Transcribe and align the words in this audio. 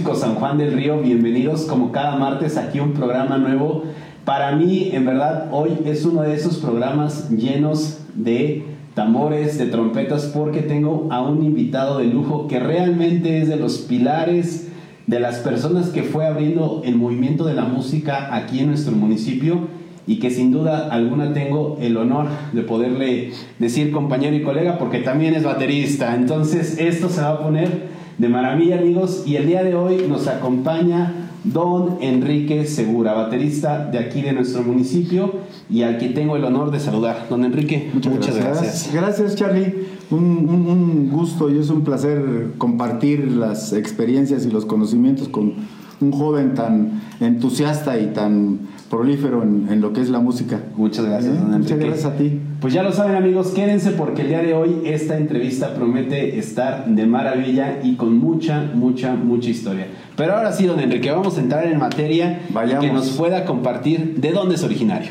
San 0.00 0.36
Juan 0.36 0.56
del 0.56 0.72
Río, 0.72 0.98
bienvenidos 1.00 1.66
como 1.66 1.92
cada 1.92 2.16
martes 2.16 2.56
aquí 2.56 2.80
un 2.80 2.94
programa 2.94 3.36
nuevo. 3.36 3.84
Para 4.24 4.56
mí, 4.56 4.90
en 4.92 5.04
verdad, 5.04 5.48
hoy 5.52 5.78
es 5.84 6.06
uno 6.06 6.22
de 6.22 6.34
esos 6.34 6.56
programas 6.56 7.28
llenos 7.30 8.00
de 8.14 8.64
tambores, 8.94 9.58
de 9.58 9.66
trompetas, 9.66 10.24
porque 10.34 10.62
tengo 10.62 11.06
a 11.10 11.20
un 11.20 11.44
invitado 11.44 11.98
de 11.98 12.06
lujo 12.06 12.48
que 12.48 12.58
realmente 12.58 13.42
es 13.42 13.48
de 13.48 13.56
los 13.56 13.78
pilares 13.78 14.68
de 15.06 15.20
las 15.20 15.40
personas 15.40 15.90
que 15.90 16.02
fue 16.02 16.26
abriendo 16.26 16.80
el 16.84 16.96
movimiento 16.96 17.44
de 17.44 17.54
la 17.54 17.64
música 17.64 18.34
aquí 18.34 18.60
en 18.60 18.68
nuestro 18.68 18.96
municipio 18.96 19.68
y 20.06 20.18
que 20.18 20.30
sin 20.30 20.50
duda 20.50 20.88
alguna 20.90 21.34
tengo 21.34 21.76
el 21.80 21.96
honor 21.98 22.26
de 22.52 22.62
poderle 22.62 23.32
decir 23.58 23.92
compañero 23.92 24.34
y 24.34 24.42
colega 24.42 24.78
porque 24.78 25.00
también 25.00 25.34
es 25.34 25.44
baterista. 25.44 26.14
Entonces 26.16 26.78
esto 26.78 27.10
se 27.10 27.20
va 27.20 27.32
a 27.32 27.42
poner 27.42 27.99
de 28.20 28.28
maravilla 28.28 28.78
amigos 28.78 29.22
y 29.24 29.36
el 29.36 29.46
día 29.46 29.64
de 29.64 29.74
hoy 29.74 30.04
nos 30.06 30.28
acompaña 30.28 31.30
don 31.42 31.96
Enrique 32.02 32.66
Segura, 32.66 33.14
baterista 33.14 33.86
de 33.86 33.98
aquí 33.98 34.20
de 34.20 34.34
nuestro 34.34 34.62
municipio 34.62 35.36
y 35.70 35.84
al 35.84 35.96
que 35.96 36.10
tengo 36.10 36.36
el 36.36 36.44
honor 36.44 36.70
de 36.70 36.80
saludar. 36.80 37.28
Don 37.30 37.46
Enrique, 37.46 37.90
muchas, 37.94 38.36
gracias. 38.36 38.90
gracias. 38.92 39.36
Charlie, 39.36 39.74
un, 40.10 40.20
un 40.20 41.08
gusto 41.10 41.50
y 41.50 41.56
es 41.56 41.70
un 41.70 41.82
placer 41.82 42.52
compartir 42.58 43.32
las 43.32 43.72
experiencias 43.72 44.44
y 44.44 44.50
los 44.50 44.66
conocimientos 44.66 45.30
con 45.30 45.54
un 46.02 46.12
joven 46.12 46.52
tan 46.52 47.00
entusiasta 47.20 47.98
y 47.98 48.08
tan 48.08 48.60
prolífero 48.90 49.44
en, 49.44 49.80
lo 49.80 49.92
que 49.92 50.00
es 50.00 50.10
la 50.10 50.18
música. 50.18 50.60
Muchas 50.76 51.06
gracias, 51.06 51.38
don 51.38 51.60
Muchas 51.60 51.78
gracias 51.78 52.04
a 52.04 52.16
ti. 52.16 52.40
Pues 52.60 52.74
ya 52.74 52.82
lo 52.82 52.92
saben 52.92 53.14
amigos, 53.14 53.52
quédense 53.52 53.92
porque 53.92 54.22
el 54.22 54.28
día 54.28 54.42
de 54.42 54.52
hoy 54.52 54.82
esta 54.84 55.16
entrevista 55.16 55.74
promete 55.74 56.38
estar 56.38 56.86
de 56.86 57.06
maravilla 57.06 57.78
y 57.84 57.94
con 57.94 58.18
mucha, 58.18 58.68
mucha, 58.74 59.14
mucha 59.14 59.48
historia. 59.48 59.86
Pero 60.16 60.34
ahora 60.34 60.52
sí, 60.52 60.66
don 60.66 60.80
Enrique, 60.80 61.10
vamos 61.10 61.38
a 61.38 61.40
entrar 61.40 61.66
en 61.66 61.78
materia 61.78 62.42
y 62.50 62.80
que 62.80 62.92
nos 62.92 63.10
pueda 63.10 63.44
compartir 63.44 64.16
de 64.16 64.32
dónde 64.32 64.56
es 64.56 64.64
originario. 64.64 65.10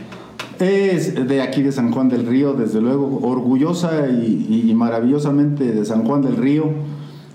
Es 0.59 1.15
de 1.27 1.41
aquí 1.41 1.61
de 1.61 1.71
San 1.71 1.91
Juan 1.91 2.09
del 2.09 2.27
Río, 2.27 2.51
desde 2.53 2.81
luego, 2.81 3.21
orgullosa 3.23 4.09
y, 4.09 4.73
maravillosamente 4.75 5.71
de 5.71 5.85
San 5.85 6.03
Juan 6.03 6.21
del 6.21 6.35
Río, 6.35 6.65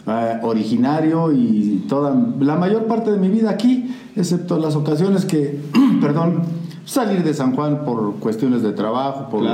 eh, 0.07 0.39
originario 0.43 1.33
y 1.33 1.87
toda 1.89 2.15
la 2.39 2.57
mayor 2.57 2.85
parte 2.85 3.11
de 3.11 3.17
mi 3.17 3.31
vida 3.31 3.49
aquí 3.49 3.89
excepto 4.17 4.59
las 4.59 4.77
ocasiones 4.77 5.25
que, 5.25 5.61
perdón, 6.01 6.43
salir 6.85 7.23
de 7.23 7.33
San 7.33 7.55
Juan 7.55 7.85
por 7.85 8.17
cuestiones 8.17 8.63
de 8.63 8.73
trabajo, 8.73 9.29
por, 9.31 9.45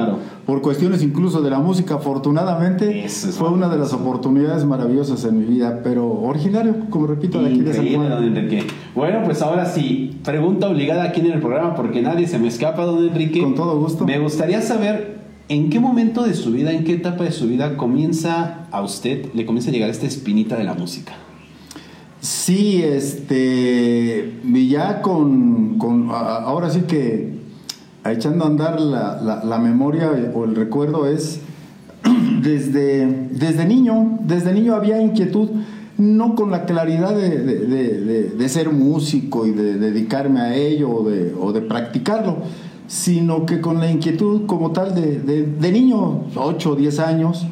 por 0.47 0.62
cuestiones 0.62 1.03
incluso 1.03 1.41
de 1.42 1.50
la 1.50 1.58
música, 1.58 1.94
afortunadamente 1.94 3.08
fue 3.08 3.50
una 3.50 3.69
de 3.69 3.78
las 3.78 3.92
oportunidades 3.92 4.64
maravillosas 4.64 5.25
en 5.25 5.38
mi 5.38 5.44
vida, 5.44 5.81
pero 5.83 6.06
originario, 6.11 6.75
como 6.91 7.06
repito, 7.06 7.41
de 7.41 7.50
aquí 7.50 7.61
de 7.61 7.75
San 7.75 7.94
Juan. 7.94 8.11
Don 8.11 8.25
Enrique. 8.25 8.66
Bueno, 8.94 9.20
pues 9.25 9.42
ahora 9.42 9.66
sí, 9.66 10.19
pregunta 10.25 10.69
obligada 10.69 11.05
aquí 11.05 11.20
en 11.20 11.33
el 11.33 11.41
programa 11.41 11.75
porque 11.75 12.03
nadie 12.03 12.27
se 12.27 12.38
me 12.38 12.48
escapa, 12.48 12.84
don 12.84 13.06
Enrique. 13.06 13.41
Con 13.41 13.55
todo 13.55 13.78
gusto. 13.78 14.05
Me 14.05 14.19
gustaría 14.19 14.61
saber 14.61 15.20
en 15.48 15.70
qué 15.70 15.81
momento 15.81 16.25
de 16.25 16.34
su 16.34 16.53
vida, 16.53 16.72
en 16.72 16.84
qué 16.84 16.94
etapa 16.94 17.25
de 17.25 17.33
su 17.33 17.47
vida 17.47 17.77
comienza 17.77 18.66
a 18.70 18.83
usted, 18.83 19.33
le 19.34 19.47
comienza 19.47 19.70
a 19.70 19.72
llegar 19.72 19.91
esta 19.91 20.06
espinita 20.06 20.56
de 20.56 20.64
la 20.64 20.75
música. 20.75 21.12
Sí, 22.20 22.82
este, 22.82 24.34
ya 24.68 25.00
con, 25.00 25.78
ahora 26.10 26.68
sí 26.68 26.82
que 26.82 27.40
echando 28.04 28.44
a 28.44 28.48
andar 28.48 28.81
la, 28.81 29.58
memoria 29.58 30.10
o 30.34 30.44
el 30.44 30.54
recuerdo 30.54 31.06
es, 31.06 31.41
desde, 32.42 33.06
desde 33.31 33.64
niño, 33.64 34.19
desde 34.22 34.53
niño 34.53 34.75
había 34.75 35.00
inquietud, 35.00 35.48
no 35.97 36.34
con 36.34 36.50
la 36.50 36.64
claridad 36.64 37.14
de, 37.14 38.48
ser 38.48 38.70
músico 38.70 39.47
y 39.47 39.52
de 39.52 39.78
dedicarme 39.78 40.41
a 40.41 40.54
ello 40.54 40.91
o 40.91 41.52
de, 41.52 41.60
practicarlo, 41.62 42.38
sino 42.87 43.47
que 43.47 43.60
con 43.60 43.81
la 43.81 43.91
inquietud 43.91 44.47
como 44.47 44.72
tal 44.72 44.94
de, 44.94 45.72
niño, 45.72 46.25
8 46.34 46.70
o 46.70 46.76
10 46.76 46.98
años, 47.00 47.47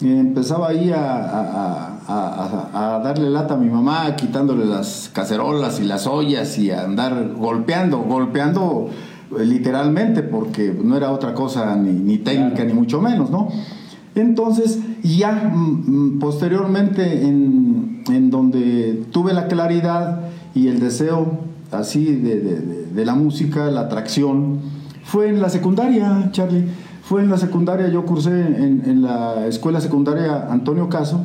empezaba 0.00 0.68
ahí 0.68 0.92
a, 0.94 1.97
darle 2.08 3.28
lata 3.28 3.54
a 3.54 3.56
mi 3.56 3.68
mamá, 3.68 4.16
quitándole 4.16 4.64
las 4.64 5.10
cacerolas 5.12 5.78
y 5.80 5.84
las 5.84 6.06
ollas 6.06 6.58
y 6.58 6.70
a 6.70 6.84
andar 6.84 7.34
golpeando, 7.36 7.98
golpeando 7.98 8.88
eh, 9.38 9.44
literalmente, 9.44 10.22
porque 10.22 10.74
no 10.82 10.96
era 10.96 11.12
otra 11.12 11.34
cosa 11.34 11.76
ni, 11.76 12.18
técnica 12.18 12.64
ni 12.64 12.72
mucho 12.72 13.00
menos, 13.02 13.30
¿no? 13.30 13.48
Entonces, 14.14 14.78
ya 15.02 15.32
mm, 15.32 16.14
mm, 16.14 16.18
posteriormente 16.18 17.26
en, 17.26 18.02
en, 18.08 18.30
donde 18.30 19.04
tuve 19.12 19.34
la 19.34 19.46
claridad 19.46 20.22
y 20.54 20.68
el 20.68 20.80
deseo 20.80 21.40
así 21.70 22.06
de, 22.06 22.40
de, 22.90 23.04
la 23.04 23.14
música, 23.14 23.70
la 23.70 23.82
atracción, 23.82 24.60
fue 25.04 25.28
en 25.28 25.40
la 25.42 25.50
secundaria, 25.50 26.30
Charlie. 26.32 26.64
Fue 27.02 27.22
en 27.22 27.30
la 27.30 27.38
secundaria, 27.38 27.88
yo 27.88 28.04
cursé 28.04 28.30
en, 28.30 28.82
en 28.84 29.02
la 29.02 29.46
escuela 29.46 29.80
secundaria 29.80 30.48
Antonio 30.50 30.88
Caso, 30.88 31.22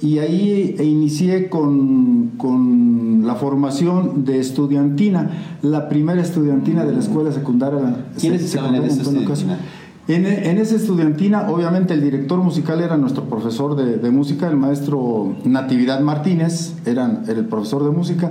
y 0.00 0.18
ahí 0.18 0.76
inicié 0.78 1.48
con, 1.48 2.32
con, 2.36 3.26
la 3.26 3.34
formación 3.34 4.24
de 4.24 4.38
estudiantina, 4.38 5.58
la 5.62 5.88
primera 5.88 6.22
estudiantina 6.22 6.84
de 6.84 6.92
la 6.92 7.00
escuela 7.00 7.32
secundaria. 7.32 8.06
¿Quiénes 8.18 8.44
estaban 8.44 8.74
en 8.76 8.84
esa 8.84 9.02
estudiantina? 9.02 9.58
En, 10.06 10.26
en, 10.26 10.58
esa 10.58 10.76
estudiantina, 10.76 11.50
obviamente, 11.50 11.94
el 11.94 12.02
director 12.02 12.38
musical 12.38 12.80
era 12.80 12.96
nuestro 12.96 13.24
profesor 13.24 13.74
de, 13.74 13.96
de 13.96 14.10
música, 14.12 14.48
el 14.48 14.56
maestro 14.56 15.34
Natividad 15.44 16.00
Martínez, 16.00 16.74
era, 16.84 17.22
el 17.26 17.44
profesor 17.46 17.82
de 17.82 17.90
música. 17.90 18.30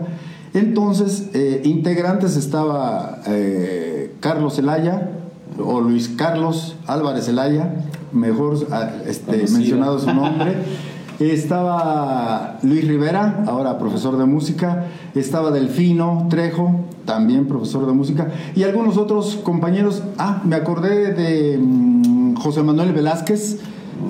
Entonces, 0.53 1.31
eh, 1.33 1.61
integrantes 1.65 2.37
estaba 2.37 3.19
eh, 3.27 4.15
Carlos 4.21 4.55
Zelaya, 4.55 5.11
o 5.59 5.81
Luis 5.81 6.09
Carlos 6.09 6.75
Álvarez 6.87 7.25
Zelaya, 7.25 7.75
mejor 8.13 8.65
ah, 8.71 8.91
este, 9.05 9.37
mencionado 9.37 9.99
su 9.99 10.13
nombre. 10.13 10.55
Estaba 11.19 12.59
Luis 12.61 12.85
Rivera, 12.85 13.45
ahora 13.47 13.77
profesor 13.77 14.17
de 14.17 14.25
música. 14.25 14.87
Estaba 15.15 15.49
Delfino 15.49 16.27
Trejo, 16.29 16.81
también 17.05 17.47
profesor 17.47 17.85
de 17.85 17.93
música. 17.93 18.31
Y 18.53 18.63
algunos 18.63 18.97
otros 18.97 19.37
compañeros. 19.37 20.03
Ah, 20.17 20.41
me 20.43 20.57
acordé 20.57 21.13
de 21.13 21.57
mm, 21.57 22.35
José 22.35 22.63
Manuel 22.63 22.91
Velázquez, 22.91 23.59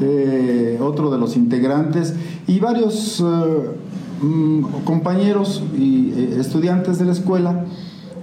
eh, 0.01 0.79
otro 0.81 1.11
de 1.11 1.19
los 1.19 1.35
integrantes. 1.35 2.15
Y 2.47 2.59
varios 2.59 3.19
eh, 3.19 3.23
mm, 4.23 4.63
compañeros 4.83 5.63
y 5.77 6.11
eh, 6.11 6.37
estudiantes 6.39 6.97
de 6.97 7.05
la 7.05 7.11
escuela. 7.11 7.65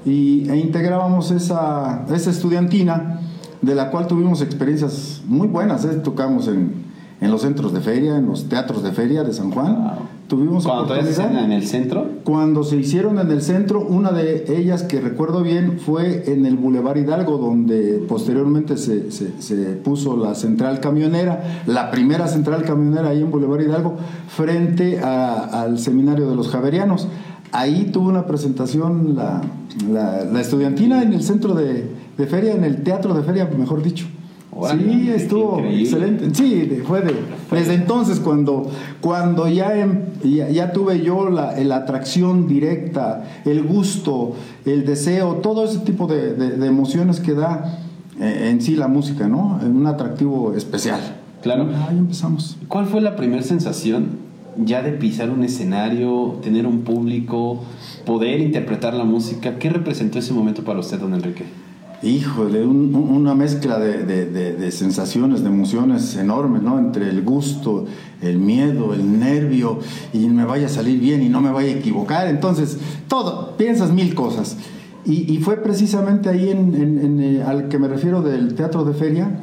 Y, 0.04 0.50
e 0.50 0.56
integrábamos 0.56 1.30
esa, 1.30 2.04
esa 2.12 2.30
estudiantina, 2.30 3.20
de 3.60 3.76
la 3.76 3.92
cual 3.92 4.08
tuvimos 4.08 4.42
experiencias 4.42 5.22
muy 5.28 5.46
buenas. 5.46 5.86
Tocamos 6.02 6.48
en 6.48 6.81
en 7.22 7.30
los 7.30 7.42
centros 7.42 7.72
de 7.72 7.80
feria, 7.80 8.16
en 8.16 8.26
los 8.26 8.48
teatros 8.48 8.82
de 8.82 8.90
feria 8.90 9.22
de 9.22 9.32
San 9.32 9.52
Juan. 9.52 9.92
Tuvimos 10.26 10.64
¿Cuándo 10.64 10.92
se 10.92 11.22
en 11.22 11.52
el 11.52 11.64
centro? 11.64 12.08
Cuando 12.24 12.64
se 12.64 12.76
hicieron 12.76 13.20
en 13.20 13.30
el 13.30 13.42
centro, 13.42 13.80
una 13.80 14.10
de 14.10 14.44
ellas 14.48 14.82
que 14.82 15.00
recuerdo 15.00 15.42
bien 15.42 15.78
fue 15.78 16.24
en 16.26 16.46
el 16.46 16.56
Boulevard 16.56 16.96
Hidalgo, 16.96 17.38
donde 17.38 18.04
posteriormente 18.08 18.76
se, 18.76 19.12
se, 19.12 19.64
puso 19.84 20.16
la 20.16 20.34
central 20.34 20.80
camionera, 20.80 21.62
la 21.66 21.92
primera 21.92 22.26
central 22.26 22.64
camionera 22.64 23.10
ahí 23.10 23.20
en 23.20 23.30
Boulevard 23.30 23.60
Hidalgo, 23.60 23.96
frente 24.26 24.98
al 24.98 25.78
seminario 25.78 26.28
de 26.28 26.34
los 26.34 26.48
Javerianos. 26.48 27.06
Ahí 27.52 27.90
tuvo 27.92 28.08
una 28.08 28.26
presentación 28.26 29.14
la, 29.14 29.42
la, 29.88 30.40
estudiantina 30.40 31.02
en 31.02 31.12
el 31.12 31.22
centro 31.22 31.54
de, 31.54 31.88
de 32.18 32.26
feria, 32.26 32.52
en 32.52 32.64
el 32.64 32.82
teatro 32.82 33.14
de 33.14 33.22
feria, 33.22 33.48
mejor 33.56 33.80
dicho 33.82 34.06
sí, 34.70 35.10
estuvo 35.14 35.60
excelente. 35.60 36.34
Sí, 36.34 36.82
fue 36.86 37.02
desde 37.50 37.74
entonces 37.74 38.20
cuando, 38.20 38.70
cuando 39.00 39.48
ya, 39.48 39.76
em, 39.76 40.00
ya, 40.22 40.72
tuve 40.72 41.02
yo 41.02 41.30
la, 41.30 41.76
atracción 41.76 42.46
directa, 42.46 43.24
el 43.44 43.62
gusto, 43.62 44.34
el 44.64 44.84
deseo, 44.84 45.36
todo 45.36 45.64
ese 45.64 45.78
tipo 45.78 46.06
de, 46.06 46.66
emociones 46.66 47.20
que 47.20 47.34
da 47.34 47.78
eh, 48.20 48.50
en 48.50 48.60
sí 48.60 48.76
la 48.76 48.88
música, 48.88 49.26
¿no? 49.26 49.58
Un 49.64 49.86
atractivo 49.86 50.54
especial. 50.54 51.00
Claro. 51.42 51.68
Ahí 51.88 51.98
empezamos. 51.98 52.56
¿Cuál 52.68 52.86
fue 52.86 53.00
la 53.00 53.16
primera 53.16 53.42
sensación 53.42 54.32
ya 54.56 54.82
de 54.82 54.92
pisar 54.92 55.30
un 55.30 55.44
escenario, 55.44 56.38
tener 56.42 56.66
un 56.66 56.82
público, 56.82 57.64
poder 58.04 58.40
interpretar 58.40 58.94
la 58.94 59.04
música? 59.04 59.58
¿Qué 59.58 59.70
representó 59.70 60.18
ese 60.18 60.32
momento 60.32 60.62
para 60.62 60.78
usted, 60.78 61.00
don 61.00 61.14
Enrique? 61.14 61.44
Híjole, 62.02 62.64
una 62.64 63.34
mezcla 63.34 63.78
de, 63.78 64.70
sensaciones, 64.72 65.42
de 65.42 65.48
emociones 65.48 66.16
enormes, 66.16 66.62
¿no? 66.62 66.78
Entre 66.78 67.08
el 67.08 67.22
gusto, 67.22 67.86
el 68.20 68.38
miedo, 68.38 68.92
el 68.94 69.18
nervio, 69.18 69.78
y 70.12 70.26
me 70.28 70.44
vaya 70.44 70.66
a 70.66 70.68
salir 70.68 70.98
bien 71.00 71.22
y 71.22 71.28
no 71.28 71.40
me 71.40 71.50
vaya 71.50 71.72
a 71.72 71.78
equivocar. 71.78 72.26
Entonces, 72.26 72.78
todo, 73.08 73.56
piensas 73.56 73.92
mil 73.92 74.14
cosas. 74.14 74.56
Y, 75.04 75.38
fue 75.38 75.56
precisamente 75.56 76.28
ahí 76.28 76.50
en, 76.50 77.20
eh, 77.20 77.42
al 77.42 77.68
que 77.68 77.78
me 77.78 77.88
refiero 77.88 78.22
del 78.22 78.54
teatro 78.54 78.84
de 78.84 78.94
feria, 78.94 79.40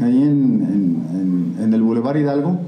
ahí 0.00 0.22
en, 0.22 1.72
el 1.72 1.82
Boulevard 1.82 2.18
Hidalgo, 2.18 2.60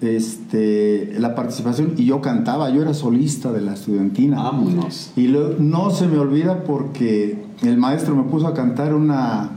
este, 0.00 1.16
la 1.18 1.34
participación 1.34 1.94
y 1.96 2.04
yo 2.04 2.20
cantaba, 2.20 2.70
yo 2.70 2.82
era 2.82 2.94
solista 2.94 3.52
de 3.52 3.60
la 3.60 3.74
estudiantina. 3.74 4.36
Vámonos. 4.36 5.10
Y 5.16 5.26
no 5.58 5.90
se 5.90 6.06
me 6.06 6.18
olvida 6.18 6.62
porque 6.62 7.47
el 7.62 7.76
maestro 7.76 8.14
me 8.14 8.24
puso 8.24 8.46
a 8.46 8.54
cantar 8.54 8.94
una, 8.94 9.50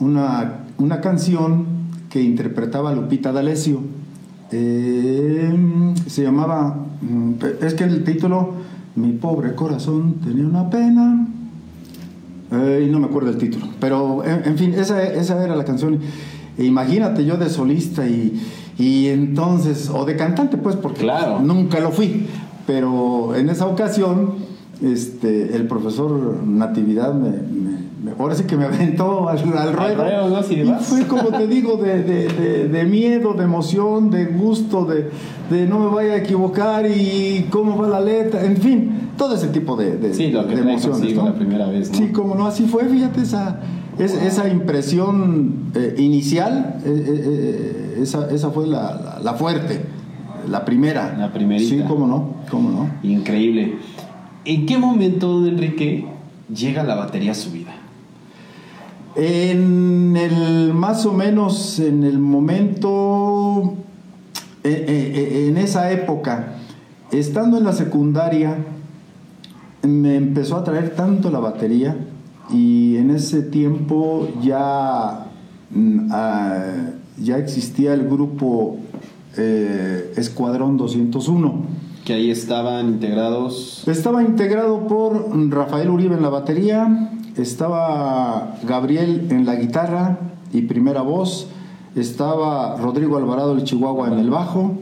una, 0.00 0.64
una 0.78 1.00
canción 1.00 1.66
que 2.08 2.22
interpretaba 2.22 2.94
Lupita 2.94 3.32
D'Alessio. 3.32 3.80
Eh, 4.52 5.94
se 6.06 6.22
llamaba, 6.22 6.76
mm, 7.00 7.32
es 7.62 7.74
que 7.74 7.84
el 7.84 8.04
título, 8.04 8.52
Mi 8.96 9.12
pobre 9.12 9.54
corazón 9.54 10.20
tenía 10.24 10.46
una 10.46 10.70
pena. 10.70 11.26
Eh, 12.52 12.86
y 12.86 12.92
no 12.92 13.00
me 13.00 13.06
acuerdo 13.06 13.30
el 13.30 13.38
título, 13.38 13.66
pero 13.80 14.22
en, 14.24 14.56
fin, 14.56 14.74
esa, 14.74 15.02
esa 15.02 15.42
era 15.42 15.56
la 15.56 15.64
canción. 15.64 15.98
Imagínate 16.56 17.24
yo 17.24 17.36
de 17.36 17.50
solista 17.50 18.06
y, 18.06 18.40
y 18.78 19.08
entonces, 19.08 19.90
o 19.92 20.04
de 20.04 20.14
cantante, 20.14 20.56
pues, 20.56 20.76
porque 20.76 21.00
claro. 21.00 21.40
nunca 21.40 21.80
lo 21.80 21.90
fui. 21.90 22.28
Pero 22.66 23.34
en 23.34 23.50
esa 23.50 23.66
ocasión, 23.66 24.34
este, 24.92 25.56
el 25.56 25.66
profesor 25.66 26.42
Natividad 26.44 27.14
me, 27.14 27.30
me, 27.30 28.12
ahora 28.18 28.34
sí 28.34 28.44
que 28.44 28.56
me 28.56 28.64
aventó 28.64 29.28
al, 29.28 29.38
al 29.56 29.72
ruedo. 29.72 30.28
¿no? 30.28 30.40
y 30.40 30.64
fue 30.80 31.06
como 31.06 31.30
te 31.30 31.46
digo, 31.46 31.76
de, 31.76 32.02
de, 32.02 32.68
de, 32.68 32.84
miedo, 32.84 33.34
de 33.34 33.44
emoción, 33.44 34.10
de 34.10 34.26
gusto, 34.26 34.86
de, 34.86 35.66
no 35.66 35.78
me 35.78 35.94
vaya 35.94 36.12
a 36.12 36.16
equivocar 36.16 36.86
y 36.86 37.46
cómo 37.50 37.76
va 37.76 37.88
la 37.88 38.00
letra, 38.00 38.44
en 38.44 38.56
fin, 38.56 38.90
todo 39.16 39.34
ese 39.34 39.48
tipo 39.48 39.76
de, 39.76 40.12
sí, 40.12 40.30
lo 40.30 40.46
que 40.46 40.54
emociones. 40.54 41.14
¿no? 41.14 41.26
la 41.26 41.34
primera 41.34 41.66
vez. 41.66 41.90
Sí, 41.92 42.08
como 42.08 42.34
no, 42.34 42.46
así 42.46 42.66
fue, 42.66 42.84
fíjate 42.84 43.22
esa 43.22 43.60
esa 43.98 44.48
impresión 44.48 45.70
eh, 45.74 45.94
inicial, 45.98 46.80
eh, 46.84 47.04
eh, 47.06 47.98
esa, 48.02 48.30
esa, 48.30 48.50
fue 48.50 48.66
la, 48.66 49.20
la, 49.22 49.34
fuerte, 49.34 49.84
la 50.48 50.64
primera. 50.64 51.16
La 51.16 51.32
primerita. 51.32 51.68
Sí, 51.68 51.82
cómo 51.86 52.06
no, 52.06 52.34
cómo 52.50 52.70
no. 52.70 52.90
Increíble. 53.08 53.76
¿En 54.46 54.66
qué 54.66 54.76
momento, 54.76 55.46
Enrique, 55.46 56.04
llega 56.54 56.82
la 56.84 56.94
batería 56.94 57.32
a 57.32 57.34
su 57.34 57.50
vida? 57.50 57.74
En 59.16 60.16
el, 60.16 60.74
más 60.74 61.06
o 61.06 61.12
menos, 61.12 61.78
en 61.78 62.04
el 62.04 62.18
momento, 62.18 63.74
en 64.62 65.56
esa 65.56 65.90
época, 65.92 66.56
estando 67.10 67.56
en 67.56 67.64
la 67.64 67.72
secundaria, 67.72 68.58
me 69.82 70.16
empezó 70.16 70.56
a 70.56 70.64
traer 70.64 70.94
tanto 70.94 71.30
la 71.30 71.38
batería 71.38 71.96
y 72.50 72.96
en 72.96 73.10
ese 73.10 73.42
tiempo 73.42 74.28
ya, 74.42 75.26
mm, 75.70 76.08
ah, 76.10 76.90
ya 77.18 77.38
existía 77.38 77.94
el 77.94 78.06
grupo 78.08 78.78
eh, 79.36 80.12
Escuadrón 80.16 80.76
201. 80.76 81.73
Que 82.04 82.12
ahí 82.12 82.30
estaban 82.30 82.88
integrados. 82.88 83.82
Estaba 83.86 84.22
integrado 84.22 84.86
por 84.86 85.26
Rafael 85.50 85.88
Uribe 85.88 86.14
en 86.14 86.22
la 86.22 86.28
batería, 86.28 87.10
estaba 87.36 88.56
Gabriel 88.66 89.28
en 89.30 89.46
la 89.46 89.56
guitarra 89.56 90.18
y 90.52 90.62
primera 90.62 91.00
voz, 91.00 91.48
estaba 91.96 92.76
Rodrigo 92.76 93.16
Alvarado 93.16 93.52
el 93.52 93.64
Chihuahua 93.64 94.08
en 94.08 94.18
el 94.18 94.28
bajo, 94.28 94.76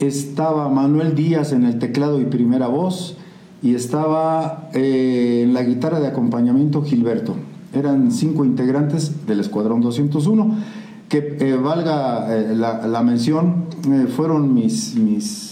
estaba 0.00 0.68
Manuel 0.68 1.14
Díaz 1.14 1.52
en 1.52 1.64
el 1.64 1.78
teclado 1.78 2.20
y 2.20 2.24
primera 2.24 2.66
voz, 2.66 3.16
y 3.62 3.74
estaba 3.74 4.68
eh, 4.74 5.42
en 5.44 5.54
la 5.54 5.62
guitarra 5.62 6.00
de 6.00 6.08
acompañamiento 6.08 6.82
Gilberto. 6.82 7.36
Eran 7.72 8.12
cinco 8.12 8.44
integrantes 8.44 9.26
del 9.26 9.40
Escuadrón 9.40 9.80
201, 9.80 10.56
que 11.08 11.36
eh, 11.40 11.54
valga 11.54 12.36
eh, 12.36 12.54
la, 12.54 13.02
mención, 13.02 13.66
fueron 14.14 14.54
mis, 14.54 14.94
mis 14.96 15.47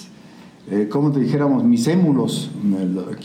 como 0.91 1.13
te 1.13 1.21
dijéramos, 1.21 1.65
mis 1.65 1.87
émulos, 1.87 2.51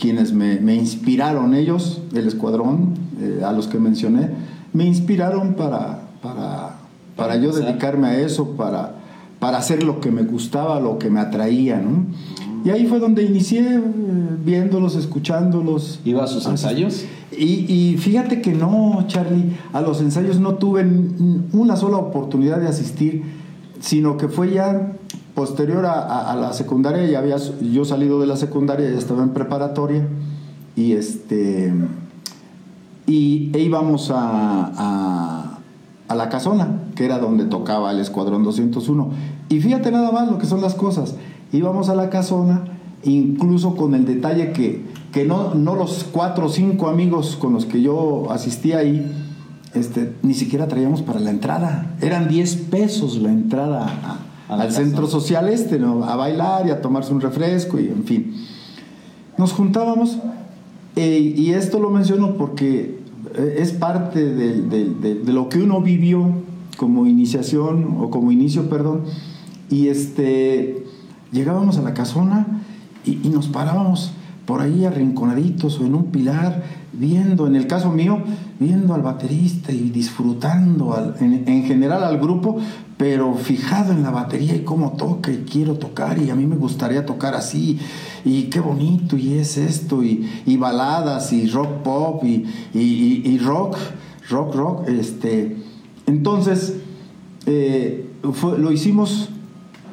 quienes 0.00 0.32
me, 0.32 0.60
me, 0.60 0.74
inspiraron 0.74 1.54
ellos, 1.54 2.00
el 2.14 2.28
Escuadrón, 2.28 2.94
a 3.44 3.52
los 3.52 3.66
que 3.66 3.78
mencioné, 3.78 4.30
me 4.72 4.84
inspiraron 4.84 5.54
para, 5.54 6.02
para, 6.22 6.76
para 7.16 7.36
yo 7.36 7.52
dedicarme 7.52 8.08
a 8.08 8.20
eso, 8.20 8.52
para, 8.56 8.94
para 9.38 9.58
hacer 9.58 9.82
lo 9.82 10.00
que 10.00 10.10
me 10.10 10.22
gustaba, 10.22 10.80
lo 10.80 10.98
que 10.98 11.10
me 11.10 11.20
atraía, 11.20 11.78
¿no? 11.78 12.06
Y 12.64 12.70
ahí 12.70 12.86
fue 12.86 13.00
donde 13.00 13.24
inicié, 13.24 13.74
eh, 13.74 13.80
viéndolos, 14.44 14.94
escuchándolos. 14.94 16.00
¿Iba 16.04 16.24
a 16.24 16.26
sus 16.28 16.46
ensayos? 16.46 17.04
Y, 17.36 17.96
fíjate 17.98 18.40
que 18.40 18.52
no, 18.52 19.04
Charlie, 19.08 19.56
a 19.72 19.80
los 19.80 20.00
ensayos 20.00 20.38
no 20.38 20.54
tuve 20.54 20.86
una 21.52 21.76
sola 21.76 21.96
oportunidad 21.96 22.60
de 22.60 22.68
asistir, 22.68 23.24
sino 23.80 24.16
que 24.16 24.28
fue 24.28 24.52
ya 24.52 24.92
posterior 25.34 25.86
a, 25.86 26.34
la 26.36 26.52
secundaria, 26.52 27.04
ya 27.06 27.18
había 27.18 27.36
yo 27.36 27.84
salido 27.84 28.20
de 28.20 28.26
la 28.26 28.36
secundaria, 28.36 28.90
ya 28.90 28.98
estaba 28.98 29.22
en 29.22 29.30
preparatoria, 29.30 30.06
y 30.76 30.92
este 30.92 31.72
y 33.06 33.50
e 33.52 33.58
íbamos 33.60 34.10
a, 34.10 34.70
a, 34.76 35.58
a 36.08 36.14
la 36.14 36.28
casona, 36.28 36.82
que 36.94 37.04
era 37.04 37.18
donde 37.18 37.44
tocaba 37.46 37.90
el 37.90 38.00
Escuadrón 38.00 38.44
201. 38.44 39.10
Y 39.48 39.60
fíjate 39.60 39.90
nada 39.90 40.12
más 40.12 40.30
lo 40.30 40.38
que 40.38 40.46
son 40.46 40.60
las 40.60 40.74
cosas 40.74 41.14
íbamos 41.52 41.88
a 41.88 41.94
la 41.94 42.10
casona, 42.10 42.64
incluso 43.04 43.76
con 43.76 43.94
el 43.94 44.04
detalle 44.04 44.52
que, 44.52 44.84
que 45.12 45.24
no, 45.24 45.54
no 45.54 45.76
los 45.76 46.04
cuatro 46.10 46.46
o 46.46 46.48
cinco 46.48 46.88
amigos 46.88 47.36
con 47.36 47.52
los 47.52 47.66
que 47.66 47.82
yo 47.82 48.30
asistía 48.30 48.78
ahí, 48.78 49.10
este, 49.74 50.14
ni 50.22 50.34
siquiera 50.34 50.66
traíamos 50.66 51.02
para 51.02 51.20
la 51.20 51.30
entrada. 51.30 51.94
Eran 52.00 52.28
10 52.28 52.56
pesos 52.70 53.16
la 53.18 53.30
entrada 53.30 54.18
al 54.60 54.72
centro 54.72 55.06
social 55.06 55.48
este, 55.48 55.80
a 55.80 56.16
bailar 56.16 56.66
y 56.66 56.70
a 56.70 56.80
tomarse 56.80 57.12
un 57.12 57.20
refresco 57.20 57.78
y 57.78 57.88
en 57.88 58.04
fin. 58.04 58.34
Nos 59.38 59.52
juntábamos 59.52 60.18
eh, 60.96 61.34
y 61.36 61.52
esto 61.52 61.80
lo 61.80 61.90
menciono 61.90 62.36
porque 62.36 62.98
eh, 63.34 63.56
es 63.58 63.72
parte 63.72 64.24
de, 64.24 64.62
de, 64.62 65.32
lo 65.32 65.48
que 65.48 65.58
uno 65.58 65.80
vivió 65.80 66.26
como 66.76 67.06
iniciación 67.06 67.98
o 68.00 68.10
como 68.10 68.32
inicio, 68.32 68.68
perdón. 68.68 69.02
Y 69.70 69.88
este 69.88 70.84
llegábamos 71.32 71.78
a 71.78 71.82
la 71.82 71.94
casona 71.94 72.46
y, 73.04 73.16
nos 73.30 73.48
parábamos 73.48 74.12
por 74.46 74.60
ahí 74.60 74.84
arrinconaditos 74.84 75.80
o 75.80 75.86
en 75.86 75.94
un 75.94 76.06
pilar, 76.06 76.62
viendo, 76.92 77.46
en 77.46 77.56
el 77.56 77.66
caso 77.66 77.90
mío, 77.90 78.18
viendo 78.60 78.94
al 78.94 79.02
baterista 79.02 79.72
y 79.72 79.90
disfrutando 79.90 81.14
en, 81.18 81.64
general 81.64 82.04
al 82.04 82.18
grupo, 82.18 82.58
pero 83.02 83.34
fijado 83.34 83.90
en 83.90 84.04
la 84.04 84.10
batería 84.10 84.54
y 84.54 84.60
cómo 84.60 84.92
toca 84.92 85.32
y 85.32 85.38
quiero 85.38 85.74
tocar 85.74 86.18
y 86.18 86.30
a 86.30 86.36
mí 86.36 86.46
me 86.46 86.54
gustaría 86.54 87.04
tocar 87.04 87.34
así 87.34 87.80
y 88.24 88.44
qué 88.44 88.60
bonito 88.60 89.16
y 89.16 89.38
es 89.38 89.56
esto 89.56 90.04
y, 90.04 90.56
baladas 90.56 91.32
y 91.32 91.48
rock 91.48 91.82
pop 91.82 92.22
y, 92.22 92.46
y, 92.72 93.38
rock, 93.38 93.76
rock, 94.30 94.54
rock, 94.54 94.88
este, 94.88 95.56
entonces 96.06 96.76
eh, 97.46 98.08
lo 98.22 98.70
hicimos 98.70 99.30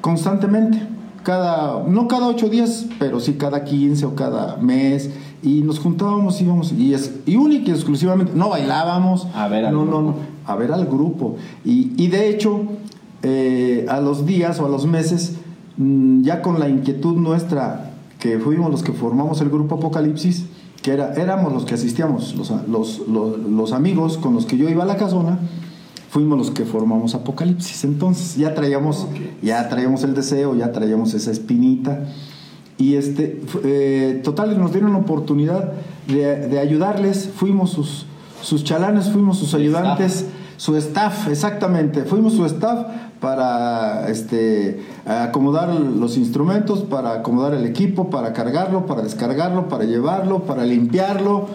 constantemente 0.01 0.79
cada, 1.23 1.83
no 1.87 2.07
cada 2.07 2.27
ocho 2.27 2.47
días, 2.47 2.85
pero 2.99 3.19
sí 3.19 3.33
cada 3.33 3.63
quince 3.63 4.05
o 4.05 4.13
cada 4.13 4.57
mes, 4.57 5.09
y 5.41 5.61
nos 5.61 5.79
juntábamos, 5.79 6.39
íbamos, 6.41 6.71
y, 6.73 6.93
es, 6.93 7.21
y 7.25 7.37
única 7.37 7.71
y 7.71 7.73
exclusivamente, 7.73 8.33
no 8.35 8.49
bailábamos, 8.49 9.27
a 9.33 9.47
ver 9.47 9.65
al 9.65 9.73
no, 9.73 9.81
grupo. 9.85 10.01
no, 10.01 10.15
a 10.45 10.55
ver 10.55 10.71
al 10.71 10.85
grupo. 10.85 11.37
Y, 11.63 11.91
y 11.97 12.07
de 12.07 12.29
hecho, 12.29 12.65
eh, 13.23 13.85
a 13.89 13.99
los 13.99 14.25
días 14.25 14.59
o 14.59 14.65
a 14.65 14.69
los 14.69 14.85
meses, 14.85 15.35
mm, 15.77 16.23
ya 16.23 16.41
con 16.41 16.59
la 16.59 16.69
inquietud 16.69 17.15
nuestra, 17.17 17.93
que 18.19 18.39
fuimos 18.39 18.71
los 18.71 18.83
que 18.83 18.91
formamos 18.91 19.41
el 19.41 19.49
grupo 19.49 19.75
Apocalipsis, 19.75 20.45
que 20.81 20.91
era, 20.91 21.13
éramos 21.13 21.51
los 21.53 21.65
que 21.65 21.73
asistíamos, 21.73 22.35
los, 22.35 22.51
los, 22.67 23.07
los 23.07 23.73
amigos 23.73 24.17
con 24.17 24.33
los 24.33 24.45
que 24.45 24.57
yo 24.57 24.69
iba 24.69 24.83
a 24.83 24.85
la 24.85 24.97
casona, 24.97 25.39
fuimos 26.09 26.37
los 26.37 26.51
que 26.51 26.65
formamos 26.65 27.15
Apocalipsis. 27.15 27.83
Entonces 27.83 28.35
ya 28.35 28.53
traíamos, 28.55 29.07
ya 29.41 29.67
traíamos 29.69 30.03
el 30.03 30.13
deseo, 30.13 30.55
ya 30.55 30.71
traíamos 30.71 31.13
esa 31.13 31.31
espinita. 31.31 32.05
Y 32.77 32.95
este, 32.95 33.41
eh, 33.63 34.21
total, 34.23 34.57
nos 34.57 34.71
dieron 34.71 34.93
la 34.93 34.99
oportunidad 34.99 35.73
de, 36.07 36.59
ayudarles. 36.59 37.29
Fuimos 37.35 37.71
sus, 37.71 38.05
sus 38.41 38.63
chalanes, 38.63 39.09
fuimos 39.09 39.37
sus 39.37 39.53
ayudantes, 39.53 40.25
su 40.59 40.75
staff, 40.75 41.29
exactamente. 41.29 42.03
Fuimos 42.03 42.33
su 42.33 42.45
staff 42.45 42.85
para 43.21 44.09
este, 44.09 44.81
acomodar 45.05 45.69
los 45.69 46.17
instrumentos, 46.17 46.81
para 46.81 47.13
acomodar 47.13 47.53
el 47.53 47.65
equipo, 47.65 48.09
para 48.09 48.33
cargarlo, 48.33 48.85
para 48.85 49.01
descargarlo, 49.01 49.69
para 49.69 49.85
llevarlo, 49.85 50.43
para 50.43 50.65
limpiarlo 50.65 51.47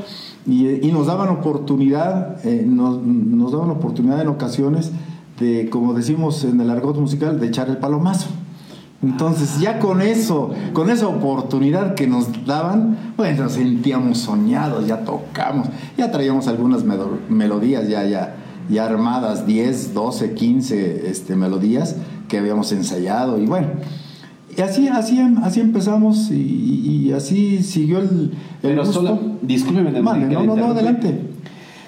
y, 0.47 0.91
nos 0.91 1.07
daban 1.07 1.29
oportunidad, 1.29 2.39
eh, 2.47 2.65
nos, 2.67 3.03
nos, 3.03 3.53
daban 3.53 3.69
oportunidad 3.69 4.23
en 4.23 4.29
ocasiones 4.29 4.91
de, 5.39 5.69
como 5.69 5.93
decimos 5.93 6.43
en 6.45 6.59
el 6.63 6.71
argot 6.71 6.97
musical, 6.97 7.39
de 7.39 7.49
echar 7.49 7.69
el 7.69 7.77
palomazo. 7.77 8.29
Entonces 9.03 9.61
ya 9.61 9.81
con 9.81 10.01
eso, 10.01 10.55
con 10.73 10.89
esa 10.89 11.09
oportunidad 11.09 11.95
que 11.95 12.07
nos 12.07 12.47
daban, 12.47 13.13
pues 13.17 13.39
nos 13.39 13.53
sentíamos 13.53 14.17
soñados, 14.17 14.87
ya 14.87 15.05
tocamos, 15.05 15.69
ya 15.99 16.11
traíamos 16.11 16.49
algunas 16.49 16.85
melodías 17.29 17.87
ya, 17.87 18.05
ya, 18.05 18.37
ya 18.69 18.87
armadas 18.87 19.47
10, 19.47 19.95
12, 19.95 20.35
15 20.35 21.09
este, 21.09 21.37
melodías 21.37 21.97
que 22.29 22.39
habíamos 22.39 22.73
ensayado 22.73 23.41
y 23.41 23.47
bueno. 23.47 23.69
Y 24.57 24.61
así, 24.61 24.89
así, 24.89 25.21
así 25.43 25.61
empezamos 25.61 26.31
y, 26.31 27.13
así 27.13 27.63
siguió 27.63 27.99
el, 27.99 28.09
el 28.09 28.31
Pero 28.63 28.87
solo, 28.87 29.19
discúlpeme, 29.43 29.91
no, 29.91 30.45
no, 30.45 30.57
no, 30.57 30.67
adelante. 30.67 31.35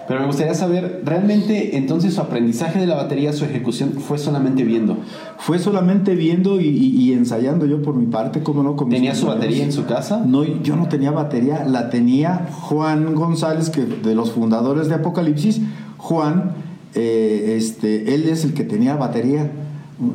Pero 0.06 0.20
me 0.20 0.26
gustaría 0.26 0.54
saber, 0.54 1.02
¿realmente 1.04 1.76
entonces 1.76 2.14
su 2.14 2.20
aprendizaje 2.20 2.78
de 2.78 2.86
la 2.86 2.94
batería, 2.94 3.32
su 3.32 3.44
ejecución, 3.44 3.94
fue 3.94 4.18
solamente 4.18 4.62
viendo? 4.62 4.98
Fue 5.38 5.58
solamente 5.58 6.14
viendo 6.14 6.60
y, 6.60 7.12
ensayando 7.12 7.66
yo 7.66 7.82
por 7.82 7.94
mi 7.94 8.06
parte, 8.06 8.42
como 8.42 8.62
no. 8.62 8.76
Con 8.76 8.88
¿Tenía 8.88 9.14
su 9.14 9.26
batería 9.26 9.64
en 9.64 9.72
su 9.72 9.84
casa? 9.86 10.22
No, 10.24 10.44
yo 10.44 10.76
no 10.76 10.88
tenía 10.88 11.10
batería, 11.10 11.64
la 11.64 11.90
tenía 11.90 12.48
Juan 12.52 13.14
González, 13.14 13.70
que 13.70 13.84
de 13.84 14.14
los 14.14 14.30
fundadores 14.32 14.88
de 14.88 14.94
Apocalipsis. 14.94 15.60
Juan, 15.96 16.52
eh, 16.96 17.56
este, 17.58 18.14
él 18.14 18.26
es 18.26 18.44
el 18.44 18.54
que 18.54 18.64
tenía 18.64 18.96
batería. 18.96 19.50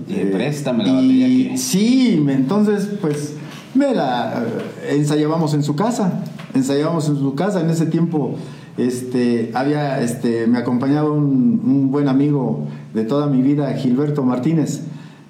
Eh, 0.09 0.29
préstame 0.33 0.83
la 0.83 0.93
batería. 0.93 1.55
Sí, 1.55 2.25
entonces, 2.27 2.89
pues, 2.99 3.35
me 3.75 3.93
la 3.93 4.43
eh, 4.83 4.95
ensayábamos 4.95 5.53
en 5.53 5.61
su 5.61 5.75
casa. 5.75 6.23
Ensayábamos 6.55 7.07
en 7.07 7.17
su 7.17 7.35
casa. 7.35 7.61
En 7.61 7.69
ese 7.69 7.85
tiempo 7.85 8.35
este, 8.77 9.51
había, 9.53 10.01
este, 10.01 10.47
me 10.47 10.57
acompañaba 10.57 11.11
un, 11.11 11.91
buen 11.91 12.07
amigo 12.07 12.65
de 12.95 13.03
toda 13.03 13.27
mi 13.27 13.43
vida, 13.43 13.71
Gilberto 13.73 14.23
Martínez. 14.23 14.81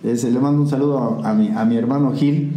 le 0.03 0.39
mando 0.39 0.61
un 0.61 0.69
saludo 0.69 1.19
a, 1.21 1.33
mi, 1.33 1.49
a 1.49 1.65
mi 1.65 1.75
hermano 1.75 2.13
Gil. 2.13 2.53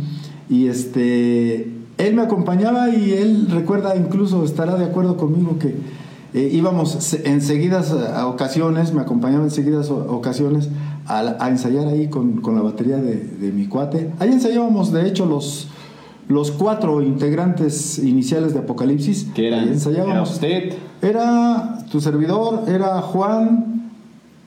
Y 0.48 0.68
este, 0.68 1.68
él 1.98 2.14
me 2.14 2.22
acompañaba 2.22 2.90
y 2.90 3.12
él 3.12 3.48
recuerda, 3.50 3.96
incluso 3.96 4.44
estará 4.44 4.76
de 4.76 4.84
acuerdo 4.84 5.16
conmigo, 5.16 5.58
que 5.58 5.74
eh, 6.34 6.50
íbamos 6.52 7.14
en 7.14 7.40
seguidas 7.40 7.92
ocasiones, 8.24 8.92
me 8.92 9.00
acompañaba 9.00 9.44
en 9.44 9.50
seguidas 9.50 9.90
ocasiones 9.90 10.68
a, 11.06 11.48
ensayar 11.48 11.86
ahí 11.86 12.08
con, 12.08 12.42
la 12.44 12.60
batería 12.60 12.96
de, 12.96 13.16
de, 13.16 13.52
mi 13.52 13.66
cuate. 13.66 14.10
Ahí 14.18 14.32
ensayábamos, 14.32 14.92
de 14.92 15.06
hecho, 15.06 15.26
los, 15.26 15.68
los 16.28 16.50
cuatro 16.50 17.02
integrantes 17.02 17.98
iniciales 17.98 18.52
de 18.52 18.60
Apocalipsis. 18.60 19.28
que 19.34 19.48
eran? 19.48 19.68
¿Era 19.68 20.22
usted? 20.22 20.74
Era 21.02 21.78
tu 21.90 22.00
servidor, 22.00 22.64
era 22.68 23.00
Juan 23.02 23.90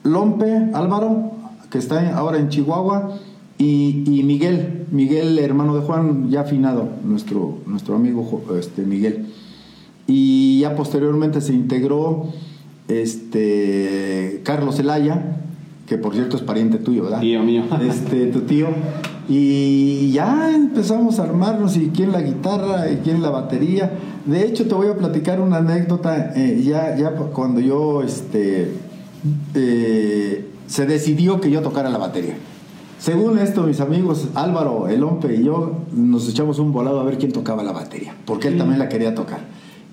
Lompe 0.04 0.70
Álvaro, 0.74 1.32
que 1.70 1.78
está 1.78 2.18
ahora 2.18 2.40
en 2.40 2.50
Chihuahua, 2.50 3.18
y, 3.60 4.22
Miguel, 4.24 4.86
Miguel, 4.92 5.40
hermano 5.40 5.76
de 5.76 5.82
Juan, 5.82 6.30
ya 6.30 6.42
afinado, 6.42 6.90
nuestro, 7.04 7.58
nuestro 7.66 7.96
amigo 7.96 8.44
este, 8.60 8.84
Miguel. 8.84 9.28
Y 10.08 10.60
ya 10.62 10.76
posteriormente 10.76 11.42
se 11.42 11.54
integró 11.54 12.28
este, 12.88 14.42
Carlos 14.44 14.80
Elaya, 14.80 15.38
que 15.86 15.98
por 15.98 16.14
cierto 16.14 16.38
es 16.38 16.44
pariente 16.44 16.78
tuyo, 16.78 17.04
¿verdad? 17.04 17.20
Tío 17.20 17.44
mío. 17.44 17.64
Este, 17.82 18.28
tu 18.28 18.42
tío. 18.42 18.68
Y 19.30 20.12
ya 20.12 20.56
empezamos 20.56 21.20
a 21.20 21.24
armarnos 21.24 21.76
y 21.76 21.92
quién 21.94 22.14
la 22.14 22.22
guitarra 22.22 22.90
y 22.90 22.98
quién 22.98 23.22
la 23.22 23.30
batería. 23.30 23.92
De 24.26 24.46
hecho, 24.46 24.68
te 24.68 24.74
voy 24.74 24.88
a 24.88 24.98
platicar 24.98 25.42
una 25.42 25.58
anécdota. 25.58 26.34
Eh, 26.36 26.62
ya, 26.64 26.96
ya 26.96 27.12
cuando 27.12 27.60
yo, 27.60 28.04
este, 28.04 28.72
eh, 29.54 30.48
se 30.68 30.86
decidió 30.86 31.42
que 31.42 31.52
yo 31.52 31.62
tocara 31.62 31.90
la 31.90 31.98
batería. 31.98 32.36
Según 33.00 33.38
esto, 33.38 33.64
mis 33.64 33.80
amigos 33.80 34.30
Álvaro, 34.34 34.88
Elompe 34.88 35.36
y 35.36 35.44
yo 35.44 35.84
nos 35.94 36.28
echamos 36.30 36.58
un 36.58 36.72
volado 36.74 37.00
a 37.00 37.04
ver 37.04 37.18
quién 37.18 37.32
tocaba 37.32 37.64
la 37.64 37.72
batería, 37.72 38.16
porque 38.26 38.48
él 38.48 38.58
también 38.58 38.80
la 38.80 38.90
quería 38.90 39.14
tocar. 39.14 39.40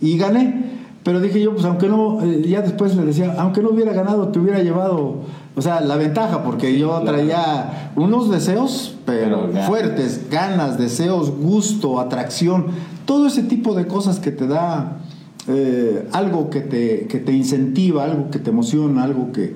Y 0.05 0.19
gané, 0.19 0.65
pero 1.03 1.21
dije 1.21 1.41
yo, 1.41 1.53
pues 1.53 1.65
aunque 1.65 1.89
no, 1.89 2.23
eh, 2.23 2.45
ya 2.47 2.61
después 2.61 2.95
le 2.95 3.05
decía, 3.05 3.35
aunque 3.39 3.63
no 3.63 3.71
hubiera 3.71 3.93
ganado, 3.93 4.29
te 4.29 4.39
hubiera 4.39 4.63
llevado 4.63 5.23
o 5.57 5.63
sea, 5.63 5.81
la 5.81 5.97
ventaja, 5.97 6.43
porque 6.43 6.77
yo 6.77 7.01
traía 7.05 7.93
unos 7.95 8.29
deseos, 8.29 8.97
pero, 9.07 9.51
fuertes, 9.67 10.29
ganas, 10.29 10.79
deseos, 10.79 11.31
gusto, 11.31 12.01
atracción, 12.01 12.67
todo 13.05 13.29
ese 13.29 13.45
tipo 13.45 13.75
de 13.75 13.87
cosas 13.87 14.19
que 14.19 14.33
te 14.33 14.49
da 14.49 14.99
eh, 15.47 16.09
algo 16.13 16.51
que 16.51 16.61
te, 16.61 17.07
que 17.07 17.19
te 17.19 17.33
incentiva, 17.33 18.03
algo 18.03 18.31
que 18.31 18.41
te 18.41 18.51
emociona, 18.51 19.05
algo 19.05 19.31
que, 19.31 19.55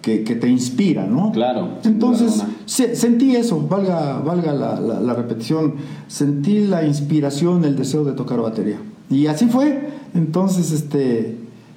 que, 0.00 0.18
te 0.20 0.48
inspira, 0.48 1.04
¿no? 1.06 1.32
Claro. 1.32 1.78
Entonces, 1.82 2.44
sentí 2.66 3.34
eso, 3.34 3.60
valga, 3.68 4.20
valga 4.20 4.52
la, 4.52 4.78
la, 4.78 5.14
repetición, 5.14 5.74
sentí 6.06 6.60
la 6.60 6.84
inspiración, 6.84 7.64
el 7.64 7.74
deseo 7.74 8.04
de 8.04 8.12
tocar 8.12 8.40
batería. 8.40 8.78
Y 9.10 9.26
así 9.26 9.46
fue. 9.46 9.90
Entonces, 10.14 10.72
este 10.72 11.36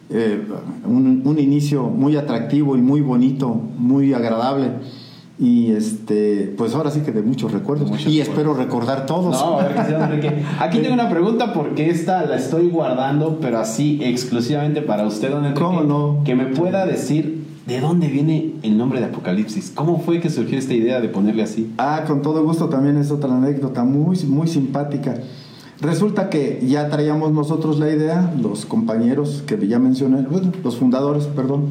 eh, 0.10 0.44
un, 0.86 1.40
inicio 1.40 1.86
muy 1.86 2.16
atractivo 2.18 2.78
y 2.78 2.82
muy 2.82 3.02
bonito, 3.02 3.50
muy 3.50 4.13
agradable. 4.13 4.68
Y 5.40 5.72
este, 5.72 6.54
pues 6.56 6.75
ahora 6.75 6.92
sí 6.92 7.00
que 7.00 7.12
de 7.12 7.24
muchos 7.24 7.52
recuerdos. 7.52 7.90
y 8.06 8.22
espero 8.22 8.54
recordar 8.54 9.08
todos. 9.08 9.44
Aquí 10.60 10.80
tengo 10.80 10.94
una 10.94 11.10
pregunta 11.10 11.52
porque 11.54 11.90
esta 11.90 12.24
la 12.25 12.36
estoy 12.36 12.70
guardando, 12.70 13.40
pero 13.42 13.58
así 13.58 14.00
exclusivamente 14.04 14.84
para 14.84 15.08
usted, 15.08 15.32
don 15.32 15.52
¿Cómo 15.56 15.82
no? 15.82 16.22
Que 16.24 16.36
me 16.36 16.46
pueda 16.46 16.86
decir 16.86 17.44
de 17.66 17.80
dónde 17.80 18.08
viene 18.08 18.54
el 18.62 18.78
nombre 18.78 19.00
de 19.00 19.08
Apocalipsis. 19.08 19.72
¿Cómo 19.74 20.00
fue 20.00 20.20
que 20.20 20.30
surgió 20.30 20.60
esta 20.60 20.75
idea 20.75 21.02
de 21.02 21.10
ponerle 21.10 21.42
así? 21.42 21.74
Ah, 21.80 22.04
con 22.06 22.22
todo 22.22 22.44
gusto 22.44 22.70
también 22.70 22.98
es 22.98 23.10
otra 23.10 23.36
anécdota 23.36 23.84
muy, 23.84 24.18
muy 24.25 24.48
simpática. 24.48 25.16
Resulta 25.84 26.30
que 26.30 26.63
ya 26.66 26.90
traíamos 26.90 27.34
nosotros 27.34 27.78
la 27.78 27.90
idea, 27.90 28.34
los 28.42 28.66
compañeros 28.66 29.44
que 29.46 29.68
ya 29.68 29.80
mencioné, 29.80 30.25
los 30.63 30.78
fundadores, 30.78 31.25
perdón, 31.25 31.66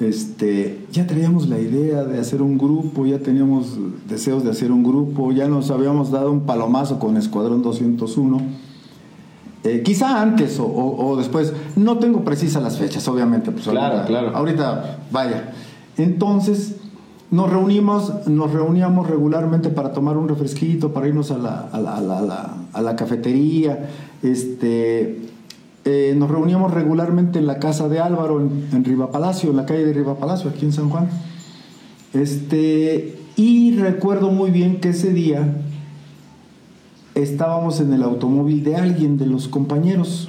este, 0.00 0.86
ya 0.90 1.06
traíamos 1.06 1.46
la 1.48 1.58
idea 1.58 2.04
de 2.04 2.18
hacer 2.18 2.40
un 2.40 2.56
grupo, 2.56 3.04
ya 3.04 3.18
teníamos 3.18 3.76
deseos 4.08 4.44
de 4.44 4.50
hacer 4.50 4.72
un 4.72 4.82
grupo, 4.82 5.30
ya 5.30 5.46
nos 5.46 5.70
habíamos 5.70 6.10
dado 6.10 6.32
un 6.32 6.40
palomazo 6.46 6.98
con 6.98 7.18
Escuadrón 7.18 7.62
201. 7.62 8.38
Eh, 9.64 9.82
quizá 9.84 10.22
antes 10.22 10.58
o, 10.58 11.14
después, 11.18 11.52
no 11.76 11.98
tengo 11.98 12.24
precisas 12.24 12.62
las 12.62 12.78
fechas, 12.78 13.06
obviamente. 13.08 13.50
Pues 13.50 13.66
claro, 13.66 14.06
claro. 14.06 14.34
Ahorita, 14.34 15.00
vaya. 15.10 15.52
Entonces, 15.98 16.76
nos 17.34 17.50
reunimos, 17.50 18.28
nos 18.28 18.52
reuníamos 18.52 19.08
regularmente 19.08 19.68
para 19.68 19.92
tomar 19.92 20.16
un 20.16 20.28
refresquito, 20.28 20.92
para 20.92 21.08
irnos 21.08 21.32
a 21.32 21.38
la, 21.38 21.68
a 21.72 21.80
la, 21.80 22.54
a 22.72 22.80
la, 22.80 22.96
cafetería. 22.96 23.90
Este, 24.22 25.20
eh, 25.84 26.14
nos 26.16 26.30
reuníamos 26.30 26.72
regularmente 26.72 27.40
en 27.40 27.48
la 27.48 27.58
casa 27.58 27.88
de 27.88 27.98
Álvaro, 27.98 28.40
en, 28.40 28.68
en 28.72 28.84
Riva 28.84 29.10
Palacio, 29.10 29.50
en 29.50 29.56
la 29.56 29.66
calle 29.66 29.84
de 29.84 29.92
Riva 29.92 30.16
Palacio, 30.16 30.48
aquí 30.48 30.64
en 30.64 30.72
San 30.72 30.88
Juan. 30.88 31.08
Este, 32.12 33.18
y 33.34 33.76
recuerdo 33.78 34.30
muy 34.30 34.52
bien 34.52 34.78
que 34.80 34.90
ese 34.90 35.12
día 35.12 35.56
estábamos 37.16 37.80
en 37.80 37.92
el 37.92 38.04
automóvil 38.04 38.62
de 38.62 38.76
alguien 38.76 39.18
de 39.18 39.26
los 39.26 39.48
compañeros, 39.48 40.28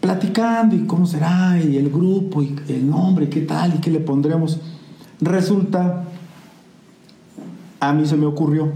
platicando 0.00 0.74
y 0.74 0.86
cómo 0.86 1.06
será, 1.06 1.56
y 1.62 1.76
el 1.76 1.88
grupo, 1.88 2.42
y 2.42 2.56
el 2.68 2.90
nombre, 2.90 3.28
qué 3.28 3.42
tal, 3.42 3.76
y 3.76 3.78
qué 3.78 3.92
le 3.92 4.00
pondremos. 4.00 4.60
Resulta, 5.20 6.04
a 7.80 7.92
mí 7.92 8.06
se 8.06 8.16
me 8.16 8.26
ocurrió, 8.26 8.72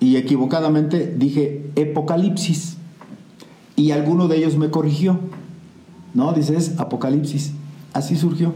y 0.00 0.16
equivocadamente 0.16 1.14
dije 1.16 1.70
Apocalipsis, 1.80 2.76
y 3.76 3.90
alguno 3.90 4.28
de 4.28 4.36
ellos 4.36 4.56
me 4.56 4.70
corrigió. 4.70 5.18
No, 6.12 6.32
dice 6.32 6.56
es 6.56 6.78
Apocalipsis. 6.78 7.52
Así 7.92 8.16
surgió. 8.16 8.52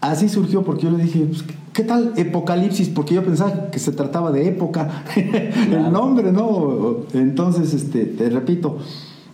Así 0.00 0.28
surgió 0.28 0.62
porque 0.62 0.84
yo 0.84 0.90
le 0.90 1.04
dije, 1.04 1.20
pues, 1.20 1.44
¿qué 1.72 1.84
tal 1.84 2.14
Apocalipsis? 2.18 2.88
Porque 2.88 3.14
yo 3.14 3.24
pensaba 3.24 3.70
que 3.70 3.78
se 3.78 3.92
trataba 3.92 4.32
de 4.32 4.48
época, 4.48 5.04
el 5.16 5.92
nombre, 5.92 6.32
¿no? 6.32 7.04
Entonces, 7.12 7.74
este, 7.74 8.06
te 8.06 8.30
repito, 8.30 8.78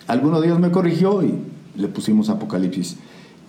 alguno 0.07 0.41
de 0.41 0.49
ellos 0.49 0.61
me 0.61 0.71
corrigió 0.71 1.23
y 1.23 1.35
le 1.77 1.89
pusimos 1.89 2.29
Apocalipsis. 2.31 2.97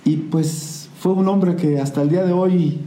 Y 0.06 0.18
pues 0.18 0.77
fue 1.00 1.14
un 1.14 1.28
hombre 1.28 1.56
que 1.56 1.80
hasta 1.80 2.02
el 2.02 2.10
día 2.10 2.24
de 2.24 2.34
hoy 2.34 2.80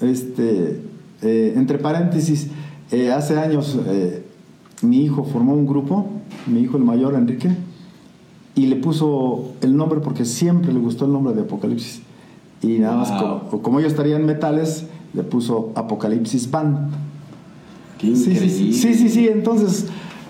este, 0.00 0.82
eh, 1.22 1.54
entre 1.56 1.78
paréntesis, 1.78 2.48
eh, 2.90 3.10
hace 3.10 3.38
años 3.38 3.78
eh, 3.86 4.24
mi 4.82 5.04
hijo 5.04 5.24
formó 5.24 5.54
un 5.54 5.66
grupo, 5.66 6.06
mi 6.46 6.60
hijo 6.60 6.76
el 6.76 6.84
mayor, 6.84 7.14
Enrique, 7.14 7.50
y 8.54 8.66
le 8.66 8.76
puso 8.76 9.52
el 9.60 9.76
nombre 9.76 10.00
porque 10.00 10.24
siempre 10.24 10.72
le 10.72 10.80
gustó 10.80 11.06
el 11.06 11.12
nombre 11.12 11.34
de 11.34 11.42
Apocalipsis. 11.42 12.02
Y 12.62 12.78
nada 12.78 12.96
más, 12.96 13.12
como, 13.12 13.62
como, 13.62 13.80
ellos 13.80 13.92
estarían 13.92 14.24
metales, 14.24 14.86
le 15.14 15.22
puso 15.22 15.72
Apocalipsis 15.74 16.50
Band. 16.50 16.90
Qué 17.98 18.14
sí, 18.16 18.34
sí, 18.36 18.72
sí, 18.72 18.94
sí, 18.94 19.08
sí, 19.08 19.28
entonces 19.28 19.86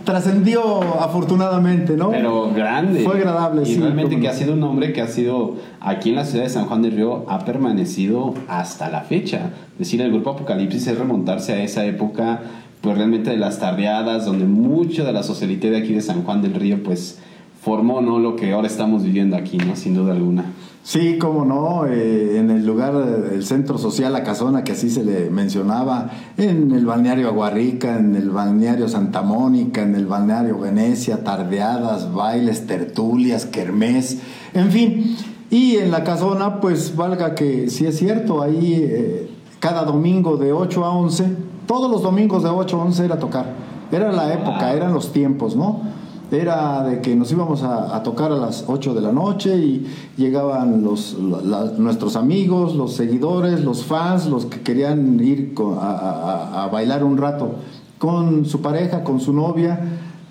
trascendió 0.06 0.82
afortunadamente, 1.02 1.96
¿no? 1.96 2.10
Pero 2.10 2.50
grande. 2.54 3.00
Fue 3.00 3.16
agradable, 3.16 3.68
y 3.68 3.76
realmente 3.76 4.18
que 4.18 4.28
ha 4.28 4.32
sido 4.32 4.54
un 4.54 4.62
hombre 4.62 4.94
que 4.94 5.02
ha 5.02 5.08
sido 5.08 5.56
aquí 5.80 6.10
en 6.10 6.16
la 6.16 6.24
ciudad 6.24 6.44
de 6.44 6.50
San 6.50 6.64
Juan 6.64 6.80
del 6.80 6.92
Río 6.92 7.26
ha 7.28 7.40
permanecido 7.40 8.32
hasta 8.48 8.88
la 8.88 9.02
fecha. 9.02 9.50
Es 9.72 9.78
decir, 9.80 10.00
el 10.00 10.10
grupo 10.10 10.30
Apocalipsis 10.30 10.86
es 10.86 10.96
remontarse 10.96 11.52
a 11.52 11.62
esa 11.62 11.84
época, 11.84 12.40
pues 12.80 12.96
realmente 12.96 13.30
de 13.30 13.36
las 13.36 13.58
tardeadas, 13.58 14.24
donde 14.24 14.46
mucho 14.46 15.04
de 15.04 15.12
la 15.12 15.22
socialité 15.22 15.70
de 15.70 15.78
aquí 15.78 15.92
de 15.92 16.00
San 16.00 16.22
Juan 16.22 16.40
del 16.40 16.54
Río, 16.54 16.82
pues 16.82 17.18
formó, 17.60 18.00
¿no? 18.00 18.20
Lo 18.20 18.36
que 18.36 18.52
ahora 18.52 18.68
estamos 18.68 19.02
viviendo 19.02 19.36
aquí, 19.36 19.58
¿no? 19.58 19.76
Sin 19.76 19.94
duda 19.94 20.12
alguna. 20.12 20.44
Sí, 20.86 21.18
cómo 21.18 21.44
no, 21.44 21.84
eh, 21.84 22.38
en 22.38 22.48
el 22.48 22.64
lugar 22.64 22.94
del 22.94 23.44
centro 23.44 23.76
social 23.76 24.12
La 24.12 24.22
Casona, 24.22 24.62
que 24.62 24.70
así 24.70 24.88
se 24.88 25.02
le 25.02 25.30
mencionaba, 25.30 26.12
en 26.36 26.70
el 26.70 26.86
balneario 26.86 27.26
Aguarrica, 27.26 27.98
en 27.98 28.14
el 28.14 28.30
balneario 28.30 28.88
Santa 28.88 29.22
Mónica, 29.22 29.82
en 29.82 29.96
el 29.96 30.06
balneario 30.06 30.60
Venecia, 30.60 31.24
tardeadas, 31.24 32.14
bailes, 32.14 32.68
tertulias, 32.68 33.46
kermés, 33.46 34.18
en 34.54 34.70
fin. 34.70 35.16
Y 35.50 35.78
en 35.78 35.90
La 35.90 36.04
Casona, 36.04 36.60
pues 36.60 36.94
valga 36.94 37.34
que 37.34 37.68
sí 37.68 37.84
es 37.84 37.98
cierto, 37.98 38.40
ahí 38.40 38.76
eh, 38.80 39.28
cada 39.58 39.84
domingo 39.84 40.36
de 40.36 40.52
8 40.52 40.84
a 40.84 40.90
11, 40.90 41.24
todos 41.66 41.90
los 41.90 42.00
domingos 42.00 42.44
de 42.44 42.50
8 42.50 42.80
a 42.80 42.84
11 42.84 43.04
era 43.06 43.18
tocar. 43.18 43.46
Era 43.90 44.12
la 44.12 44.32
época, 44.32 44.72
eran 44.72 44.94
los 44.94 45.12
tiempos, 45.12 45.56
¿no? 45.56 45.80
Era 46.30 46.82
de 46.82 47.00
que 47.00 47.14
nos 47.14 47.30
íbamos 47.30 47.62
a, 47.62 48.02
tocar 48.02 48.32
a 48.32 48.36
las 48.36 48.64
8 48.66 48.94
de 48.94 49.00
la 49.00 49.12
noche 49.12 49.56
y 49.56 49.86
llegaban 50.16 50.82
los, 50.82 51.16
nuestros 51.18 52.16
amigos, 52.16 52.74
los 52.74 52.94
seguidores, 52.94 53.64
los 53.64 53.84
fans, 53.84 54.26
los 54.26 54.46
que 54.46 54.60
querían 54.60 55.20
ir 55.20 55.54
a, 55.80 56.68
bailar 56.72 57.04
un 57.04 57.16
rato 57.16 57.54
con 57.98 58.44
su 58.44 58.60
pareja, 58.60 59.04
con 59.04 59.20
su 59.20 59.32
novia. 59.32 59.80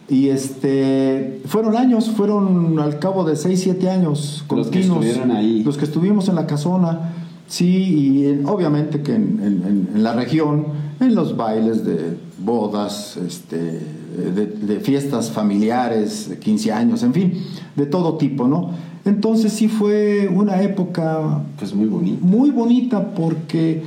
Y 0.07 0.29
este, 0.29 1.41
fueron 1.45 1.75
años, 1.75 2.11
fueron 2.11 2.77
al 2.79 2.99
cabo 2.99 3.23
de 3.23 3.35
6, 3.35 3.59
7 3.59 3.89
años 3.89 4.43
continuos. 4.47 5.03
Los 5.03 5.15
que 5.15 5.31
ahí. 5.31 5.63
Los 5.63 5.77
que 5.77 5.85
estuvimos 5.85 6.29
en 6.29 6.35
la 6.35 6.45
casona, 6.45 7.13
sí, 7.47 7.65
y 7.65 8.43
obviamente 8.45 9.01
que 9.01 9.15
en, 9.15 9.89
en 9.93 10.03
la 10.03 10.13
región, 10.13 10.67
en 10.99 11.15
los 11.15 11.35
bailes 11.35 11.85
de 11.85 12.17
bodas, 12.37 13.17
este, 13.17 14.04
de, 14.15 14.79
fiestas 14.79 15.31
familiares, 15.31 16.29
de 16.29 16.39
15 16.39 16.71
años, 16.71 17.03
en 17.03 17.13
fin, 17.13 17.33
de 17.75 17.85
todo 17.85 18.17
tipo, 18.17 18.47
¿no? 18.47 18.71
Entonces 19.05 19.53
sí 19.53 19.67
fue 19.67 20.27
una 20.27 20.61
época... 20.61 21.43
Pues 21.59 21.73
muy 21.73 21.87
bonita. 21.87 22.25
Muy 22.25 22.49
bonita 22.49 23.13
porque 23.13 23.83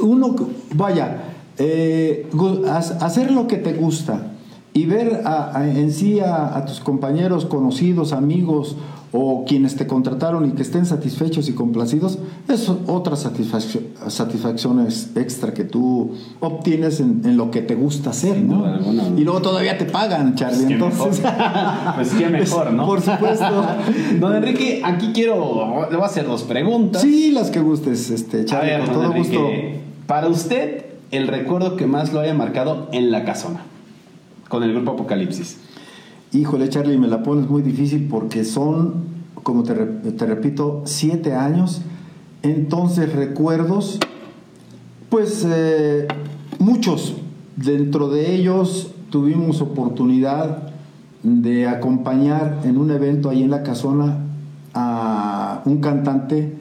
uno, 0.00 0.36
vaya, 0.74 1.22
eh, 1.58 2.28
hacer 3.00 3.30
lo 3.30 3.46
que 3.46 3.56
te 3.56 3.72
gusta 3.72 4.32
y 4.74 4.86
ver 4.86 5.22
en 5.56 5.92
sí 5.92 6.20
a, 6.20 6.64
tus 6.66 6.80
compañeros, 6.80 7.44
conocidos, 7.44 8.12
amigos 8.12 8.76
o 9.14 9.44
quienes 9.46 9.76
te 9.76 9.86
contrataron 9.86 10.48
y 10.48 10.52
que 10.52 10.62
estén 10.62 10.86
satisfechos 10.86 11.48
y 11.50 11.52
complacidos, 11.52 12.18
es 12.48 12.70
otra 12.86 13.14
satisfacción, 13.14 13.84
satisfacciones 14.08 15.10
extra 15.14 15.52
que 15.52 15.64
tú 15.64 16.14
obtienes 16.40 17.00
en, 17.00 17.36
lo 17.36 17.50
que 17.50 17.60
te 17.60 17.74
gusta 17.74 18.10
hacer, 18.10 18.38
¿no? 18.38 18.64
Y 19.16 19.24
luego 19.24 19.42
todavía 19.42 19.76
te 19.76 19.84
pagan, 19.84 20.34
Charlie. 20.34 20.64
Pues 20.64 20.70
entonces, 20.70 21.22
pues 21.94 22.10
qué 22.14 22.28
mejor, 22.30 22.72
¿no? 22.72 22.86
Por 22.86 23.02
supuesto. 23.02 23.66
Don 24.20 24.34
Enrique, 24.34 24.80
aquí 24.82 25.10
quiero, 25.12 25.86
le 25.90 25.96
voy 25.96 26.04
a 26.04 26.06
hacer 26.06 26.26
dos 26.26 26.44
preguntas. 26.44 27.02
Sí, 27.02 27.32
las 27.32 27.50
que 27.50 27.60
gustes, 27.60 28.08
este, 28.10 28.46
Charlie, 28.46 28.86
con 28.86 28.94
todo 28.94 29.12
gusto. 29.12 29.46
Para 30.06 30.28
usted, 30.28 30.86
el 31.10 31.28
recuerdo 31.28 31.76
que 31.76 31.86
más 31.86 32.14
lo 32.14 32.20
haya 32.20 32.32
marcado 32.32 32.88
en 32.92 33.10
la 33.10 33.24
casona, 33.24 33.60
con 34.48 34.62
el 34.62 34.72
grupo 34.72 34.92
Apocalipsis. 34.92 35.58
Híjole, 36.32 36.70
Charlie, 36.70 36.96
me 36.96 37.08
la 37.08 37.22
pones 37.22 37.48
muy 37.48 37.60
difícil 37.60 38.08
porque 38.08 38.44
son, 38.44 39.04
como 39.42 39.64
te, 39.64 39.74
repito, 39.74 40.80
siete 40.86 41.34
años. 41.34 41.82
Entonces, 42.42 43.12
recuerdos, 43.12 44.00
pues 45.10 45.46
eh, 45.46 46.08
muchos. 46.58 47.16
Dentro 47.56 48.08
de 48.08 48.34
ellos 48.34 48.94
tuvimos 49.10 49.60
oportunidad 49.60 50.72
de 51.22 51.68
acompañar 51.68 52.62
en 52.64 52.78
un 52.78 52.90
evento 52.90 53.28
ahí 53.28 53.42
en 53.42 53.50
la 53.50 53.62
casona 53.62 54.24
a 54.72 55.60
un 55.66 55.82
cantante 55.82 56.56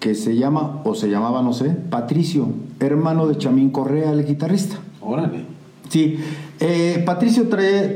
que 0.00 0.14
se 0.14 0.36
llama, 0.36 0.80
o 0.84 0.94
se 0.94 1.10
llamaba, 1.10 1.42
no 1.42 1.52
sé, 1.52 1.68
Patricio, 1.68 2.48
hermano 2.80 3.26
de 3.26 3.36
Chamín 3.36 3.68
Correa, 3.68 4.10
el 4.10 4.24
guitarrista. 4.24 4.76
Órale. 5.02 5.51
Sí, 5.92 6.16
eh, 6.58 7.02
Patricio 7.04 7.48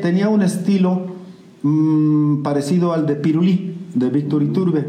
tenía 0.02 0.28
un 0.28 0.42
estilo 0.42 1.06
mm, 1.62 2.42
parecido 2.42 2.92
al 2.92 3.06
de 3.06 3.14
Pirulí, 3.14 3.74
de 3.94 4.11
Víctor 4.11 4.42
Iturbe, 4.42 4.88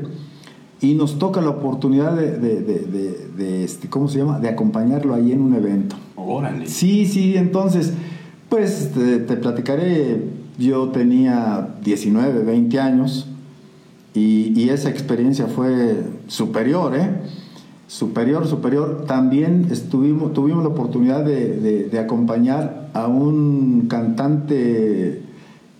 y 0.82 0.94
nos 0.94 1.18
toca 1.18 1.40
la 1.40 1.52
oportunidad 1.52 2.18
de, 2.18 3.64
este, 3.64 3.88
¿cómo 3.88 4.10
se 4.10 4.18
llama?, 4.18 4.40
de 4.40 4.50
acompañarlo 4.50 5.16
ahí 5.16 5.32
en 5.32 5.40
un 5.40 5.56
evento. 5.56 5.96
Órale. 6.18 6.68
Sí, 6.68 7.06
sí, 7.06 7.38
entonces, 7.38 7.94
pues 8.50 8.92
te, 8.94 9.38
platicaré, 9.38 10.26
yo 10.60 10.90
tenía 10.90 11.76
19, 11.86 12.44
20 12.44 12.78
años, 12.82 13.30
y, 14.14 14.52
y 14.54 14.68
esa 14.68 14.90
experiencia 14.90 15.48
fue 15.48 15.96
superior, 16.28 16.94
¿eh? 16.94 17.10
Superior, 17.88 18.46
superior, 18.48 19.06
también 19.08 19.68
estuvimos, 19.72 20.34
tuvimos 20.34 20.64
la 20.64 20.70
oportunidad 20.70 21.24
de, 21.24 21.98
acompañar 22.00 22.90
a 22.94 23.08
un 23.08 23.88
cantante 23.90 25.24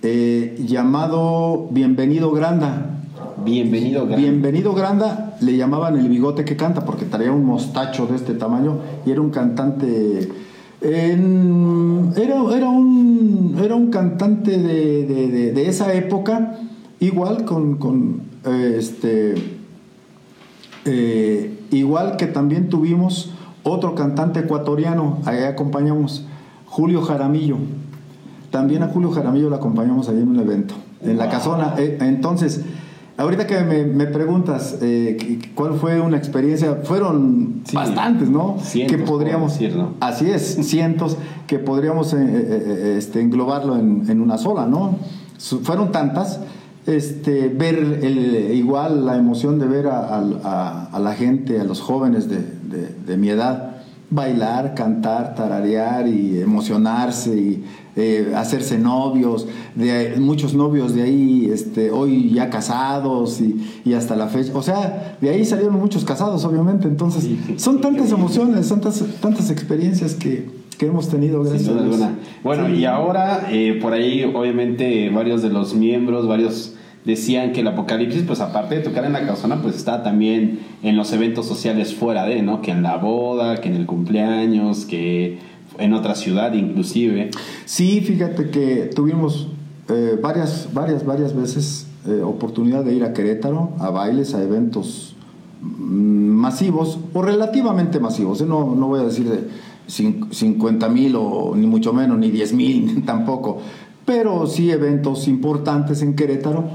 eh, 0.02 0.66
llamado 0.66 1.68
Bienvenido 1.72 2.32
Granda. 2.32 3.02
Bienvenido 3.44 4.06
Granda. 4.06 4.18
Bienvenido 4.18 4.74
Granda 4.74 5.38
le 5.42 5.58
llamaban 5.58 5.98
el 5.98 6.08
bigote 6.10 6.46
que 6.46 6.56
canta 6.56 6.86
porque 6.86 7.06
traía 7.06 7.32
un 7.32 7.46
mostacho 7.46 8.08
de 8.08 8.16
este 8.16 8.34
tamaño 8.34 8.80
y 9.06 9.12
era 9.12 9.22
un 9.22 9.30
cantante. 9.30 10.30
era, 10.82 11.14
era, 12.16 12.70
un, 12.70 13.58
era 13.62 13.76
un 13.76 13.90
cantante 13.92 14.58
de, 14.58 15.68
esa 15.68 15.94
época, 15.94 16.58
igual 17.00 17.44
con, 17.44 17.76
con 17.76 18.22
eh, 18.46 18.78
este. 18.80 19.57
Eh, 20.88 21.54
Igual 21.72 22.16
que 22.16 22.28
también 22.28 22.70
tuvimos 22.70 23.32
otro 23.64 23.94
cantante 23.94 24.40
ecuatoriano, 24.40 25.18
ahí 25.26 25.44
acompañamos, 25.44 26.26
Julio 26.66 27.02
Jaramillo. 27.02 27.58
También 28.52 28.84
a 28.84 28.88
Julio 28.88 29.12
Jaramillo 29.12 29.50
lo 29.50 29.58
acompañamos 29.58 30.08
ahí 30.08 30.18
en 30.18 30.30
un 30.30 30.40
evento, 30.40 30.76
en 31.02 31.18
la 31.18 31.30
casona. 31.30 31.76
Eh, 31.78 31.98
entonces, 32.00 32.62
ahorita 33.18 33.46
que 33.46 33.60
me, 33.60 34.06
preguntas 34.06 34.78
eh, 34.82 35.40
cuál 35.56 35.74
fue 35.74 36.00
una 36.00 36.16
experiencia, 36.16 36.80
fueron 36.84 37.64
bastantes, 37.74 38.30
¿no? 38.30 38.58
Cientos, 38.62 38.96
que 38.96 39.04
podríamos, 39.04 39.60
decir, 39.60 39.76
¿no? 39.76 39.96
Así 40.00 40.30
es, 40.30 40.60
cientos, 40.62 41.18
que 41.48 41.60
podríamos 41.60 42.14
este, 42.14 43.20
englobarlo 43.20 43.78
en, 43.78 44.06
en, 44.08 44.22
una 44.22 44.38
sola, 44.38 44.66
¿no? 44.66 44.96
Fueron 45.64 45.92
tantas 45.92 46.40
este, 46.88 47.50
ver 47.50 48.00
el, 48.02 48.56
igual 48.56 49.06
la 49.06 49.18
emoción 49.18 49.60
de 49.60 49.68
ver 49.68 49.88
a, 49.88 50.90
la 50.98 51.14
gente, 51.16 51.60
a 51.60 51.66
los 51.66 51.82
jóvenes 51.82 52.28
de, 52.30 53.18
mi 53.18 53.30
edad, 53.30 53.82
bailar, 54.10 54.74
cantar, 54.74 55.36
tararear 55.36 56.08
y 56.08 56.40
emocionarse 56.40 57.36
y 57.36 57.64
eh, 57.98 58.32
hacerse 58.36 58.78
novios, 58.78 59.48
de 59.76 60.16
muchos 60.18 60.54
novios 60.54 60.96
de 60.96 61.04
ahí, 61.04 61.50
este, 61.52 61.92
hoy 61.92 62.30
ya 62.30 62.50
casados 62.50 63.42
y, 63.42 63.94
hasta 63.94 64.16
la 64.16 64.28
fecha, 64.28 64.52
o 64.56 64.62
sea, 64.62 65.18
de 65.20 65.30
ahí 65.30 65.44
salieron 65.44 65.74
muchos 65.76 66.06
casados, 66.06 66.46
obviamente, 66.46 66.88
entonces 66.88 67.28
son 67.58 67.82
tantas 67.82 68.12
emociones, 68.12 68.70
tantas, 68.70 69.04
tantas 69.20 69.50
experiencias 69.50 70.14
que, 70.14 70.56
hemos 70.80 71.10
tenido, 71.10 71.44
gracias 71.44 71.70
Bueno, 72.44 72.70
y 72.70 72.86
ahora 72.86 73.48
eh, 73.50 73.80
por 73.82 73.94
ahí, 73.94 74.24
obviamente, 74.24 75.10
varios 75.10 75.42
de 75.42 75.50
los 75.50 75.74
miembros, 75.74 76.28
varios 76.28 76.77
decían 77.08 77.54
que 77.54 77.62
el 77.62 77.68
apocalipsis, 77.68 78.24
pues 78.24 78.42
aparte 78.42 78.76
de 78.76 78.82
tocar 78.82 79.06
en 79.06 79.14
la 79.14 79.26
casona, 79.26 79.62
pues 79.62 79.78
está 79.78 80.04
también 80.04 80.60
en 80.84 80.98
los 80.98 81.14
eventos 81.14 81.46
sociales 81.48 81.96
fuera 81.96 82.26
de, 82.26 82.42
¿no? 82.42 82.62
Que 82.62 82.72
en 82.72 82.84
la 82.84 82.98
boda, 82.98 83.62
que 83.62 83.70
en 83.70 83.76
el 83.76 83.86
cumpleaños, 83.86 84.86
que 84.86 85.40
en 85.80 85.94
otra 85.94 86.16
ciudad 86.16 86.54
inclusive. 86.54 87.32
Sí, 87.64 88.02
fíjate 88.02 88.50
que 88.50 88.90
tuvimos 88.94 89.48
eh, 89.88 90.20
varias, 90.22 90.68
varias, 90.74 91.06
varias 91.06 91.34
veces 91.34 91.88
eh, 92.06 92.22
oportunidad 92.22 92.84
de 92.84 92.94
ir 92.94 93.06
a 93.06 93.14
Querétaro, 93.14 93.72
a 93.80 93.90
bailes, 93.90 94.34
a 94.34 94.44
eventos 94.44 95.16
mm, 95.62 95.66
masivos 95.66 97.00
o 97.14 97.22
relativamente 97.22 98.02
masivos. 98.02 98.42
¿eh? 98.42 98.46
No, 98.46 98.76
no 98.76 98.88
voy 98.88 99.00
a 99.00 99.04
decir 99.04 99.30
de 99.30 99.48
50 99.88 100.90
mil 100.90 101.16
o 101.16 101.54
ni 101.56 101.68
mucho 101.68 101.94
menos, 101.94 102.18
ni 102.18 102.32
10 102.32 102.54
mil 102.54 103.04
tampoco, 103.06 103.60
pero 104.06 104.46
sí 104.46 104.72
eventos 104.72 105.30
importantes 105.30 106.02
en 106.02 106.18
Querétaro 106.18 106.66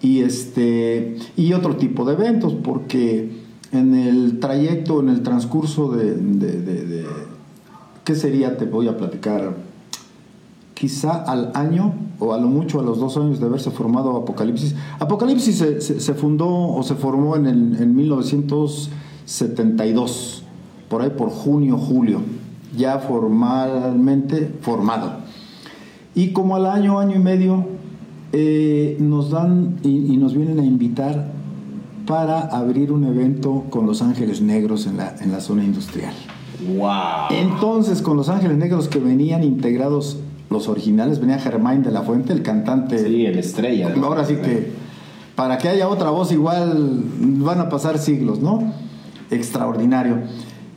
y, 0.00 0.20
este, 0.20 1.16
y 1.36 1.52
otro 1.52 1.76
tipo 1.76 2.04
de 2.04 2.14
eventos, 2.14 2.54
porque 2.54 3.30
en 3.72 3.94
el 3.94 4.38
trayecto, 4.40 5.00
en 5.00 5.08
el 5.08 5.22
transcurso 5.22 5.90
de, 5.90 7.04
¿qué 8.04 8.14
sería? 8.14 8.56
Te 8.56 8.64
voy 8.64 8.88
a 8.88 8.96
platicar, 8.96 9.56
quizá 10.74 11.22
al 11.24 11.50
año 11.54 11.92
o 12.20 12.32
a 12.32 12.38
lo 12.38 12.48
mucho 12.48 12.80
a 12.80 12.82
los 12.82 12.98
dos 12.98 13.16
años 13.16 13.38
de 13.40 13.46
haberse 13.46 13.70
formado 13.70 14.16
Apocalipsis. 14.16 14.74
Apocalipsis 14.98 15.58
se, 15.58 15.80
se, 15.80 16.14
fundó 16.14 16.48
o 16.48 16.82
se 16.82 16.94
formó 16.94 17.36
en, 17.36 17.46
el, 17.46 17.80
en 17.80 17.94
1972, 17.96 20.42
por 20.88 21.02
ahí 21.02 21.10
por 21.10 21.30
junio, 21.30 21.76
julio, 21.76 22.20
ya 22.76 22.98
formalmente 22.98 24.52
formado. 24.60 25.28
Y 26.14 26.32
como 26.32 26.56
al 26.56 26.66
año, 26.66 26.98
año 26.98 27.16
y 27.16 27.20
medio, 27.20 27.77
eh, 28.32 28.96
nos 29.00 29.30
dan 29.30 29.76
y, 29.82 30.16
nos 30.16 30.34
vienen 30.34 30.58
a 30.58 30.64
invitar 30.64 31.32
para 32.06 32.40
abrir 32.40 32.92
un 32.92 33.04
evento 33.04 33.64
con 33.70 33.86
Los 33.86 34.02
Ángeles 34.02 34.40
Negros 34.40 34.86
en 34.86 34.96
la, 34.96 35.14
en 35.20 35.32
la 35.32 35.40
zona 35.40 35.64
industrial. 35.64 36.12
¡Wow! 36.76 37.28
Entonces, 37.30 38.02
con 38.02 38.16
Los 38.16 38.28
Ángeles 38.28 38.56
Negros 38.56 38.88
que 38.88 38.98
venían 38.98 39.44
integrados 39.44 40.18
los 40.50 40.68
originales, 40.68 41.20
venía 41.20 41.38
Germain 41.38 41.82
de 41.82 41.90
la 41.90 42.02
Fuente, 42.02 42.32
el 42.32 42.42
cantante. 42.42 42.98
Sí, 42.98 43.26
el 43.26 43.38
estrella. 43.38 43.94
Ahora 44.02 44.24
sí 44.24 44.36
que, 44.36 44.72
para 45.34 45.58
que 45.58 45.68
haya 45.68 45.88
otra 45.88 46.10
voz 46.10 46.32
igual, 46.32 47.02
van 47.20 47.60
a 47.60 47.68
pasar 47.68 47.98
siglos, 47.98 48.40
¿no? 48.40 48.72
Extraordinario. 49.30 50.18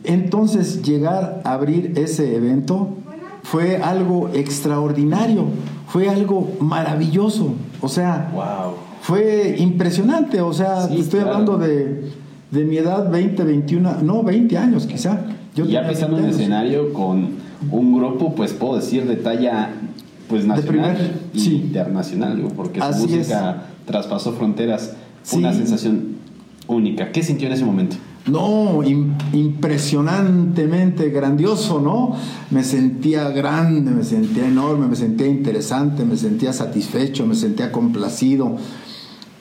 Entonces, 0.04 0.82
llegar 0.82 1.42
a 1.44 1.52
abrir 1.52 1.94
ese 1.96 2.36
evento 2.36 2.96
fue 3.42 3.76
algo 3.78 4.30
extraordinario, 4.34 5.44
fue 5.88 6.08
algo 6.08 6.52
maravilloso. 6.60 7.54
O 7.80 7.88
sea, 7.88 8.30
¡Wow! 8.34 8.74
fue 9.02 9.56
impresionante. 9.58 10.40
O 10.40 10.52
sea, 10.52 10.86
Sí, 10.88 10.98
estoy 11.00 11.20
claro. 11.20 11.34
hablando 11.36 11.58
de, 11.58 12.10
de 12.50 12.64
mi 12.64 12.76
edad, 12.78 13.10
20, 13.10 13.42
21, 13.44 13.96
no, 14.02 14.22
20 14.22 14.56
años 14.58 14.86
quizá. 14.86 15.20
Yo 15.54 15.64
ya 15.66 15.86
pisando 15.88 16.16
un 16.16 16.22
20 16.22 16.28
años. 16.28 16.40
escenario 16.40 16.92
con 16.92 17.28
un 17.70 17.94
grupo, 17.98 18.34
pues 18.34 18.52
puedo 18.52 18.76
decir 18.76 19.06
de 19.06 19.16
talla 19.16 19.70
pues 20.28 20.46
nacional 20.46 20.94
primer, 20.96 21.14
y 21.34 21.40
sí. 21.40 21.54
internacional, 21.56 22.42
porque 22.56 22.80
su 22.80 23.06
música 23.06 23.64
traspasó 23.84 24.32
fronteras, 24.32 24.94
Sí. 25.22 25.36
una 25.38 25.52
sensación 25.52 26.16
única. 26.68 27.12
¿Qué 27.12 27.22
sintió 27.22 27.46
en 27.48 27.52
ese 27.52 27.64
momento? 27.64 27.96
No, 28.26 28.82
im- 28.84 29.14
impresionantemente 29.32 31.10
grandioso, 31.10 31.80
¿no? 31.80 32.14
Me 32.50 32.62
sentía 32.62 33.28
grande, 33.30 33.90
me 33.90 34.04
sentía 34.04 34.46
enorme, 34.46 34.86
me 34.86 34.94
sentía 34.96 35.26
interesante, 35.26 36.04
me 36.04 36.16
sentía 36.16 36.52
satisfecho, 36.52 37.26
me 37.26 37.34
sentía 37.34 37.72
complacido. 37.72 38.56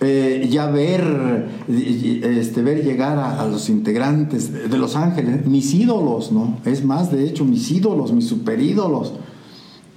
Eh, 0.03 0.47
ya 0.51 0.65
ver, 0.65 1.47
este, 1.69 2.63
ver 2.63 2.83
llegar 2.83 3.19
a, 3.19 3.45
los 3.45 3.69
integrantes 3.69 4.51
de 4.71 4.77
Los 4.79 4.95
Ángeles, 4.95 5.45
mis 5.45 5.71
ídolos, 5.75 6.31
¿no? 6.31 6.57
Es 6.65 6.83
más, 6.83 7.11
de 7.11 7.25
hecho, 7.27 7.45
mis 7.45 7.69
ídolos, 7.69 8.11
mis 8.11 8.25
superídolos. 8.27 9.13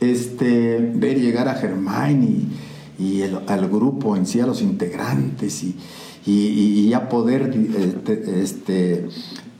Este, 0.00 0.92
ver 0.94 1.18
llegar 1.18 1.48
a 1.48 1.54
Germain 1.54 2.48
y, 2.98 3.02
y 3.02 3.22
el- 3.22 3.38
al 3.46 3.66
grupo 3.70 4.14
en 4.14 4.26
sí, 4.26 4.40
a 4.40 4.46
los 4.46 4.60
integrantes 4.60 5.62
y, 5.64 5.74
y- 6.26 6.80
y 6.80 6.88
ya 6.88 7.08
poder 7.08 7.52
eh, 7.54 7.94
te- 8.04 8.42
este, 8.42 9.08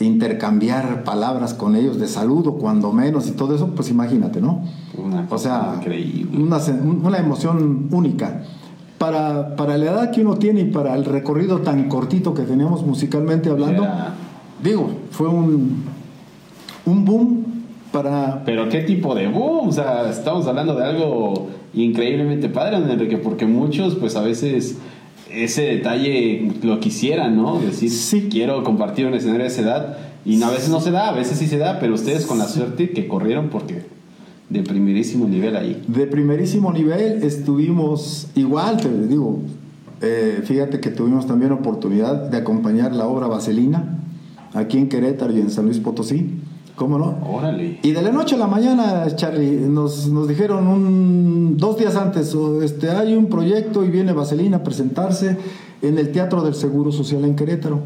intercambiar 0.01 1.05
palabras 1.05 1.55
con 1.55 1.77
ellos 1.77 1.99
de 1.99 2.07
saludo, 2.09 2.55
cuando 2.55 2.93
menos, 2.93 3.29
y 3.29 3.33
todo 3.33 3.55
eso, 3.55 3.69
pues 3.75 3.91
imagínate, 3.91 4.41
¿no? 4.41 4.63
Una 4.97 5.27
O 5.31 5.39
sea, 5.39 5.75
increíble. 5.79 6.37
una, 6.43 6.59
una 7.07 7.19
emoción 7.19 7.89
única. 7.91 8.43
Para, 8.99 9.57
para 9.57 9.77
la 9.77 9.85
edad 9.87 10.11
que 10.13 10.23
uno 10.23 10.37
tiene 10.37 10.61
y 10.61 10.65
para 10.67 10.95
el 10.95 11.05
recorrido 11.05 11.59
tan 11.61 11.89
cortito 11.89 12.33
que 12.33 12.43
teníamos 12.43 12.87
musicalmente 12.87 13.51
hablando, 13.51 13.87
digo, 14.63 14.89
fue 15.11 15.29
un, 15.29 15.83
un 16.87 17.05
boom 17.05 17.45
para, 17.93 18.43
Pero 18.45 18.69
qué 18.69 18.81
tipo 18.81 19.15
de 19.15 19.29
boom, 19.29 19.69
o 19.69 19.73
sea, 19.73 20.09
estamos 20.09 20.47
hablando 20.47 20.75
de 20.75 20.85
algo 20.85 21.49
increíblemente 21.75 22.49
padre, 22.49 22.77
Enrique, 22.77 23.19
porque 23.19 23.47
muchos, 23.47 23.95
pues 23.97 24.17
a 24.17 24.21
veces 24.23 24.79
ese 25.35 25.63
detalle 25.63 26.53
lo 26.63 26.81
quisieran, 26.81 27.37
¿no? 27.37 27.59
Decir, 27.59 27.91
Sí. 27.91 28.29
quiero 28.31 28.63
compartir 28.65 29.07
un 29.07 29.15
escenario 29.15 29.43
de 29.43 29.49
esa 29.49 29.63
edad, 29.63 29.99
y 30.25 30.43
a 30.43 30.51
veces 30.51 30.69
no 30.71 30.81
se 30.81 30.91
da, 30.91 31.09
a 31.09 31.13
veces 31.13 31.39
sí 31.39 31.47
se 31.47 31.59
da, 31.59 31.79
pero 31.81 31.95
ustedes 31.95 32.25
con 32.27 32.39
la 32.39 32.47
suerte 32.49 32.91
que 32.91 33.07
corrieron 33.07 33.49
porque 33.51 33.83
de 34.49 34.63
primerísimo 34.63 35.27
nivel 35.29 35.57
ahí. 35.57 35.83
De 35.89 36.07
primerísimo 36.07 36.73
nivel 36.73 37.23
estuvimos 37.23 38.29
igual, 38.35 38.77
te 38.79 38.89
digo, 39.07 39.41
eh, 40.01 40.43
fíjate 40.45 40.81
que 40.81 40.91
tuvimos 40.91 41.27
también 41.27 41.53
oportunidad 41.53 42.31
de 42.31 42.37
acompañar 42.39 42.95
la 42.95 43.07
obra 43.07 43.27
Vaselina 43.27 43.99
aquí 44.53 44.79
en 44.79 44.89
Querétaro 44.89 45.33
y 45.37 45.41
en 45.41 45.51
San 45.51 45.67
Luis 45.67 45.79
Potosí, 45.79 46.31
¿cómo 46.77 46.99
no? 46.99 47.17
Órale. 47.29 47.79
Y 47.83 47.93
de 47.93 48.03
la 48.03 48.11
noche 48.11 48.35
a 48.35 48.39
la 48.39 48.47
mañana, 48.47 49.05
Charlie, 49.15 49.51
nos, 49.69 50.09
nos 50.09 50.29
dijeron 50.29 50.67
un, 50.67 51.57
dos 51.57 51.79
días 51.79 51.97
antes, 51.97 52.37
este, 52.63 52.91
hay 52.91 53.15
un 53.15 53.27
proyecto 53.27 53.85
y 53.85 53.91
viene 53.91 54.13
Vaselina 54.13 54.59
a 54.59 54.63
presentarse 54.63 55.37
en 55.83 55.99
el 55.99 56.13
Teatro 56.13 56.43
del 56.43 56.55
Seguro 56.55 56.93
Social 56.93 57.25
en 57.25 57.37
Querétaro. 57.37 57.81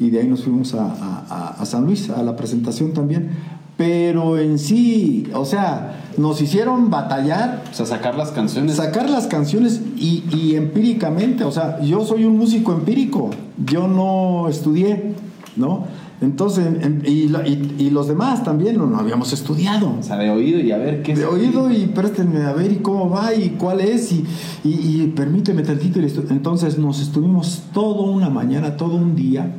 Y 0.00 0.10
de 0.10 0.20
ahí 0.20 0.28
nos 0.28 0.44
fuimos 0.44 0.74
a, 0.74 0.84
a- 0.84 1.24
a- 1.28 1.48
a 1.62 1.66
San 1.66 1.84
Luis, 1.84 2.08
a 2.10 2.22
la 2.22 2.36
presentación 2.36 2.92
también. 2.92 3.30
Pero 3.76 4.38
en 4.38 4.58
sí, 4.58 5.28
o 5.34 5.44
sea, 5.44 6.10
nos 6.16 6.40
hicieron 6.42 6.90
batallar 6.90 7.62
O 7.70 7.74
sea, 7.74 7.86
sacar 7.86 8.16
las 8.16 8.32
canciones. 8.32 8.74
sacar 8.74 9.08
las 9.08 9.28
canciones 9.28 9.80
y, 9.96 10.24
y 10.32 10.56
empíricamente, 10.56 11.44
o 11.44 11.52
sea, 11.52 11.80
yo 11.80 12.04
soy 12.04 12.24
un 12.24 12.36
músico 12.36 12.72
empírico, 12.72 13.30
yo 13.64 13.86
no 13.86 14.48
estudié, 14.48 15.14
¿no? 15.56 15.84
Entonces, 16.20 16.66
en- 16.66 17.02
y, 17.06 17.28
la- 17.28 17.46
y- 17.46 17.76
y 17.78 17.90
los 17.90 18.08
demás 18.08 18.42
también 18.42 18.76
no, 18.76 18.86
no 18.86 18.98
habíamos 18.98 19.32
estudiado. 19.32 19.94
o 20.00 20.02
sea, 20.02 20.16
de 20.16 20.30
oído 20.30 20.58
y 20.58 20.72
a 20.72 20.76
ver 20.78 21.02
qué 21.02 21.14
De 21.14 21.22
es. 21.22 21.28
oído 21.28 21.70
y 21.70 21.86
préstenme 21.86 22.42
a 22.44 22.52
ver 22.52 22.72
y 22.72 22.76
cómo 22.76 23.08
va 23.08 23.32
y 23.34 23.50
cuál 23.50 23.80
es 23.80 24.10
y, 24.10 24.24
y, 24.64 25.12
permíteme 25.14 25.62
tantito. 25.62 26.00
Entonces 26.30 26.76
nos 26.78 27.00
estuvimos 27.00 27.62
toda 27.72 28.02
una 28.10 28.30
mañana, 28.30 28.76
todo 28.76 28.96
un 28.96 29.14
día, 29.14 29.52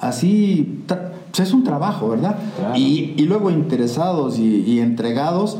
así, 0.00 0.80
pues 0.88 1.00
es 1.38 1.52
un 1.52 1.62
trabajo, 1.64 2.08
¿verdad? 2.08 2.36
Claro. 2.58 2.76
Y, 2.76 3.14
y 3.16 3.22
luego 3.26 3.50
interesados 3.50 4.38
y, 4.38 4.62
y 4.66 4.80
entregados, 4.80 5.56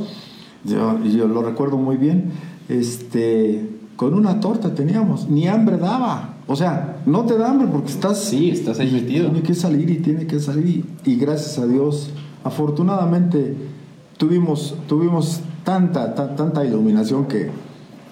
yo, 0.64 0.98
yo 1.04 1.28
lo 1.28 1.42
recuerdo 1.42 1.76
muy 1.76 1.96
bien, 1.98 2.32
este, 2.68 3.68
con 3.96 4.12
una 4.14 4.40
torta 4.40 4.74
teníamos, 4.74 5.28
ni 5.28 5.46
hambre 5.48 5.76
daba. 5.78 6.34
O 6.48 6.54
sea, 6.56 6.98
no 7.06 7.24
te 7.24 7.37
da 7.37 7.50
hambre 7.50 7.66
porque 7.70 7.90
estás... 7.90 8.18
Sí, 8.20 8.50
estás 8.50 8.78
ahí 8.78 8.90
metido. 8.92 9.30
Tiene 9.30 9.42
que 9.46 9.54
salir 9.54 9.90
y 9.90 9.96
tiene 9.96 10.26
que 10.26 10.38
salir. 10.38 10.85
Y, 11.04 11.11
y 11.11 11.16
gracias 11.16 11.59
a 11.59 11.66
Dios, 11.66 12.11
afortunadamente, 12.44 13.54
tuvimos, 14.16 14.74
tuvimos 14.88 15.40
tanta, 15.64 16.14
ta- 16.14 16.35
tanta 16.37 16.64
iluminación 16.64 17.26
que, 17.26 17.50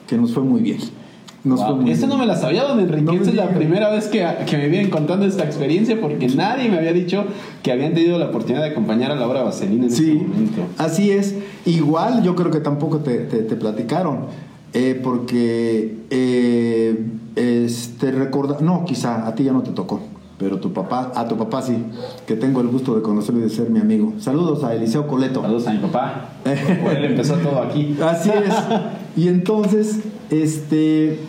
que 0.08 0.16
nos 0.16 0.32
fue 0.32 0.42
muy 0.42 0.60
bien. 0.62 0.78
Nos 1.44 1.60
Wow, 1.60 1.68
fue 1.68 1.82
muy 1.82 1.90
Esa 1.90 2.06
bien. 2.06 2.10
no 2.10 2.18
me 2.18 2.26
la 2.26 2.36
sabía, 2.36 2.64
don 2.64 2.80
Enrique. 2.80 3.02
No 3.02 3.12
Esta 3.12 3.28
es 3.30 3.36
la 3.36 3.50
primera 3.50 3.90
vez 3.90 4.06
que, 4.08 4.26
que 4.48 4.56
me 4.56 4.68
vienen 4.68 4.90
contando 4.90 5.26
esta 5.26 5.44
experiencia 5.44 6.00
porque 6.00 6.26
nadie 6.28 6.68
me 6.70 6.78
había 6.78 6.92
dicho 6.94 7.24
que 7.62 7.70
habían 7.70 7.92
tenido 7.94 8.18
la 8.18 8.26
oportunidad 8.30 8.62
de 8.64 8.70
acompañar 8.70 9.10
a 9.12 9.14
Laura 9.16 9.42
Vaselina 9.42 9.84
en 9.84 9.90
ese 9.92 9.96
Sí, 10.04 10.12
momento. 10.14 10.62
así 10.78 11.10
es. 11.10 11.34
Igual 11.66 12.22
yo 12.22 12.34
creo 12.34 12.50
que 12.50 12.60
tampoco 12.60 12.98
te, 12.98 13.18
te- 13.18 13.42
te 13.42 13.56
platicaron, 13.56 14.20
eh, 14.72 14.98
porque 15.04 15.98
eh, 16.10 16.98
este, 17.36 18.12
recorda, 18.12 18.58
no, 18.60 18.84
quizá 18.84 19.26
a 19.26 19.34
ti 19.34 19.44
ya 19.44 19.52
no 19.52 19.62
te 19.62 19.70
tocó, 19.70 20.00
pero 20.38 20.58
tu 20.58 20.72
papá, 20.72 21.12
a 21.14 21.26
tu 21.26 21.36
papá 21.36 21.62
sí, 21.62 21.76
que 22.26 22.34
tengo 22.34 22.60
el 22.60 22.68
gusto 22.68 22.94
de 22.94 23.02
conocerlo 23.02 23.40
y 23.40 23.44
de 23.44 23.50
ser 23.50 23.70
mi 23.70 23.80
amigo. 23.80 24.12
Saludos 24.18 24.64
a 24.64 24.74
Eliseo 24.74 25.06
Coleto. 25.06 25.42
Saludos 25.42 25.66
a 25.66 25.72
mi 25.72 25.78
papá. 25.78 26.28
Por 26.42 26.92
él 26.92 27.04
empezó 27.04 27.34
todo 27.36 27.62
aquí. 27.62 27.96
Así 28.02 28.30
es. 28.30 28.54
Y 29.16 29.28
entonces, 29.28 30.00
este, 30.30 31.20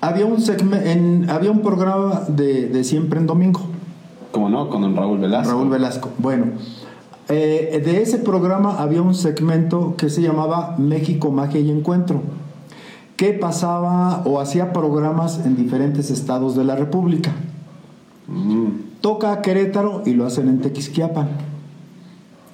había 0.00 0.26
un 0.26 0.42
en, 0.84 1.30
había 1.30 1.50
un 1.50 1.60
programa 1.60 2.22
de, 2.28 2.68
de 2.68 2.84
siempre 2.84 3.20
en 3.20 3.26
domingo. 3.26 3.60
Como 4.32 4.48
no, 4.48 4.68
con 4.68 4.82
don 4.82 4.96
Raúl 4.96 5.18
Velasco. 5.18 5.52
Raúl 5.52 5.68
Velasco. 5.68 6.10
Bueno, 6.18 6.46
eh, 7.28 7.80
de 7.82 8.02
ese 8.02 8.18
programa 8.18 8.82
había 8.82 9.00
un 9.00 9.14
segmento 9.14 9.94
que 9.96 10.10
se 10.10 10.20
llamaba 10.20 10.74
México, 10.76 11.30
Magia 11.30 11.60
y 11.60 11.70
Encuentro, 11.70 12.20
que 13.16 13.32
pasaba 13.32 14.22
o 14.24 14.40
hacía 14.40 14.72
programas 14.72 15.40
en 15.44 15.56
diferentes 15.56 16.10
estados 16.10 16.56
de 16.56 16.64
la 16.64 16.74
República. 16.76 17.32
Mm, 18.26 18.68
Toca 19.00 19.32
a 19.32 19.42
Querétaro 19.42 20.02
y 20.06 20.14
lo 20.14 20.24
hacen 20.26 20.48
en 20.48 20.60
Tequisquiapan. 20.60 21.28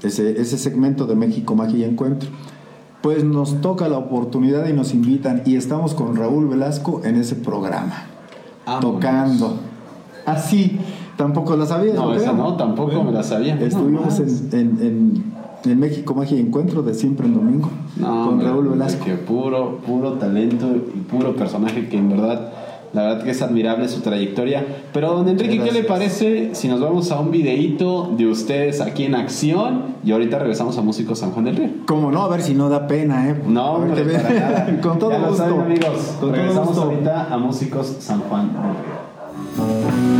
Ese, 0.03 0.41
ese 0.41 0.59
segmento 0.59 1.07
de 1.07 1.15
México, 1.15 1.55
Magia 1.55 1.79
y 1.79 1.85
Encuentro. 1.85 2.29
Pues 3.03 3.23
nos 3.25 3.61
toca 3.61 3.89
la 3.89 3.97
oportunidad 3.99 4.67
y 4.69 4.73
nos 4.73 4.93
invitan 4.93 5.43
y 5.47 5.57
estamos 5.57 5.95
con 5.95 6.17
Raúl 6.17 6.49
Velasco 6.49 7.01
en 7.05 7.17
ese 7.17 7.37
programa. 7.37 7.95
Vámonos. 8.67 8.93
Tocando. 8.95 9.57
Así, 10.27 10.79
tampoco 11.17 11.57
la 11.57 11.67
sabías. 11.67 11.95
No, 11.95 12.13
esa 12.15 12.33
no, 12.33 12.57
tampoco 12.57 13.03
me 13.05 13.13
la 13.13 13.23
sabía. 13.23 13.55
Estuvimos 13.59 14.03
No 14.03 14.07
más. 14.07 14.21
en, 14.21 14.49
en, 14.53 14.87
en- 14.87 15.25
en 15.65 15.79
México 15.79 16.15
Magia 16.15 16.37
y 16.37 16.41
Encuentro 16.41 16.83
de 16.83 16.95
siempre 16.95 17.27
en 17.27 17.35
domingo 17.35 17.69
No, 17.97 18.27
con 18.27 18.41
Raúl 18.41 18.69
Velasco. 18.69 19.05
Que 19.05 19.15
puro, 19.15 19.79
puro 19.87 20.13
talento 20.15 20.67
y 20.75 21.01
puro 21.01 21.35
personaje 21.37 21.89
que 21.89 21.99
en 21.99 22.09
verdad, 22.11 22.53
la 22.93 23.03
verdad 23.03 23.23
que 23.25 23.31
es 23.31 23.43
admirable 23.43 23.89
su 23.89 24.01
trayectoria. 24.01 24.65
Pero, 24.93 25.13
don 25.15 25.29
Enrique, 25.29 25.61
¿qué 25.63 25.71
le 25.73 25.85
parece 25.85 26.55
si 26.55 26.67
nos 26.69 26.81
vamos 26.81 27.11
a 27.13 27.21
un 27.21 27.31
videíto 27.31 28.13
de 28.17 28.27
ustedes 28.27 28.81
aquí 28.81 29.05
en 29.05 29.15
acción 29.15 29.97
y 30.05 30.13
ahorita 30.13 30.39
regresamos 30.39 30.77
a 30.79 30.83
Músicos 30.83 31.19
San 31.21 31.31
Juan 31.33 31.45
del 31.45 31.57
Río? 31.57 31.69
Como 31.87 32.11
no, 32.11 32.23
a 32.23 32.29
ver 32.29 32.43
si 32.43 32.55
no 32.55 32.69
da 32.69 32.87
pena, 32.87 33.29
¿eh? 33.31 33.37
No, 33.47 33.79
para 33.87 34.05
nada. 34.05 34.79
con 34.83 34.99
todo 34.99 35.11
Ya 35.13 35.19
gusto. 35.21 35.37
saben, 35.37 35.61
amigos. 35.61 36.17
Con 36.19 36.31
todo 36.31 36.33
regresamos 36.33 36.69
gusto. 36.69 36.83
ahorita 36.83 37.33
a 37.33 37.39
Músicos 37.39 37.97
San 38.01 38.21
Juan 38.21 38.49
del 38.53 38.63
Río. 38.63 40.20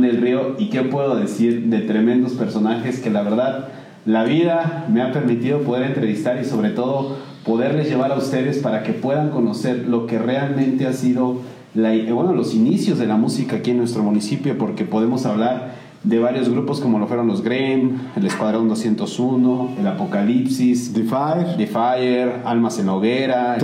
Juan 0.00 0.10
del 0.10 0.22
Río 0.22 0.56
y 0.58 0.70
qué 0.70 0.82
puedo 0.82 1.14
decir 1.16 1.66
de 1.66 1.80
tremendos 1.80 2.32
personajes 2.32 3.00
que 3.00 3.10
la 3.10 3.22
verdad 3.22 3.68
la 4.06 4.24
vida 4.24 4.86
me 4.90 5.02
ha 5.02 5.12
permitido 5.12 5.60
poder 5.60 5.82
entrevistar 5.82 6.40
y 6.40 6.46
sobre 6.46 6.70
todo 6.70 7.16
poderles 7.44 7.88
llevar 7.88 8.12
a 8.12 8.16
ustedes 8.16 8.58
para 8.58 8.82
que 8.82 8.92
puedan 8.92 9.28
conocer 9.28 9.86
lo 9.88 10.06
que 10.06 10.18
realmente 10.18 10.86
ha 10.86 10.94
sido 10.94 11.36
la, 11.74 11.90
bueno, 12.12 12.32
los 12.32 12.54
inicios 12.54 12.98
de 12.98 13.06
la 13.06 13.16
música 13.16 13.56
aquí 13.56 13.72
en 13.72 13.78
nuestro 13.78 14.02
municipio 14.02 14.56
porque 14.56 14.84
podemos 14.84 15.26
hablar 15.26 15.74
de 16.02 16.18
varios 16.18 16.48
grupos 16.48 16.80
como 16.80 16.98
lo 16.98 17.06
fueron 17.06 17.26
los 17.26 17.42
Grem, 17.42 17.98
el 18.16 18.24
Escuadrón 18.24 18.70
201, 18.70 19.70
el 19.80 19.86
Apocalipsis, 19.86 20.94
The 20.94 21.02
Fire, 21.02 21.56
The 21.58 21.66
Fire 21.66 22.40
Almas 22.46 22.78
en 22.78 22.88
Hoguera, 22.88 23.58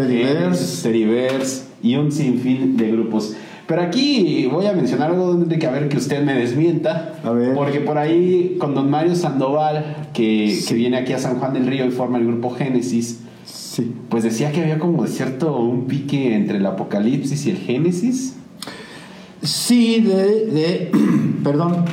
Teddy 0.82 1.04
Bears 1.04 1.68
y 1.82 1.96
un 1.96 2.12
sinfín 2.12 2.76
de 2.76 2.90
grupos. 2.90 3.34
Pero 3.66 3.82
aquí 3.82 4.48
voy 4.50 4.66
a 4.66 4.72
mencionar 4.72 5.10
algo 5.10 5.26
donde 5.26 5.58
que 5.58 5.66
a 5.66 5.70
ver 5.70 5.88
que 5.88 5.96
usted 5.96 6.22
me 6.22 6.34
desmienta. 6.34 7.14
A 7.24 7.30
ver. 7.30 7.54
Porque 7.54 7.80
por 7.80 7.98
ahí 7.98 8.56
con 8.60 8.74
don 8.74 8.90
Mario 8.90 9.16
Sandoval, 9.16 10.08
que, 10.12 10.56
que, 10.66 10.74
viene 10.74 10.98
aquí 10.98 11.12
a 11.12 11.18
San 11.18 11.38
Juan 11.38 11.52
del 11.52 11.66
Río 11.66 11.84
y 11.84 11.90
forma 11.90 12.18
el 12.18 12.26
grupo 12.26 12.50
Génesis, 12.50 13.20
sí. 13.44 13.92
pues 14.08 14.22
decía 14.22 14.52
que 14.52 14.62
había 14.62 14.78
como 14.78 15.06
cierto 15.06 15.58
un 15.58 15.86
pique 15.86 16.34
entre 16.34 16.58
el 16.58 16.66
Apocalipsis 16.66 17.46
y 17.46 17.50
el 17.50 17.56
Génesis. 17.56 18.36
Sí, 19.42 20.00
de, 20.00 20.46
de 20.46 20.92
perdón, 21.44 21.84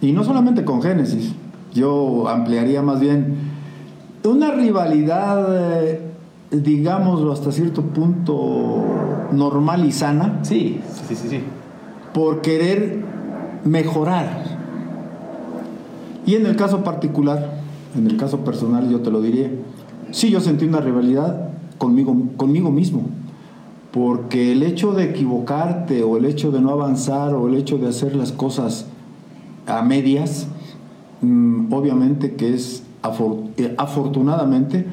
y 0.00 0.12
no 0.12 0.24
solamente 0.24 0.64
con 0.64 0.80
Génesis, 0.80 1.32
yo 1.74 2.28
ampliaría 2.28 2.82
más 2.82 3.00
bien 3.00 3.36
una 4.24 4.52
rivalidad, 4.52 5.82
eh, 5.82 6.00
digámoslo 6.50 7.32
hasta 7.32 7.52
cierto 7.52 7.82
punto 7.82 8.84
normal 9.32 9.84
y 9.84 9.92
sana. 9.92 10.40
Sí, 10.42 10.80
sí, 11.10 11.22
sí, 11.22 11.28
sí. 11.28 11.40
Por 12.14 12.40
querer 12.40 13.02
mejorar. 13.64 14.44
Y 16.26 16.36
en 16.36 16.46
el 16.46 16.56
caso 16.56 16.84
particular, 16.84 17.60
en 17.96 18.06
el 18.06 18.16
caso 18.16 18.38
personal, 18.44 18.88
yo 18.88 19.00
te 19.00 19.10
lo 19.10 19.20
diría, 19.20 19.50
sí 20.12 20.30
yo 20.30 20.40
sentí 20.40 20.64
una 20.64 20.80
rivalidad 20.80 21.50
conmigo, 21.78 22.16
conmigo 22.36 22.70
mismo. 22.70 23.02
Porque 23.92 24.52
el 24.52 24.62
hecho 24.62 24.92
de 24.92 25.04
equivocarte 25.04 26.04
o 26.04 26.16
el 26.16 26.24
hecho 26.24 26.52
de 26.52 26.60
no 26.60 26.70
avanzar 26.70 27.34
o 27.34 27.48
el 27.48 27.56
hecho 27.56 27.78
de 27.78 27.88
hacer 27.88 28.14
las 28.14 28.30
cosas 28.30 28.86
a 29.66 29.82
medias, 29.82 30.46
mm, 31.22 31.72
obviamente 31.72 32.34
que 32.36 32.54
es 32.54 32.84
eh, 33.56 33.74
afortunadamente 33.78 34.86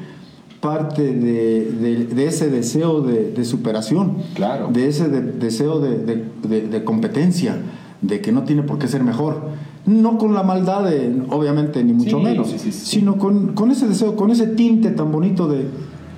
parte 0.60 1.14
de, 1.14 2.26
ese 2.26 2.48
deseo 2.48 3.00
de, 3.00 3.44
superación, 3.44 4.16
claro. 4.34 4.68
de 4.72 4.88
ese 4.88 5.08
deseo 5.08 5.80
de, 5.80 6.84
competencia, 6.84 7.56
de 8.00 8.20
que 8.20 8.32
no 8.32 8.42
tiene 8.42 8.62
por 8.62 8.78
qué 8.78 8.88
ser 8.88 9.02
mejor. 9.02 9.48
No 9.86 10.18
con 10.18 10.34
la 10.34 10.42
maldad, 10.42 10.86
obviamente, 11.30 11.82
ni 11.82 11.92
mucho 11.92 12.18
menos, 12.18 12.48
sino 12.48 13.16
con, 13.16 13.70
ese 13.70 13.88
deseo, 13.88 14.16
con 14.16 14.30
ese 14.30 14.48
tinte 14.48 14.90
tan 14.90 15.10
bonito 15.10 15.48
de, 15.48 15.66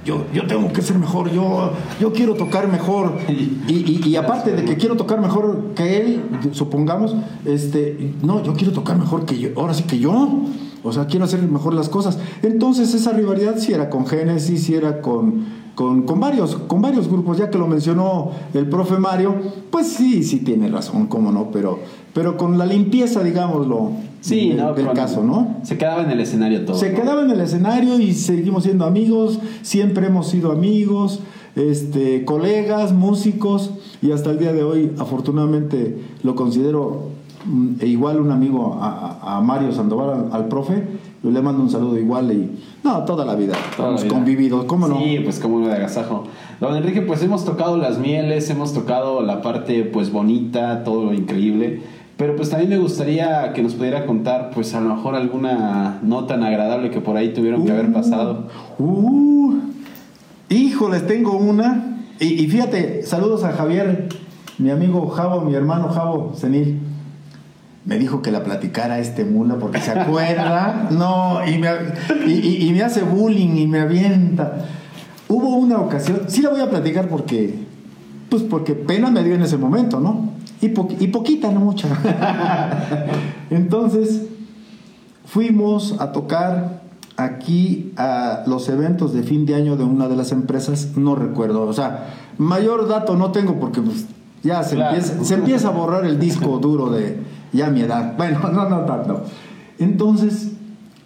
yo, 0.04 0.24
yo, 0.32 0.46
tengo 0.46 0.72
que 0.72 0.80
ser 0.80 0.98
mejor, 0.98 1.30
yo, 1.30 1.72
yo 2.00 2.12
quiero 2.12 2.34
tocar 2.34 2.68
mejor. 2.68 3.12
Y, 3.28 4.00
y, 4.04 4.16
aparte 4.16 4.52
de 4.52 4.64
que 4.64 4.76
quiero 4.76 4.96
tocar 4.96 5.20
mejor 5.20 5.72
que 5.76 6.00
él, 6.00 6.22
supongamos, 6.52 7.14
este, 7.44 8.14
no, 8.22 8.42
yo 8.42 8.54
quiero 8.54 8.72
tocar 8.72 8.98
mejor 8.98 9.26
que 9.26 9.38
yo, 9.38 9.50
ahora 9.56 9.74
sí 9.74 9.82
que 9.84 9.98
yo. 9.98 10.46
O 10.82 10.92
sea, 10.92 11.06
quiero 11.06 11.24
hacer 11.24 11.42
mejor 11.42 11.74
las 11.74 11.88
cosas. 11.88 12.18
Entonces 12.42 12.94
esa 12.94 13.12
rivalidad 13.12 13.56
sí 13.58 13.72
era 13.72 13.90
con 13.90 14.06
Génesis, 14.06 14.64
sí 14.64 14.74
era 14.74 15.00
con, 15.00 15.44
con, 15.74 16.20
varios, 16.20 16.56
con 16.56 16.82
varios 16.82 17.08
grupos, 17.08 17.38
ya 17.38 17.50
que 17.50 17.58
lo 17.58 17.66
mencionó 17.66 18.32
el 18.54 18.68
profe 18.68 18.98
Mario, 18.98 19.34
pues 19.70 19.86
sí, 19.88 20.22
sí 20.22 20.40
tiene 20.40 20.68
razón, 20.68 21.06
cómo 21.06 21.32
no, 21.32 21.50
pero, 21.50 21.78
pero 22.12 22.36
con 22.36 22.58
la 22.58 22.66
limpieza, 22.66 23.22
digámoslo, 23.22 23.92
sí, 24.20 24.50
del, 24.50 24.92
caso, 24.92 25.22
¿no? 25.22 25.56
Se 25.62 25.78
quedaba 25.78 26.02
en 26.02 26.10
el 26.10 26.20
escenario 26.20 26.64
todo. 26.64 26.76
Se 26.76 26.92
quedaba 26.92 27.22
en 27.22 27.30
el 27.30 27.40
escenario 27.40 27.98
y 27.98 28.12
seguimos 28.12 28.64
siendo 28.64 28.84
amigos, 28.84 29.38
siempre 29.62 30.08
hemos 30.08 30.28
sido 30.28 30.52
amigos, 30.52 31.20
este, 31.56 32.24
colegas, 32.24 32.92
músicos, 32.92 33.70
y 34.02 34.12
hasta 34.12 34.30
el 34.30 34.38
día 34.38 34.52
de 34.52 34.62
hoy, 34.62 34.92
afortunadamente, 34.98 35.98
lo 36.22 36.34
considero 36.34 37.19
e 37.80 37.86
igual 37.86 38.20
un 38.20 38.30
amigo 38.30 38.78
a, 38.80 39.40
Mario 39.42 39.72
Sandoval, 39.72 40.28
al, 40.30 40.48
profe, 40.48 40.84
le 41.22 41.42
mando 41.42 41.62
un 41.62 41.70
saludo 41.70 41.98
igual 41.98 42.30
y 42.32 42.50
no, 42.84 43.04
toda 43.04 43.24
la 43.24 43.34
vida, 43.34 43.54
hemos 43.78 44.04
convivido, 44.04 44.66
¿cómo 44.66 44.88
no? 44.88 44.98
Sí, 44.98 45.20
pues 45.24 45.38
como 45.40 45.66
de 45.66 45.72
agasajo. 45.72 46.24
Don 46.60 46.76
Enrique, 46.76 47.00
pues 47.00 47.22
hemos 47.22 47.44
tocado 47.44 47.78
las 47.78 47.98
mieles, 47.98 48.50
hemos 48.50 48.74
tocado 48.74 49.22
la 49.22 49.40
parte 49.40 49.84
pues 49.84 50.12
bonita, 50.12 50.84
todo 50.84 51.06
lo 51.06 51.14
increíble, 51.14 51.82
pero 52.18 52.36
pues 52.36 52.50
también 52.50 52.68
me 52.68 52.78
gustaría 52.78 53.54
que 53.54 53.62
nos 53.62 53.74
pudiera 53.74 54.04
contar 54.04 54.50
pues 54.54 54.74
a 54.74 54.80
lo 54.80 54.94
mejor 54.94 55.14
alguna 55.14 56.00
no 56.02 56.24
tan 56.24 56.42
agradable 56.42 56.90
que 56.90 57.00
por 57.00 57.16
ahí 57.16 57.32
tuvieron 57.32 57.64
que 57.64 57.72
haber 57.72 57.88
uh, 57.88 57.92
pasado. 57.92 58.48
Uh, 58.78 59.54
híjoles, 60.50 61.06
tengo 61.06 61.38
una. 61.38 62.02
Y, 62.18 62.44
y 62.44 62.48
fíjate, 62.48 63.02
saludos 63.02 63.44
a 63.44 63.52
Javier, 63.52 64.10
mi 64.58 64.68
amigo 64.68 65.08
Javo, 65.08 65.40
mi 65.40 65.54
hermano 65.54 65.88
Javo 65.88 66.32
Senil 66.34 66.89
me 67.84 67.98
dijo 67.98 68.22
que 68.22 68.30
la 68.30 68.44
platicara 68.44 68.98
este 68.98 69.24
mula 69.24 69.56
porque 69.56 69.80
se 69.80 69.90
acuerda, 69.92 70.88
no, 70.90 71.40
y 71.46 71.58
me, 71.58 71.70
y, 72.26 72.70
me, 72.72 72.82
hace 72.82 73.02
bullying 73.02 73.56
y 73.56 73.66
me 73.66 73.80
avienta. 73.80 74.66
Hubo 75.28 75.56
una 75.56 75.78
ocasión, 75.78 76.22
sí 76.26 76.42
la 76.42 76.50
voy 76.50 76.60
a 76.60 76.68
platicar 76.68 77.08
porque, 77.08 77.54
pues 78.28 78.42
porque 78.42 78.74
pena 78.74 79.10
me 79.10 79.22
dio 79.24 79.34
en 79.34 79.42
ese 79.42 79.56
momento, 79.56 80.00
¿no? 80.00 80.30
Y, 80.60 80.66
y 80.66 81.08
poquita, 81.08 81.50
no 81.50 81.60
mucha. 81.60 81.88
Entonces, 83.50 84.26
fuimos 85.24 85.96
a 86.00 86.12
tocar 86.12 86.80
aquí 87.16 87.92
a 87.96 88.42
los 88.46 88.68
eventos 88.68 89.12
de 89.12 89.22
fin 89.22 89.46
de 89.46 89.54
año 89.54 89.76
de 89.76 89.84
una 89.84 90.08
de 90.08 90.16
las 90.16 90.32
empresas, 90.32 90.96
no 90.96 91.14
recuerdo, 91.14 91.62
o 91.62 91.72
sea, 91.72 92.08
mayor 92.38 92.88
dato 92.88 93.16
no 93.16 93.30
tengo 93.30 93.58
porque 93.60 93.80
pues, 93.80 94.06
ya 94.42 94.62
se, 94.62 94.80
empieza, 94.80 95.24
se 95.24 95.34
empieza 95.34 95.68
a 95.68 95.70
borrar 95.70 96.04
el 96.04 96.18
disco 96.18 96.58
duro 96.58 96.90
de 96.90 97.18
ya 97.52 97.70
mi 97.70 97.82
edad. 97.82 98.16
Bueno, 98.16 98.40
no, 98.52 98.68
no 98.68 98.80
tanto. 98.80 99.24
Entonces, 99.78 100.52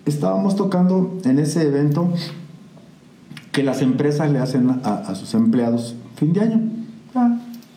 estábamos 0.06 0.56
tocando 0.56 1.18
en 1.24 1.38
ese 1.38 1.66
evento 1.66 2.12
que 3.52 3.62
las 3.62 3.82
empresas 3.82 4.30
le 4.30 4.40
hacen 4.40 4.80
a, 4.82 5.14
sus 5.14 5.32
empleados 5.34 5.94
fin 6.16 6.32
de 6.32 6.40
año. 6.40 6.60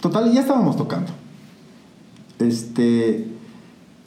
Total, 0.02 0.32
ya 0.32 0.42
estábamos 0.42 0.76
tocando. 0.76 1.12
Este, 2.40 3.28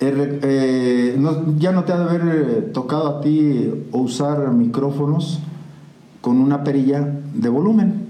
eh, 0.00 1.16
ya 1.58 1.72
no 1.72 1.84
te 1.84 1.92
ha 1.92 1.98
de 1.98 2.04
haber 2.04 2.22
eh, 2.22 2.70
tocado 2.72 3.18
a 3.18 3.20
ti 3.20 3.70
usar 3.92 4.50
micrófonos 4.52 5.40
con 6.20 6.38
una 6.38 6.64
perilla 6.64 7.06
de 7.34 7.48
volumen. 7.48 8.06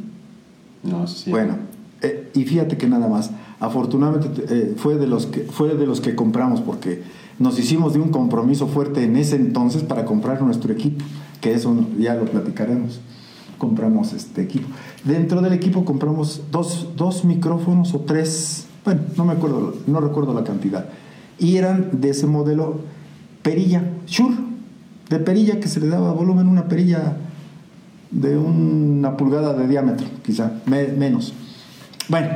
No, 0.83 1.07
sí. 1.07 1.31
Bueno, 1.31 1.57
eh, 2.01 2.31
y 2.35 2.45
fíjate 2.45 2.77
que 2.77 2.87
nada 2.87 3.09
más, 3.09 3.31
afortunadamente 3.61 4.75
fue, 4.77 4.97
de 4.97 5.07
los 5.07 5.27
que, 5.27 5.41
fue 5.41 5.75
de 5.75 5.87
los 5.87 6.01
que 6.01 6.15
compramos 6.15 6.61
porque 6.61 7.03
nos 7.39 7.59
hicimos 7.59 7.93
de 7.95 8.01
un 8.01 8.11
compromiso 8.11 8.67
fuerte 8.67 9.05
en 9.05 9.17
ese 9.17 9.37
entonces 9.37 9.83
para 9.83 10.05
comprar 10.05 10.43
nuestro 10.43 10.73
equipo, 10.73 11.05
que 11.41 11.55
eso 11.55 11.75
ya 11.99 12.15
lo 12.15 12.25
platicaremos. 12.25 13.01
Compramos 13.59 14.15
este 14.15 14.43
equipo. 14.43 14.69
Dentro 15.05 15.43
del 15.43 15.53
equipo 15.53 15.85
compramos 15.85 16.43
dos, 16.51 16.89
dos 16.97 17.25
micrófonos 17.25 17.95
o 17.95 18.01
tres, 18.01 18.67
bueno, 18.85 19.03
no 19.17 19.25
me 19.27 19.35
acuerdo, 19.35 19.75
no 19.87 20.01
recuerdo 20.01 20.35
la 20.35 20.45
cantidad. 20.45 20.87
Y 21.39 21.57
eran 21.57 22.01
de 22.01 22.11
ese 22.11 22.27
modelo 22.27 22.81
perilla, 23.43 23.85
Shure, 24.07 24.37
de 25.11 25.19
perilla 25.19 25.61
que 25.61 25.69
se 25.69 25.81
le 25.81 25.89
daba 25.89 26.13
volumen, 26.13 26.47
una 26.47 26.69
perilla 26.69 27.17
de 28.11 28.37
una 28.37 29.17
pulgada 29.17 29.55
de 29.55 29.69
diámetro, 29.69 30.07
quizá, 30.25 30.53
menos. 30.67 31.33
Bueno, 32.09 32.29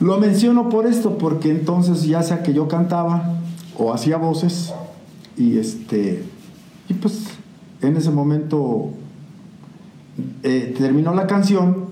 lo 0.00 0.18
menciono 0.18 0.68
por 0.68 0.86
esto, 0.86 1.18
porque 1.18 1.50
entonces 1.50 2.04
ya 2.04 2.22
sea 2.22 2.42
que 2.42 2.52
yo 2.52 2.68
cantaba 2.68 3.34
o 3.76 3.92
hacía 3.92 4.16
voces 4.16 4.72
y 5.36 5.58
este 5.58 6.24
y 6.88 6.94
pues 6.94 7.26
en 7.82 7.96
ese 7.96 8.10
momento 8.10 8.90
eh, 10.42 10.74
terminó 10.76 11.14
la 11.14 11.26
canción 11.26 11.86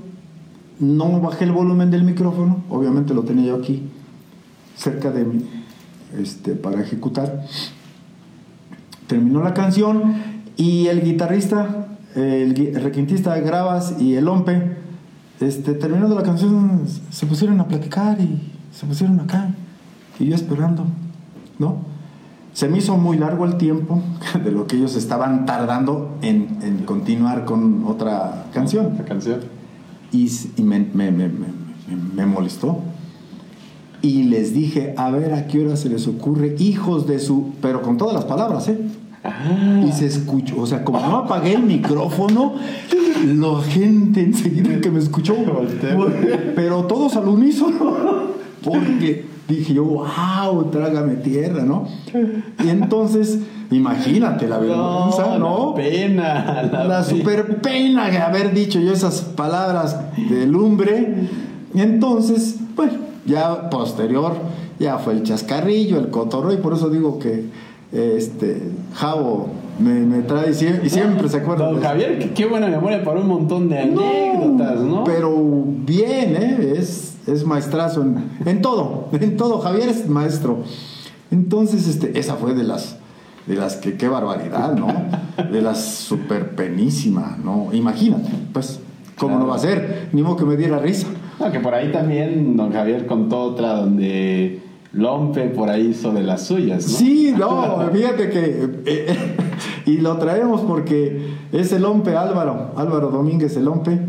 no 0.80 1.20
bajé 1.20 1.44
el 1.44 1.52
volumen 1.52 1.90
del 1.90 2.02
micrófono 2.02 2.64
obviamente 2.70 3.14
lo 3.14 3.22
tenía 3.22 3.46
yo 3.46 3.56
aquí 3.56 3.84
cerca 4.76 5.12
de 5.12 5.24
mí 5.24 5.44
este, 6.18 6.52
para 6.52 6.80
ejecutar. 6.80 7.44
Terminó 9.06 9.42
la 9.42 9.54
canción 9.54 10.16
y 10.56 10.86
el 10.88 11.02
guitarrista 11.02 11.86
el, 12.14 12.74
requintista 12.82 13.34
de 13.34 13.42
Gravas 13.42 13.96
y 14.00 14.14
el 14.14 14.26
Ompe 14.28 14.76
este, 15.40 15.74
terminando 15.74 16.14
la 16.14 16.22
canción 16.22 16.82
se 17.10 17.26
pusieron 17.26 17.60
a 17.60 17.66
platicar 17.66 18.20
y 18.20 18.40
se 18.72 18.86
pusieron 18.86 19.20
acá 19.20 19.50
y 20.18 20.26
yo 20.26 20.34
esperando 20.34 20.86
¿no? 21.58 21.78
Se 22.52 22.68
me 22.68 22.78
hizo 22.78 22.96
muy 22.96 23.18
largo 23.18 23.44
el 23.44 23.56
tiempo 23.56 24.02
de 24.44 24.50
lo 24.50 24.66
que 24.66 24.76
ellos 24.76 24.96
estaban 24.96 25.44
tardando 25.46 26.16
en, 26.22 26.58
en 26.62 26.84
continuar 26.84 27.44
con 27.44 27.84
otra 27.84 28.46
canción. 28.52 28.96
canción. 29.06 29.40
Y, 30.12 30.30
me, 30.62 30.80
me, 30.80 31.10
me, 31.10 31.28
me, 31.28 32.26
molestó. 32.26 32.80
Y 34.00 34.24
les 34.24 34.54
dije, 34.54 34.94
a 34.96 35.10
ver 35.10 35.34
a 35.34 35.46
qué 35.46 35.66
hora 35.66 35.76
se 35.76 35.90
les 35.90 36.06
ocurre, 36.08 36.54
hijos 36.58 37.06
de 37.06 37.18
su... 37.18 37.52
Pero 37.60 37.82
con 37.82 37.98
todas 37.98 38.14
las 38.14 38.24
palabras, 38.24 38.68
¿eh? 38.68 38.78
Ah. 39.26 39.82
Y 39.86 39.92
se 39.92 40.06
escuchó, 40.06 40.60
o 40.60 40.66
sea, 40.66 40.84
como 40.84 41.00
no 41.00 41.16
apagué 41.16 41.54
el 41.54 41.62
micrófono, 41.62 42.54
la 43.24 43.62
gente 43.62 44.20
enseguida 44.20 44.80
que 44.80 44.90
me 44.90 44.98
escuchó, 44.98 45.36
pero 46.54 46.84
todos 46.84 47.16
al 47.16 47.28
unísono, 47.28 47.96
porque 48.62 49.24
dije 49.48 49.74
yo, 49.74 49.84
wow, 49.84 50.70
trágame 50.70 51.14
tierra, 51.16 51.62
¿no? 51.62 51.86
Y 52.64 52.68
entonces, 52.68 53.38
imagínate 53.70 54.48
la 54.48 54.58
vergüenza, 54.58 55.38
¿no? 55.38 55.70
La 55.70 55.82
pena. 55.82 56.62
La, 56.86 57.04
super 57.04 57.60
pena 57.60 58.10
de 58.10 58.18
haber 58.18 58.52
dicho 58.52 58.80
yo 58.80 58.92
esas 58.92 59.20
palabras 59.20 60.00
de 60.16 60.46
lumbre. 60.46 61.28
Y 61.74 61.80
entonces, 61.80 62.56
bueno, 62.74 62.94
ya 63.24 63.70
posterior, 63.70 64.34
ya 64.78 64.98
fue 64.98 65.14
el 65.14 65.22
chascarrillo, 65.22 65.98
el 65.98 66.08
cotorro, 66.08 66.52
y 66.52 66.56
por 66.56 66.74
eso 66.74 66.88
digo 66.88 67.18
que 67.18 67.44
este 67.92 68.62
Javo 68.94 69.48
me, 69.78 70.22
trae 70.22 70.50
y 70.50 70.54
siempre 70.88 71.28
se 71.28 71.38
acuerda. 71.38 71.70
Don 71.70 71.80
Javier, 71.80 72.32
qué, 72.34 72.46
buena 72.46 72.68
memoria 72.68 73.04
para 73.04 73.20
un 73.20 73.28
montón 73.28 73.68
de 73.68 73.78
anécdotas, 73.78 74.80
¿no? 74.80 75.04
Pero 75.04 75.64
bien, 75.84 76.36
¿eh? 76.36 76.74
Es 76.76 77.16
es 77.26 77.44
maestrazo 77.44 78.04
en, 78.44 78.62
todo, 78.62 79.08
en 79.12 79.36
todo. 79.36 79.58
Javier 79.58 79.88
es 79.88 80.08
maestro. 80.08 80.62
Entonces, 81.30 81.88
este, 81.88 82.18
esa 82.18 82.36
fue 82.36 82.54
de 82.54 82.64
las, 82.64 82.96
de 83.46 83.56
las 83.56 83.76
que, 83.76 83.96
qué 83.96 84.08
barbaridad, 84.08 84.74
¿no? 84.74 84.88
De 85.50 85.60
las 85.60 85.84
super 85.84 86.54
penísima, 86.54 87.36
¿no? 87.42 87.68
Imagínate, 87.72 88.30
pues, 88.52 88.80
¿cómo 89.18 89.38
no 89.38 89.46
va 89.48 89.56
a 89.56 89.58
ser? 89.58 90.08
Ni 90.12 90.22
modo 90.22 90.36
que 90.36 90.44
me 90.44 90.56
diera 90.56 90.78
risa. 90.78 91.08
No, 91.40 91.50
que 91.50 91.60
por 91.60 91.74
ahí 91.74 91.90
también 91.90 92.56
don 92.56 92.72
Javier 92.72 93.06
contó 93.06 93.42
otra 93.42 93.74
donde 93.74 94.62
Lompe 94.92 95.48
por 95.48 95.68
ahí 95.68 95.88
hizo 95.88 96.12
de 96.12 96.22
las 96.22 96.46
suyas, 96.46 96.86
¿no? 96.86 96.98
Sí, 96.98 97.34
no, 97.36 97.90
fíjate 97.92 98.30
que... 98.30 98.82
Eh, 98.86 99.36
y 99.86 99.98
lo 99.98 100.16
traemos 100.18 100.62
porque 100.62 101.34
es 101.52 101.72
el 101.72 101.82
Lompe 101.82 102.16
Álvaro, 102.16 102.72
Álvaro 102.76 103.10
Domínguez 103.10 103.56
el 103.56 103.66
Lompe 103.66 104.00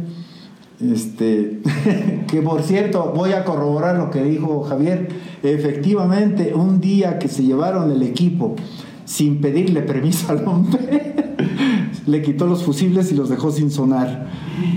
este, 0.79 1.59
que 2.27 2.41
por 2.41 2.61
cierto, 2.61 3.11
voy 3.15 3.33
a 3.33 3.43
corroborar 3.43 3.97
lo 3.97 4.11
que 4.11 4.23
dijo 4.23 4.63
Javier. 4.63 5.09
Efectivamente, 5.43 6.53
un 6.53 6.79
día 6.79 7.19
que 7.19 7.27
se 7.27 7.43
llevaron 7.43 7.91
el 7.91 8.03
equipo 8.03 8.55
sin 9.05 9.41
pedirle 9.41 9.81
permiso 9.81 10.31
al 10.31 10.47
hombre, 10.47 11.15
le 12.07 12.21
quitó 12.21 12.47
los 12.47 12.63
fusibles 12.63 13.11
y 13.11 13.15
los 13.15 13.29
dejó 13.29 13.51
sin 13.51 13.69
sonar. 13.69 14.29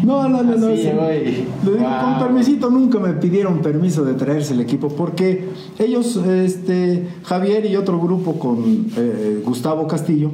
No, 0.05 0.29
no, 0.29 0.43
no, 0.43 0.57
no. 0.57 0.67
Con 0.67 2.19
permisito 2.19 2.71
nunca 2.71 2.99
me 2.99 3.15
pidieron 3.15 3.61
permiso 3.61 4.05
de 4.05 4.15
traerse 4.15 4.53
el 4.53 4.61
equipo 4.61 4.89
porque 4.89 5.49
ellos, 5.79 6.17
este, 6.17 7.07
Javier 7.23 7.67
y 7.67 7.77
otro 7.77 8.01
grupo 8.01 8.39
con 8.39 8.87
eh, 8.97 9.43
Gustavo 9.45 9.87
Castillo, 9.87 10.33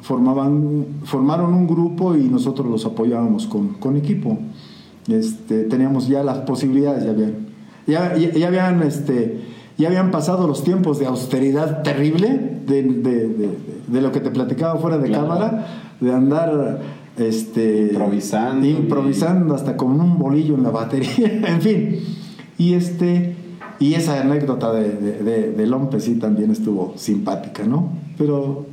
formaban, 0.00 0.86
formaron 1.04 1.52
un 1.52 1.66
grupo 1.66 2.16
y 2.16 2.28
nosotros 2.28 2.68
los 2.68 2.86
apoyábamos 2.86 3.46
con, 3.46 3.74
con 3.74 3.96
equipo. 3.96 4.38
Este, 5.08 5.64
teníamos 5.64 6.06
ya 6.06 6.22
las 6.22 6.38
posibilidades, 6.38 7.04
ya 7.04 7.10
habían, 7.10 7.48
ya, 7.86 8.46
habían, 8.46 8.82
este, 8.82 9.40
ya 9.78 9.88
habían 9.88 10.10
pasado 10.10 10.46
los 10.46 10.64
tiempos 10.64 10.98
de 10.98 11.06
austeridad 11.06 11.82
terrible 11.82 12.60
de, 12.66 14.00
lo 14.02 14.12
que 14.12 14.20
te 14.20 14.30
platicaba 14.30 14.78
fuera 14.78 14.98
de 14.98 15.10
cámara, 15.10 15.66
de 16.00 16.12
andar 16.12 16.80
este, 17.16 17.88
improvisando, 17.92 18.66
improvisando 18.66 19.54
hasta 19.54 19.76
con 19.76 20.00
un 20.00 20.18
bolillo 20.18 20.56
en 20.56 20.64
la 20.64 20.70
batería, 20.70 21.42
en 21.46 21.62
fin. 21.62 22.00
Y 22.58 22.74
este 22.74 23.36
y 23.80 23.94
esa 23.94 24.20
anécdota 24.20 24.72
de, 24.72 24.90
de, 24.90 25.52
de 25.52 25.66
Lompe 25.66 26.00
sí 26.00 26.16
también 26.16 26.50
estuvo 26.50 26.94
simpática, 26.96 27.64
¿no? 27.64 27.90
Pero 28.18 28.66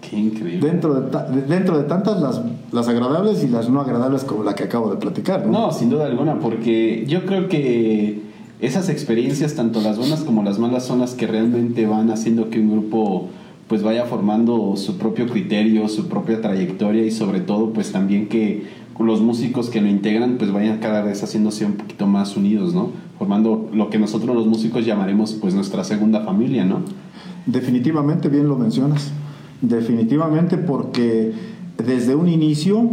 Qué 0.00 0.16
increíble. 0.16 0.66
Dentro 0.66 0.94
de, 0.94 1.42
dentro 1.42 1.76
de 1.76 1.84
tantas, 1.84 2.20
las, 2.20 2.40
las 2.72 2.88
agradables 2.88 3.44
y 3.44 3.48
las 3.48 3.68
no 3.68 3.80
agradables 3.80 4.24
como 4.24 4.44
la 4.44 4.54
que 4.54 4.64
acabo 4.64 4.90
de 4.90 4.96
platicar. 4.96 5.46
¿no? 5.46 5.66
no, 5.66 5.72
sin 5.72 5.90
duda 5.90 6.06
alguna, 6.06 6.38
porque 6.38 7.04
yo 7.06 7.26
creo 7.26 7.48
que 7.48 8.29
esas 8.60 8.88
experiencias, 8.88 9.54
tanto 9.54 9.80
las 9.80 9.96
buenas 9.96 10.20
como 10.20 10.42
las 10.42 10.58
malas, 10.58 10.84
son 10.84 11.00
las 11.00 11.14
que 11.14 11.26
realmente 11.26 11.86
van 11.86 12.10
haciendo 12.10 12.50
que 12.50 12.60
un 12.60 12.70
grupo 12.70 13.28
pues 13.68 13.82
vaya 13.82 14.04
formando 14.04 14.74
su 14.76 14.98
propio 14.98 15.28
criterio, 15.28 15.88
su 15.88 16.08
propia 16.08 16.40
trayectoria 16.40 17.06
y 17.06 17.10
sobre 17.12 17.40
todo 17.40 17.72
pues 17.72 17.92
también 17.92 18.28
que 18.28 18.64
los 18.98 19.22
músicos 19.22 19.70
que 19.70 19.80
lo 19.80 19.88
integran 19.88 20.36
pues 20.36 20.52
vayan 20.52 20.78
cada 20.78 21.02
vez 21.02 21.22
haciéndose 21.22 21.64
un 21.64 21.72
poquito 21.74 22.06
más 22.06 22.36
unidos, 22.36 22.74
¿no? 22.74 22.90
Formando 23.18 23.70
lo 23.72 23.90
que 23.90 23.98
nosotros 23.98 24.36
los 24.36 24.46
músicos 24.46 24.84
llamaremos 24.84 25.32
pues 25.40 25.54
nuestra 25.54 25.84
segunda 25.84 26.20
familia, 26.20 26.64
¿no? 26.64 26.82
Definitivamente 27.46 28.28
bien 28.28 28.48
lo 28.48 28.56
mencionas. 28.58 29.10
Definitivamente 29.62 30.56
porque 30.58 31.32
desde 31.78 32.14
un 32.14 32.28
inicio, 32.28 32.90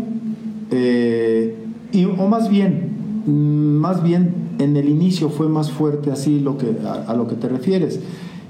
eh, 0.71 1.55
y, 1.91 2.05
o 2.05 2.27
más 2.27 2.49
bien, 2.49 2.89
más 3.25 4.03
bien 4.03 4.46
en 4.59 4.77
el 4.77 4.89
inicio 4.89 5.29
fue 5.29 5.47
más 5.47 5.71
fuerte 5.71 6.11
así 6.11 6.39
lo 6.39 6.57
que, 6.57 6.77
a, 7.07 7.13
lo 7.13 7.27
que 7.27 7.35
te 7.35 7.47
refieres. 7.47 7.99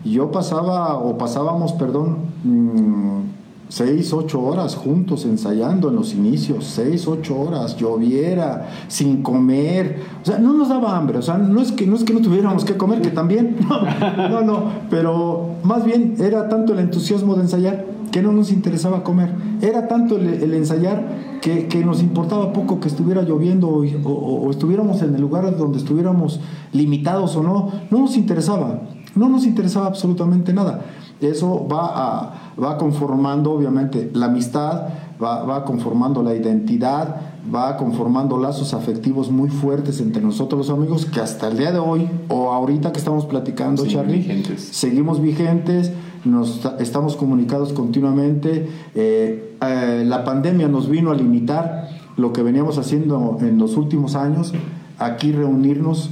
Yo 0.05 0.31
pasaba, 0.31 0.97
o 0.97 1.17
pasábamos, 1.17 1.73
perdón, 1.73 2.17
mm, 2.43 3.21
seis, 3.69 4.13
ocho 4.13 4.41
horas 4.41 4.75
juntos 4.75 5.25
ensayando 5.25 5.89
en 5.89 5.95
los 5.95 6.13
inicios, 6.13 6.65
seis, 6.65 7.07
ocho 7.07 7.39
horas, 7.39 7.75
lloviera, 7.75 8.69
sin 8.87 9.21
comer, 9.21 10.01
o 10.21 10.25
sea, 10.25 10.37
no 10.39 10.53
nos 10.53 10.69
daba 10.69 10.95
hambre, 10.97 11.17
o 11.17 11.21
sea, 11.21 11.37
no 11.37 11.61
es 11.61 11.71
que 11.73 11.85
no, 11.85 11.95
es 11.95 12.03
que 12.03 12.13
no 12.13 12.21
tuviéramos 12.21 12.63
que 12.63 12.77
comer, 12.77 13.01
que 13.01 13.09
también, 13.09 13.57
no, 14.17 14.41
no, 14.41 14.71
pero 14.89 15.55
más 15.63 15.83
bien 15.83 16.15
era 16.19 16.47
tanto 16.47 16.73
el 16.73 16.79
entusiasmo 16.79 17.35
de 17.35 17.41
ensayar 17.41 17.85
que 18.17 18.23
no 18.23 18.31
nos 18.31 18.51
interesaba 18.51 19.03
comer, 19.03 19.31
era 19.61 19.87
tanto 19.87 20.17
el, 20.17 20.51
ensayar 20.55 21.37
que, 21.39 21.67
que, 21.67 21.85
nos 21.85 22.01
importaba 22.01 22.51
poco 22.51 22.79
que 22.79 22.87
estuviera 22.87 23.21
lloviendo 23.21 23.69
o, 23.69 24.09
o 24.09 24.49
estuviéramos 24.49 25.03
en 25.03 25.13
el 25.13 25.21
lugar 25.21 25.55
donde 25.55 25.77
estuviéramos 25.77 26.39
limitados 26.73 27.35
o 27.35 27.43
no, 27.43 27.71
no 27.91 27.99
nos 27.99 28.17
interesaba, 28.17 28.81
no 29.13 29.29
nos 29.29 29.45
interesaba 29.45 29.85
absolutamente 29.85 30.51
nada. 30.51 30.81
Eso 31.21 31.67
va, 31.71 31.91
a, 31.93 32.53
va 32.59 32.79
conformando 32.79 33.51
obviamente 33.51 34.09
la 34.15 34.25
amistad, 34.25 34.87
va, 35.21 35.43
va, 35.43 35.63
conformando 35.63 36.23
la 36.23 36.33
identidad, 36.33 37.21
va 37.53 37.77
conformando 37.77 38.39
lazos 38.39 38.73
afectivos 38.73 39.29
muy 39.29 39.49
fuertes 39.49 40.01
entre 40.01 40.23
nosotros 40.23 40.67
los 40.67 40.75
amigos 40.75 41.05
que 41.05 41.19
hasta 41.19 41.49
el 41.49 41.57
día 41.57 41.71
de 41.71 41.79
hoy 41.79 42.09
o 42.29 42.51
ahorita 42.51 42.91
que 42.91 42.97
estamos 42.97 43.25
platicando, 43.25 43.85
Charlie, 43.85 44.43
seguimos 44.57 45.21
vigentes, 45.21 45.91
nos 46.25 46.61
estamos 46.79 47.15
comunicados 47.15 47.73
continuamente. 47.73 48.67
Eh, 48.95 49.55
eh, 49.61 50.03
la 50.05 50.23
pandemia 50.23 50.67
nos 50.67 50.89
vino 50.89 51.11
a 51.11 51.15
limitar 51.15 51.89
lo 52.15 52.33
que 52.33 52.43
veníamos 52.43 52.77
haciendo 52.77 53.37
en 53.41 53.57
los 53.57 53.77
últimos 53.77 54.15
años, 54.15 54.53
aquí 54.97 55.31
reunirnos 55.31 56.09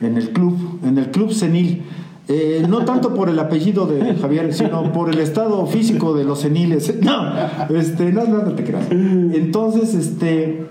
en 0.00 0.16
el 0.16 0.30
club, 0.30 0.56
en 0.84 0.98
el 0.98 1.10
club 1.10 1.32
senil 1.32 1.82
eh, 2.28 2.66
no 2.68 2.84
tanto 2.84 3.14
por 3.14 3.28
el 3.28 3.38
apellido 3.38 3.86
de 3.86 4.16
Javier, 4.16 4.52
sino 4.52 4.92
por 4.92 5.10
el 5.10 5.20
estado 5.20 5.64
físico 5.66 6.12
de 6.14 6.24
los 6.24 6.40
seniles. 6.40 6.92
No, 7.06 7.76
este, 7.76 8.12
no, 8.12 8.26
no, 8.26 8.40
te 8.40 8.64
creas. 8.64 8.90
Entonces, 8.90 9.94
este, 9.94 10.66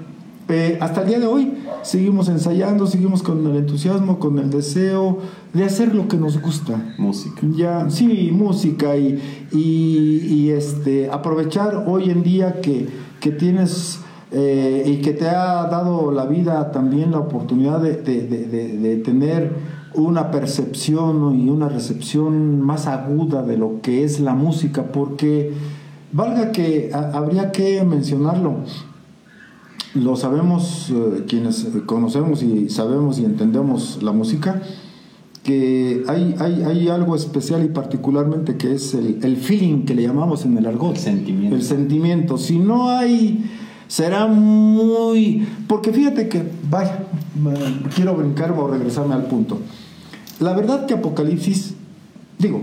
eh, 0.48 0.78
hasta 0.80 1.02
el 1.02 1.08
día 1.08 1.20
de 1.20 1.28
hoy 1.28 1.54
seguimos 1.82 2.30
ensayando, 2.30 2.88
seguimos 2.88 3.24
con 3.24 3.46
el 3.48 3.56
entusiasmo, 3.58 4.20
con 4.20 4.38
el 4.40 4.50
deseo 4.50 5.20
de 5.54 5.64
hacer 5.64 5.96
lo 5.96 6.08
que 6.08 6.18
nos 6.18 6.42
gusta. 6.42 6.96
Música. 6.98 7.42
Ya, 7.56 7.90
sí, 7.90 8.32
música 8.32 8.96
y, 8.96 9.20
y, 9.52 10.50
este, 10.50 11.10
aprovechar 11.10 11.86
hoy 11.88 12.10
en 12.10 12.24
día 12.24 12.62
que, 12.62 12.88
que 13.20 13.32
tienes 13.32 14.00
eh, 14.32 14.84
y 14.86 14.98
que 15.02 15.14
te 15.14 15.28
ha 15.30 15.68
dado 15.68 16.12
la 16.12 16.26
vida 16.26 16.72
también 16.72 17.12
la 17.12 17.20
oportunidad 17.20 17.80
de, 17.80 17.98
de, 17.98 18.28
de, 18.28 18.78
de 18.78 18.96
tener 18.98 19.54
una 19.96 20.30
percepción 20.32 21.40
y 21.40 21.50
una 21.50 21.70
recepción 21.70 22.62
más 22.62 22.88
aguda 22.88 23.44
de 23.44 23.58
lo 23.58 23.82
que 23.82 24.04
es 24.04 24.20
la 24.20 24.34
música, 24.34 24.84
porque 24.92 25.54
valga 26.12 26.52
que 26.52 26.92
habría 26.94 27.52
que 27.52 27.84
mencionarlo, 27.84 28.56
lo 29.96 30.16
sabemos 30.16 30.92
eh, 30.92 31.24
quienes 31.28 31.68
conocemos 31.86 32.44
y 32.44 32.70
sabemos 32.70 33.20
y 33.20 33.26
entendemos 33.26 34.04
la 34.04 34.12
música, 34.12 34.62
que 35.44 36.04
hay, 36.08 36.36
hay, 36.40 36.64
hay, 36.64 36.88
algo 36.90 37.16
especial 37.16 37.64
y 37.64 37.68
particularmente 37.70 38.58
que 38.58 38.74
es 38.74 38.94
el, 38.96 39.20
el, 39.24 39.38
feeling 39.38 39.86
que 39.86 39.94
le 39.94 40.02
llamamos 40.02 40.44
en 40.44 40.58
el 40.58 40.66
argot. 40.66 40.96
El 40.96 40.98
sentimiento. 40.98 41.56
El 41.56 41.62
sentimiento. 41.62 42.38
Si 42.40 42.58
no 42.58 42.90
hay, 42.90 43.46
será 43.88 44.26
muy... 44.26 45.48
Porque 45.68 45.94
fíjate 45.94 46.30
que, 46.30 46.44
vaya, 46.70 47.06
quiero 47.96 48.16
brincar 48.16 48.52
o 48.52 48.68
regresarme 48.68 49.14
al 49.14 49.26
punto. 49.28 49.60
La 50.40 50.54
verdad 50.54 50.88
que 50.88 50.96
Apocalipsis, 50.96 51.75
digo, 52.38 52.62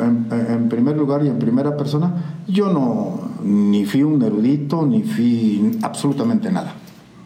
en, 0.00 0.68
primer 0.68 0.96
lugar 0.96 1.24
y 1.24 1.28
en 1.28 1.38
primera 1.38 1.76
persona, 1.76 2.40
yo 2.46 2.72
no 2.72 3.20
ni 3.42 3.84
fui 3.84 4.02
un 4.02 4.22
erudito, 4.22 4.86
ni 4.86 5.02
fui 5.02 5.78
absolutamente 5.82 6.50
nada. 6.50 6.74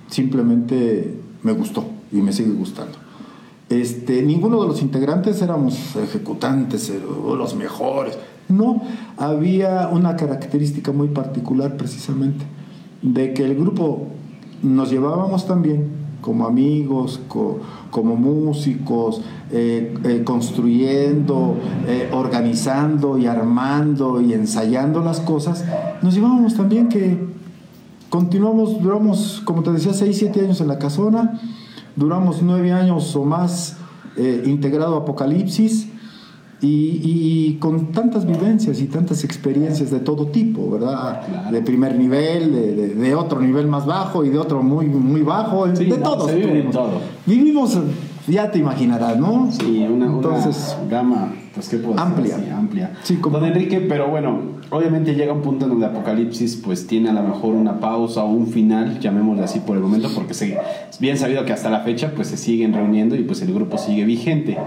Simplemente 0.09 1.19
me 1.43 1.53
gustó 1.53 1.85
y 2.13 2.17
me 2.17 2.33
sigue 2.33 2.53
gustando. 2.53 2.99
Este, 3.69 4.23
ninguno 4.23 4.63
de 4.63 4.69
los 4.69 4.81
integrantes 4.81 5.43
éramos 5.43 5.97
ejecutantes 5.97 6.91
o 7.25 7.37
los 7.37 7.55
mejores. 7.55 8.19
No, 8.49 8.83
había 9.19 9.89
una 9.89 10.17
característica 10.17 10.91
muy 10.91 11.09
particular 11.09 11.77
precisamente, 11.77 12.47
de 13.03 13.35
que 13.35 13.45
el 13.45 13.55
grupo 13.55 14.09
nos 14.63 14.91
llevábamos 14.91 15.47
también 15.47 15.98
como 16.21 16.47
amigos, 16.47 17.21
como 17.91 18.17
músicos, 18.17 19.23
eh, 19.51 19.95
eh, 20.05 20.23
construyendo, 20.25 21.57
eh, 21.87 22.11
organizando 22.13 23.19
y 23.19 23.27
armando 23.27 24.21
y 24.21 24.35
ensayando 24.35 25.01
las 25.01 25.21
cosas, 25.21 25.65
nos 26.03 26.15
llevábamos 26.15 26.55
también 26.55 26.89
que 26.89 27.19
continuamos, 28.11 28.83
duramos, 28.83 29.41
como 29.45 29.63
te 29.63 29.73
decía, 29.73 29.93
6, 29.93 30.17
7 30.19 30.41
años 30.41 30.61
en 30.61 30.69
la 30.69 30.79
casona, 30.79 31.41
duramos 31.97 32.43
9 32.43 32.73
años 32.73 33.15
o 33.17 33.25
más 33.25 33.77
integrado 34.45 34.97
a 34.97 34.99
Apocalipsis, 35.03 35.89
y, 36.61 37.57
con 37.61 37.93
tantas 37.93 38.27
vivencias 38.27 38.81
y 38.81 38.87
tantas 38.87 39.25
experiencias 39.25 39.91
de 39.91 40.01
todo 40.01 40.27
tipo, 40.27 40.71
¿verdad? 40.71 41.51
De 41.51 41.63
primer 41.63 41.97
nivel, 41.97 42.99
de, 42.99 43.15
otro 43.15 43.41
nivel 43.41 43.67
más 43.67 43.87
bajo 43.87 44.25
y 44.25 44.29
de 44.31 44.39
otro 44.39 44.63
muy, 44.63 44.87
muy 44.87 45.23
bajo, 45.23 45.67
de 45.67 45.87
todos. 45.97 46.31
todo. 46.73 47.01
Vivimos, 47.27 47.79
ya 48.27 48.51
te 48.51 48.59
imaginarás, 48.59 49.19
¿no? 49.19 49.49
Sí, 49.51 49.87
una, 49.89 50.07
Entonces, 50.07 50.77
gama, 50.91 51.33
pues, 51.55 51.69
¿qué 51.69 51.79
puedo 51.79 51.99
amplia. 51.99 52.37
amplia. 52.57 52.93
Sí, 53.03 53.19
Don 53.23 53.45
Enrique, 53.45 53.81
pero 53.81 54.09
bueno, 54.09 54.41
obviamente 54.71 55.15
llega 55.15 55.33
un 55.33 55.43
punto 55.43 55.65
en 55.65 55.73
donde 55.73 55.87
Apocalipsis 55.87 56.57
pues 56.57 56.87
tiene 56.87 57.11
a 57.11 57.13
lo 57.13 57.23
mejor 57.23 57.55
una 57.55 57.81
pausa 57.81 58.25
o 58.25 58.31
un 58.31 58.49
final, 58.49 58.99
llamémosle 59.01 59.45
así 59.45 59.61
por 59.61 59.77
el 59.77 59.83
momento, 59.83 60.09
porque 60.15 60.33
es 60.33 60.99
bien 60.99 61.17
sabido 61.17 61.45
que 61.45 61.53
hasta 61.53 61.71
la 61.71 61.81
fecha 61.81 62.13
pues 62.15 62.29
se 62.29 62.37
siguen 62.37 62.75
reuniendo 62.75 63.17
y 63.17 63.23
pues 63.23 63.43
el 63.43 63.55
grupo 63.55 63.79
sigue 63.79 64.05
vigente. 64.05 64.59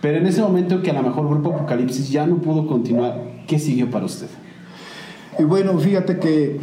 Pero 0.00 0.18
en 0.18 0.26
ese 0.26 0.40
momento 0.40 0.82
que 0.82 0.90
a 0.90 0.94
lo 0.94 1.02
mejor 1.02 1.28
Grupo 1.28 1.54
Apocalipsis 1.54 2.10
ya 2.10 2.26
no 2.26 2.36
pudo 2.36 2.66
continuar, 2.66 3.22
¿qué 3.46 3.58
siguió 3.58 3.90
para 3.90 4.06
usted? 4.06 4.28
Y 5.38 5.44
bueno, 5.44 5.78
fíjate 5.78 6.18
que 6.18 6.60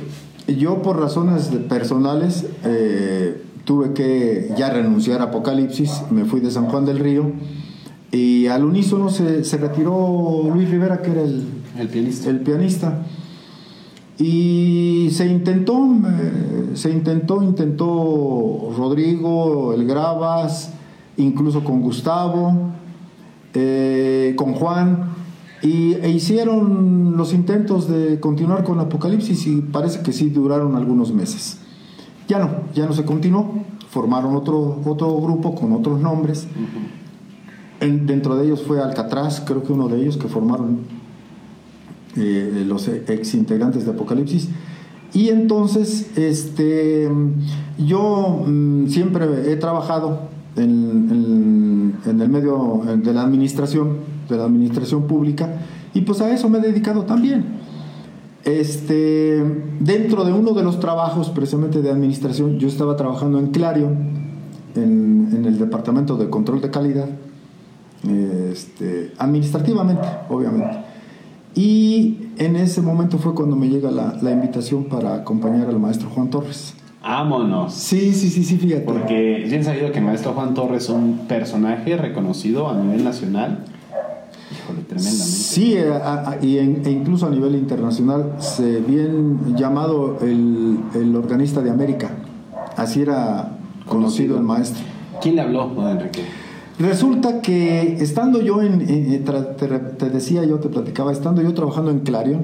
yo 0.47 0.81
por 0.81 0.99
razones 0.99 1.49
personales 1.69 2.47
eh, 2.63 3.41
tuve 3.65 3.93
que 3.93 4.51
ya 4.57 4.69
renunciar 4.69 5.21
a 5.21 5.25
Apocalipsis, 5.25 6.03
me 6.09 6.25
fui 6.25 6.39
de 6.39 6.51
San 6.51 6.65
Juan 6.65 6.85
del 6.85 6.99
Río 6.99 7.31
y 8.11 8.47
al 8.47 8.63
unísono 8.63 9.09
se, 9.09 9.43
se 9.43 9.57
retiró 9.57 10.49
Luis 10.51 10.69
Rivera, 10.69 11.01
que 11.01 11.11
era 11.11 11.21
el, 11.21 11.45
el 11.77 11.87
pianista. 11.89 12.29
El 12.29 12.39
pianista. 12.39 13.03
Y 14.19 15.09
se 15.11 15.27
intentó, 15.27 15.87
se 16.73 16.89
intentó, 16.89 17.43
intentó 17.43 18.73
Rodrigo, 18.75 19.73
el 19.73 19.85
Gravas, 19.85 20.71
incluso 21.17 21.63
con 21.63 21.81
Gustavo, 21.81 22.71
eh, 23.53 24.33
con 24.35 24.53
Juan, 24.53 25.15
y, 25.61 25.95
e 25.95 26.09
hicieron 26.09 27.17
los 27.17 27.33
intentos 27.33 27.87
de 27.87 28.19
continuar 28.19 28.63
con 28.63 28.79
Apocalipsis 28.79 29.47
y 29.47 29.61
parece 29.61 30.01
que 30.01 30.13
sí 30.13 30.29
duraron 30.29 30.75
algunos 30.75 31.13
meses. 31.13 31.59
Ya 32.27 32.39
no, 32.39 32.49
ya 32.73 32.85
no 32.85 32.93
se 32.93 33.05
continuó, 33.05 33.53
formaron 33.89 34.35
otro, 34.35 34.81
otro 34.85 35.19
grupo 35.19 35.55
con 35.55 35.73
otros 35.73 35.99
nombres. 35.99 36.47
dentro 37.79 38.35
de 38.35 38.45
ellos 38.45 38.63
fue 38.63 38.81
Alcatraz, 38.81 39.41
creo 39.45 39.63
que 39.63 39.73
uno 39.73 39.87
de 39.87 40.01
ellos 40.01 40.17
que 40.17 40.27
formaron 40.27 40.79
eh, 42.15 42.63
los 42.65 42.87
ex 42.87 43.33
integrantes 43.35 43.85
de 43.85 43.91
Apocalipsis. 43.91 44.49
Y 45.13 45.29
entonces, 45.29 46.17
este, 46.17 47.09
yo 47.77 48.43
mm, 48.45 48.87
siempre 48.87 49.51
he 49.51 49.55
trabajado 49.55 50.21
en, 50.55 51.97
el 52.27 52.33
medio 52.33 52.81
de 52.97 53.13
la 53.13 53.21
administración, 53.21 53.97
de 54.29 54.37
la 54.37 54.43
administración 54.43 55.07
pública, 55.07 55.49
y 55.93 56.01
pues 56.01 56.21
a 56.21 56.29
eso 56.29 56.49
me 56.49 56.59
he 56.59 56.61
dedicado 56.61 57.03
también. 57.03 57.45
Este, 58.43 59.43
dentro 59.79 60.23
de 60.25 60.33
uno 60.33 60.51
de 60.51 60.63
los 60.63 60.79
trabajos 60.79 61.29
precisamente 61.29 61.81
de 61.81 61.89
administración, 61.89 62.59
yo 62.59 62.67
estaba 62.67 62.95
trabajando 62.95 63.39
en 63.39 63.47
Clarion, 63.47 63.95
en, 64.75 65.29
en 65.33 65.45
el 65.45 65.57
departamento 65.57 66.17
de 66.17 66.29
control 66.29 66.61
de 66.61 66.69
calidad, 66.69 67.09
este, 68.51 69.13
administrativamente, 69.17 70.07
obviamente. 70.29 70.77
Y 71.55 72.29
en 72.37 72.55
ese 72.55 72.81
momento 72.81 73.17
fue 73.17 73.33
cuando 73.33 73.55
me 73.55 73.69
llega 73.69 73.89
la, 73.89 74.17
la 74.21 74.31
invitación 74.31 74.85
para 74.85 75.15
acompañar 75.15 75.67
al 75.67 75.79
maestro 75.79 76.09
Juan 76.09 76.29
Torres. 76.29 76.75
Vámonos. 77.07 77.73
Sí, 77.73 78.13
sí, 78.13 78.29
sí, 78.29 78.43
sí, 78.43 78.57
fíjate. 78.57 78.81
Porque 78.81 79.45
bien 79.47 79.63
sabido 79.63 79.93
que 79.93 79.99
el 79.99 80.05
maestro 80.05 80.33
Juan 80.33 80.53
Torres 80.53 80.83
es 80.83 80.89
un 80.89 81.19
personaje 81.27 81.95
reconocido 81.95 82.69
a 82.69 82.75
nivel 82.75 83.05
nacional. 83.05 83.63
Híjole, 84.51 84.81
tremendamente. 84.81 85.25
Sí, 85.25 85.77
y 86.41 86.57
e 86.57 86.91
incluso 86.91 87.27
a 87.27 87.29
nivel 87.29 87.55
internacional, 87.55 88.33
se 88.39 88.81
bien 88.81 89.55
llamado 89.55 90.17
el, 90.21 90.79
el 90.95 91.15
organista 91.15 91.61
de 91.61 91.69
América. 91.69 92.09
Así 92.75 93.01
era 93.01 93.57
conocido, 93.87 94.35
el 94.35 94.43
maestro. 94.43 94.83
¿Quién 95.21 95.35
le 95.35 95.41
habló, 95.41 95.67
don 95.69 95.87
Enrique? 95.87 96.23
Resulta 96.77 97.41
que 97.41 97.97
estando 98.01 98.41
yo 98.41 98.61
en, 98.61 98.85
te, 99.23 100.09
decía 100.09 100.43
yo, 100.43 100.59
te 100.59 100.67
platicaba, 100.69 101.11
estando 101.11 101.41
yo 101.41 101.53
trabajando 101.53 101.89
en 101.89 102.01
Clarion, 102.01 102.41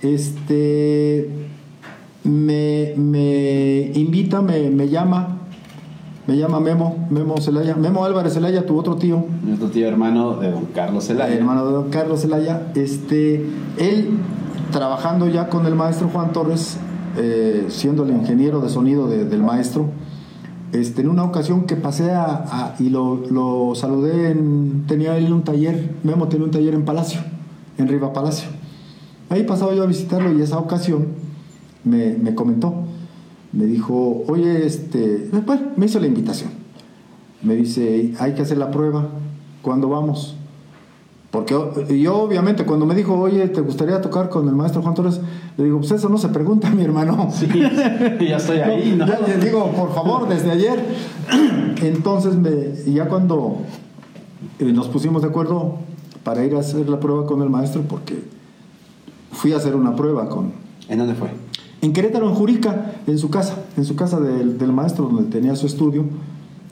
este, 0.00 1.28
me, 2.24 2.94
me 2.96 3.92
invita, 3.94 4.40
me, 4.42 4.70
me 4.70 4.88
llama, 4.88 5.36
me 6.26 6.36
llama 6.38 6.58
Memo, 6.60 7.06
Memo 7.10 7.38
Celaya, 7.40 7.76
Memo 7.76 8.04
Álvarez 8.04 8.32
Celaya, 8.34 8.64
tu 8.66 8.78
otro 8.78 8.96
tío. 8.96 9.24
Mi 9.44 9.52
otro 9.52 9.68
tío 9.68 9.86
hermano 9.86 10.36
de 10.36 10.50
don 10.50 10.64
Carlos 10.74 11.04
Zelaya. 11.06 11.34
Hermano 11.34 11.66
de 11.66 11.72
don 11.72 11.90
Carlos 11.90 12.20
Celaya. 12.22 12.72
Este, 12.74 13.44
él 13.78 14.08
trabajando 14.72 15.28
ya 15.28 15.48
con 15.48 15.66
el 15.66 15.74
maestro 15.74 16.08
Juan 16.08 16.32
Torres, 16.32 16.78
eh, 17.18 17.66
siendo 17.68 18.04
el 18.04 18.10
ingeniero 18.10 18.60
de 18.60 18.68
sonido 18.70 19.06
de- 19.06 19.24
del 19.26 19.42
maestro, 19.42 19.86
este, 20.72 21.02
en 21.02 21.10
una 21.10 21.22
ocasión 21.24 21.66
que 21.66 21.76
pasé 21.76 22.10
a, 22.10 22.24
a- 22.24 22.74
y 22.80 22.88
lo, 22.88 23.16
lo 23.30 23.74
saludé, 23.74 24.30
en, 24.30 24.84
tenía 24.88 25.16
él 25.18 25.32
un 25.32 25.42
taller, 25.44 25.92
Memo 26.02 26.26
tenía 26.28 26.46
un 26.46 26.50
taller 26.50 26.74
en 26.74 26.84
Palacio, 26.84 27.20
en 27.78 27.86
Riva 27.86 28.12
Palacio. 28.12 28.48
Ahí 29.28 29.44
pasaba 29.44 29.74
yo 29.74 29.82
a 29.82 29.86
visitarlo 29.86 30.32
y 30.36 30.42
esa 30.42 30.58
ocasión 30.58 31.06
me, 31.84 32.16
me 32.16 32.34
comentó, 32.34 32.74
me 33.52 33.66
dijo, 33.66 34.24
oye, 34.26 34.66
este, 34.66 35.28
bueno, 35.46 35.62
me 35.76 35.86
hizo 35.86 36.00
la 36.00 36.06
invitación. 36.06 36.50
Me 37.42 37.54
dice, 37.54 38.14
hay 38.18 38.32
que 38.32 38.42
hacer 38.42 38.58
la 38.58 38.70
prueba, 38.70 39.08
¿cuándo 39.62 39.88
vamos? 39.88 40.36
Porque 41.34 41.52
yo 42.00 42.16
obviamente 42.18 42.64
cuando 42.64 42.86
me 42.86 42.94
dijo, 42.94 43.18
oye, 43.18 43.48
¿te 43.48 43.60
gustaría 43.60 44.00
tocar 44.00 44.28
con 44.28 44.48
el 44.48 44.54
maestro 44.54 44.82
Juan 44.82 44.94
Torres? 44.94 45.20
Le 45.56 45.64
digo, 45.64 45.78
pues 45.80 45.90
eso 45.90 46.08
no 46.08 46.16
se 46.16 46.28
pregunta, 46.28 46.70
mi 46.76 46.84
hermano. 46.84 47.28
Sí, 47.32 47.48
ya 47.48 48.36
estoy 48.36 48.58
ahí, 48.58 48.94
¿no? 48.96 49.04
Ya 49.06 49.18
le 49.18 49.44
digo, 49.44 49.72
por 49.72 49.92
favor, 49.92 50.28
desde 50.28 50.52
ayer. 50.52 50.80
Entonces, 51.82 52.36
me, 52.36 52.72
ya 52.92 53.08
cuando 53.08 53.58
eh, 54.60 54.72
nos 54.72 54.86
pusimos 54.86 55.22
de 55.22 55.28
acuerdo 55.28 55.78
para 56.22 56.44
ir 56.44 56.54
a 56.54 56.60
hacer 56.60 56.88
la 56.88 57.00
prueba 57.00 57.26
con 57.26 57.42
el 57.42 57.50
maestro, 57.50 57.82
porque 57.82 58.22
fui 59.32 59.52
a 59.52 59.56
hacer 59.56 59.74
una 59.74 59.96
prueba 59.96 60.28
con... 60.28 60.52
¿En 60.88 60.98
dónde 60.98 61.14
fue? 61.14 61.30
En 61.84 61.92
Querétaro, 61.92 62.26
en 62.26 62.34
Jurica, 62.34 62.94
en 63.06 63.18
su 63.18 63.28
casa, 63.28 63.56
en 63.76 63.84
su 63.84 63.94
casa 63.94 64.18
del, 64.18 64.56
del 64.56 64.72
maestro 64.72 65.04
donde 65.04 65.30
tenía 65.30 65.54
su 65.54 65.66
estudio, 65.66 66.06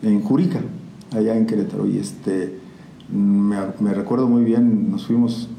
en 0.02 0.22
Jurica, 0.22 0.62
allá 1.14 1.36
en 1.36 1.44
Querétaro. 1.44 1.86
Y 1.86 1.98
este, 1.98 2.58
me, 3.12 3.92
recuerdo 3.92 4.26
muy 4.26 4.42
bien, 4.42 4.90
nos 4.90 5.04
fuimos, 5.04 5.50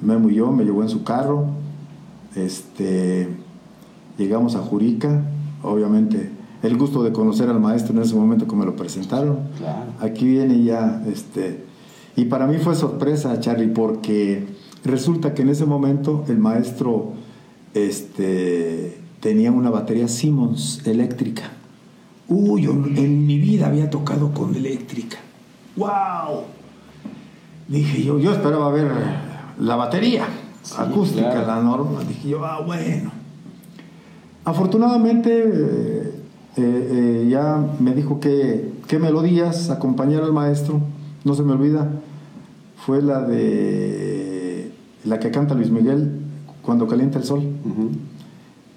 Memo 0.00 0.30
y 0.30 0.36
yo, 0.36 0.52
me 0.52 0.62
llevó 0.62 0.82
en 0.82 0.88
su 0.88 1.02
carro, 1.02 1.46
este, 2.36 3.28
llegamos 4.18 4.54
a 4.54 4.60
Jurica, 4.60 5.24
obviamente 5.64 6.30
el 6.62 6.78
gusto 6.78 7.02
de 7.02 7.10
conocer 7.10 7.48
al 7.48 7.58
maestro 7.58 7.96
en 7.96 8.02
ese 8.02 8.14
momento 8.14 8.46
que 8.46 8.54
me 8.54 8.64
lo 8.64 8.76
presentaron. 8.76 9.38
Claro. 9.58 9.94
Aquí 9.98 10.26
viene 10.26 10.62
ya, 10.62 11.02
este, 11.08 11.64
y 12.14 12.26
para 12.26 12.46
mí 12.46 12.58
fue 12.58 12.76
sorpresa, 12.76 13.40
Charlie, 13.40 13.66
porque 13.66 14.46
resulta 14.84 15.34
que 15.34 15.42
en 15.42 15.48
ese 15.48 15.66
momento 15.66 16.24
el 16.28 16.38
maestro, 16.38 17.14
este, 17.74 18.98
tenía 19.20 19.52
una 19.52 19.70
batería 19.70 20.08
Simmons 20.08 20.86
eléctrica. 20.86 21.50
Uy, 22.28 22.62
yo 22.62 22.72
en 22.72 23.26
mi 23.26 23.38
vida 23.38 23.66
había 23.66 23.90
tocado 23.90 24.32
con 24.32 24.54
eléctrica. 24.54 25.18
¡Wow! 25.76 26.44
Dije 27.68 28.02
yo, 28.02 28.18
yo 28.18 28.32
esperaba 28.32 28.70
ver 28.70 28.90
la 29.58 29.76
batería 29.76 30.26
Sí, 30.62 30.74
acústica, 30.78 31.30
claro. 31.30 31.46
la 31.46 31.62
normal. 31.62 32.06
Dije 32.06 32.28
yo, 32.28 32.44
ah, 32.44 32.60
bueno. 32.64 33.10
Afortunadamente, 34.44 35.42
eh, 35.44 36.14
eh, 36.56 36.88
eh, 37.26 37.28
ya 37.30 37.64
me 37.80 37.94
dijo 37.94 38.20
que 38.20 38.72
qué 38.86 38.98
melodías 38.98 39.70
acompañar 39.70 40.22
al 40.22 40.32
maestro, 40.32 40.80
no 41.24 41.34
se 41.34 41.42
me 41.42 41.52
olvida, 41.52 41.90
fue 42.76 43.02
la 43.02 43.22
de 43.22 44.72
la 45.04 45.18
que 45.18 45.30
canta 45.30 45.54
Luis 45.54 45.70
Miguel 45.70 46.21
cuando 46.62 46.86
calienta 46.86 47.18
el 47.18 47.24
sol, 47.24 47.40
Ujú. 47.64 47.90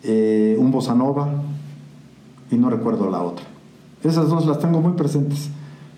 eh, 0.03 0.55
un 0.59 0.71
bossa 0.71 0.93
nova 0.95 1.29
y 2.51 2.55
no 2.55 2.69
recuerdo 2.69 3.09
la 3.09 3.21
otra. 3.21 3.45
Esas 4.03 4.29
dos 4.29 4.45
las 4.45 4.59
tengo 4.59 4.81
muy 4.81 4.93
presentes, 4.93 5.49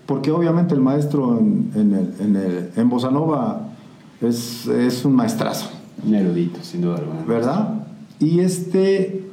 porque 0.06 0.30
obviamente 0.30 0.74
el 0.74 0.80
maestro 0.80 1.38
en, 1.38 1.70
en, 1.74 1.92
el, 1.94 2.14
en, 2.20 2.36
el- 2.36 2.70
en 2.76 2.88
bossa 2.88 3.10
nova 3.10 3.68
es, 4.20 4.66
es 4.66 5.04
un 5.04 5.14
maestrazo. 5.14 5.68
Un 6.06 6.14
erudito, 6.14 6.60
sin 6.62 6.80
duda 6.82 6.96
alguna. 6.98 7.22
¿verdad? 7.26 7.74
Y 8.20 8.40
este, 8.40 9.28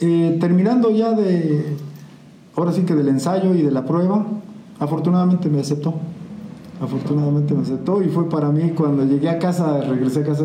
eh, 0.00 0.36
terminando 0.40 0.90
ya 0.90 1.12
de, 1.12 1.76
ahora 2.56 2.72
sí 2.72 2.82
que 2.82 2.94
del 2.94 3.08
ensayo 3.08 3.54
y 3.54 3.62
de 3.62 3.70
la 3.70 3.84
prueba, 3.84 4.24
afortunadamente 4.78 5.48
me 5.48 5.60
aceptó. 5.60 5.94
Afortunadamente 6.80 7.54
me 7.54 7.62
aceptó 7.62 8.02
y 8.02 8.08
fue 8.08 8.28
para 8.28 8.50
mí 8.50 8.70
cuando 8.70 9.04
llegué 9.04 9.28
a 9.30 9.38
casa, 9.38 9.80
regresé 9.80 10.20
a 10.20 10.24
casa, 10.24 10.44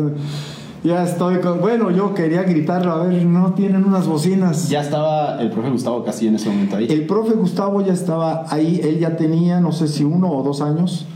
ya 0.84 1.04
estoy 1.04 1.40
con, 1.40 1.60
bueno, 1.60 1.90
yo 1.90 2.12
quería 2.12 2.42
gritarlo, 2.42 2.92
a 2.92 3.06
ver, 3.06 3.24
no 3.24 3.52
tienen 3.54 3.84
unas 3.84 4.06
bocinas. 4.06 4.68
Ya 4.68 4.80
estaba 4.80 5.40
el 5.40 5.50
profe 5.50 5.70
Gustavo 5.70 6.04
Castillo 6.04 6.30
en 6.30 6.36
ese 6.36 6.48
momento 6.48 6.76
ahí. 6.76 6.86
El 6.90 7.06
profe 7.06 7.34
Gustavo 7.34 7.80
ya 7.82 7.92
estaba 7.92 8.44
ahí, 8.48 8.80
él 8.82 8.98
ya 8.98 9.16
tenía, 9.16 9.60
no 9.60 9.70
sé 9.70 9.86
si 9.86 10.02
uno 10.02 10.30
o 10.30 10.42
dos 10.42 10.60
años, 10.60 11.06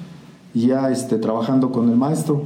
ya 0.54 0.90
este, 0.90 1.18
trabajando 1.18 1.72
con 1.72 1.90
el 1.90 1.96
maestro. 1.96 2.42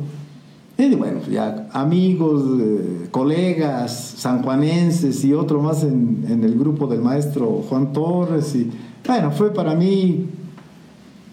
Y 0.79 0.95
bueno, 0.95 1.21
ya 1.31 1.69
amigos, 1.73 2.43
eh, 2.59 3.09
colegas, 3.11 4.15
sanjuanenses 4.17 5.23
y 5.25 5.35
otro 5.35 5.61
más 5.61 5.83
en, 5.83 6.25
en 6.27 6.43
el 6.43 6.59
grupo 6.59 6.87
del 6.87 7.03
maestro 7.03 7.63
Juan 7.69 7.93
Torres. 7.93 8.55
Y 8.55 8.71
bueno, 9.07 9.31
fue 9.31 9.53
para 9.53 9.75
mí, 9.75 10.27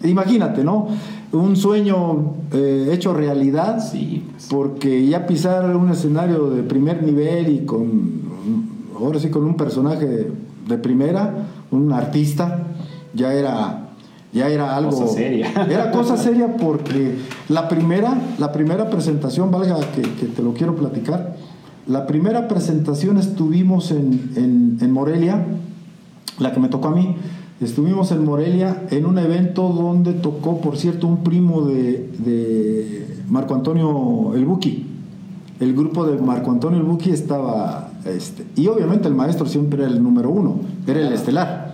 imagínate, 0.04 0.66
¿no? 0.66 0.90
Un 1.32 1.56
sueño 1.56 2.36
eh, 2.54 2.90
hecho 2.92 3.14
realidad 3.14 3.80
Sí, 3.80 4.24
pues. 4.32 4.48
porque 4.50 5.06
ya 5.08 5.28
pisar 5.28 5.76
un 5.76 5.90
escenario 5.90 6.50
de 6.50 6.64
primer 6.64 7.04
nivel 7.04 7.50
y 7.50 7.66
con 7.66 8.28
ahora 8.98 9.20
sí 9.20 9.30
con 9.30 9.44
un 9.44 9.56
personaje 9.56 10.32
de 10.68 10.78
primera, 10.78 11.46
un 11.72 11.92
artista, 11.94 12.64
ya 13.14 13.34
era 13.34 13.84
ya 14.34 14.50
era 14.50 14.76
algo 14.76 14.92
Cosa 14.92 15.08
seria. 15.08 15.52
Era 15.70 15.92
cosa 15.92 16.18
seria 16.18 16.58
porque 16.58 17.18
la 17.50 17.70
primera 17.70 18.18
la 18.38 18.52
primera 18.52 18.90
presentación, 18.90 19.52
valga 19.52 19.80
que, 19.96 20.02
que 20.02 20.26
te 20.28 20.42
lo 20.42 20.54
quiero 20.54 20.76
platicar, 20.76 21.36
la 21.88 22.06
primera 22.06 22.48
presentación 22.50 23.18
estuvimos 23.18 23.92
en, 23.92 24.32
en, 24.36 24.78
en 24.82 24.92
Morelia, 24.92 25.46
la 26.40 26.52
que 26.52 26.60
me 26.60 26.68
tocó 26.68 26.90
a 26.90 26.92
mí. 26.92 27.16
Estuvimos 27.60 28.12
en 28.12 28.24
Morelia 28.24 28.84
en 28.92 29.08
un 29.08 29.18
evento 29.18 29.70
donde 29.70 30.14
tocó, 30.14 30.62
por 30.62 30.78
cierto, 30.78 31.08
un 31.08 31.24
primo 31.24 31.62
de, 31.62 32.08
de 32.20 33.08
Marco 33.30 33.56
Antonio 33.56 34.34
El 34.36 34.46
Buki. 34.46 34.86
El 35.60 35.74
grupo 35.74 36.06
de 36.06 36.22
Marco 36.22 36.52
Antonio 36.52 36.78
El 36.78 36.86
Buki 36.86 37.10
estaba, 37.10 37.90
este, 38.06 38.46
y 38.56 38.68
obviamente 38.68 39.08
el 39.08 39.16
maestro 39.16 39.48
siempre 39.48 39.84
era 39.84 39.92
el 39.92 40.04
número 40.04 40.30
uno, 40.30 40.60
era 40.86 41.00
el 41.00 41.12
estelar. 41.12 41.74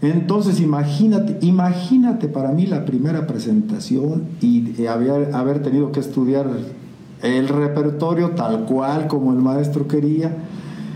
Entonces 0.00 0.60
imagínate, 0.60 1.36
imagínate 1.44 2.28
para 2.28 2.52
mí 2.52 2.64
la 2.64 2.86
primera 2.86 3.26
presentación 3.26 4.28
y 4.40 4.86
haber, 4.86 5.34
haber 5.34 5.62
tenido 5.62 5.92
que 5.92 6.00
estudiar 6.00 6.48
el 7.22 7.48
repertorio 7.48 8.30
tal 8.30 8.64
cual 8.64 9.08
como 9.08 9.32
el 9.32 9.40
maestro 9.40 9.86
quería. 9.86 10.34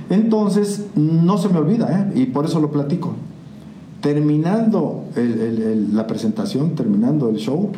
Entonces 0.08 0.86
no 0.96 1.36
se 1.36 1.50
me 1.50 1.58
olvida, 1.58 2.10
¿eh? 2.14 2.22
y 2.22 2.26
por 2.26 2.46
eso 2.46 2.60
lo 2.60 2.70
platico. 2.70 3.14
Terminando 4.04 5.04
el- 5.16 5.40
el- 5.40 5.62
el- 5.62 5.96
la 5.96 6.06
presentación, 6.06 6.74
terminando 6.74 7.30
el 7.30 7.36
show, 7.36 7.70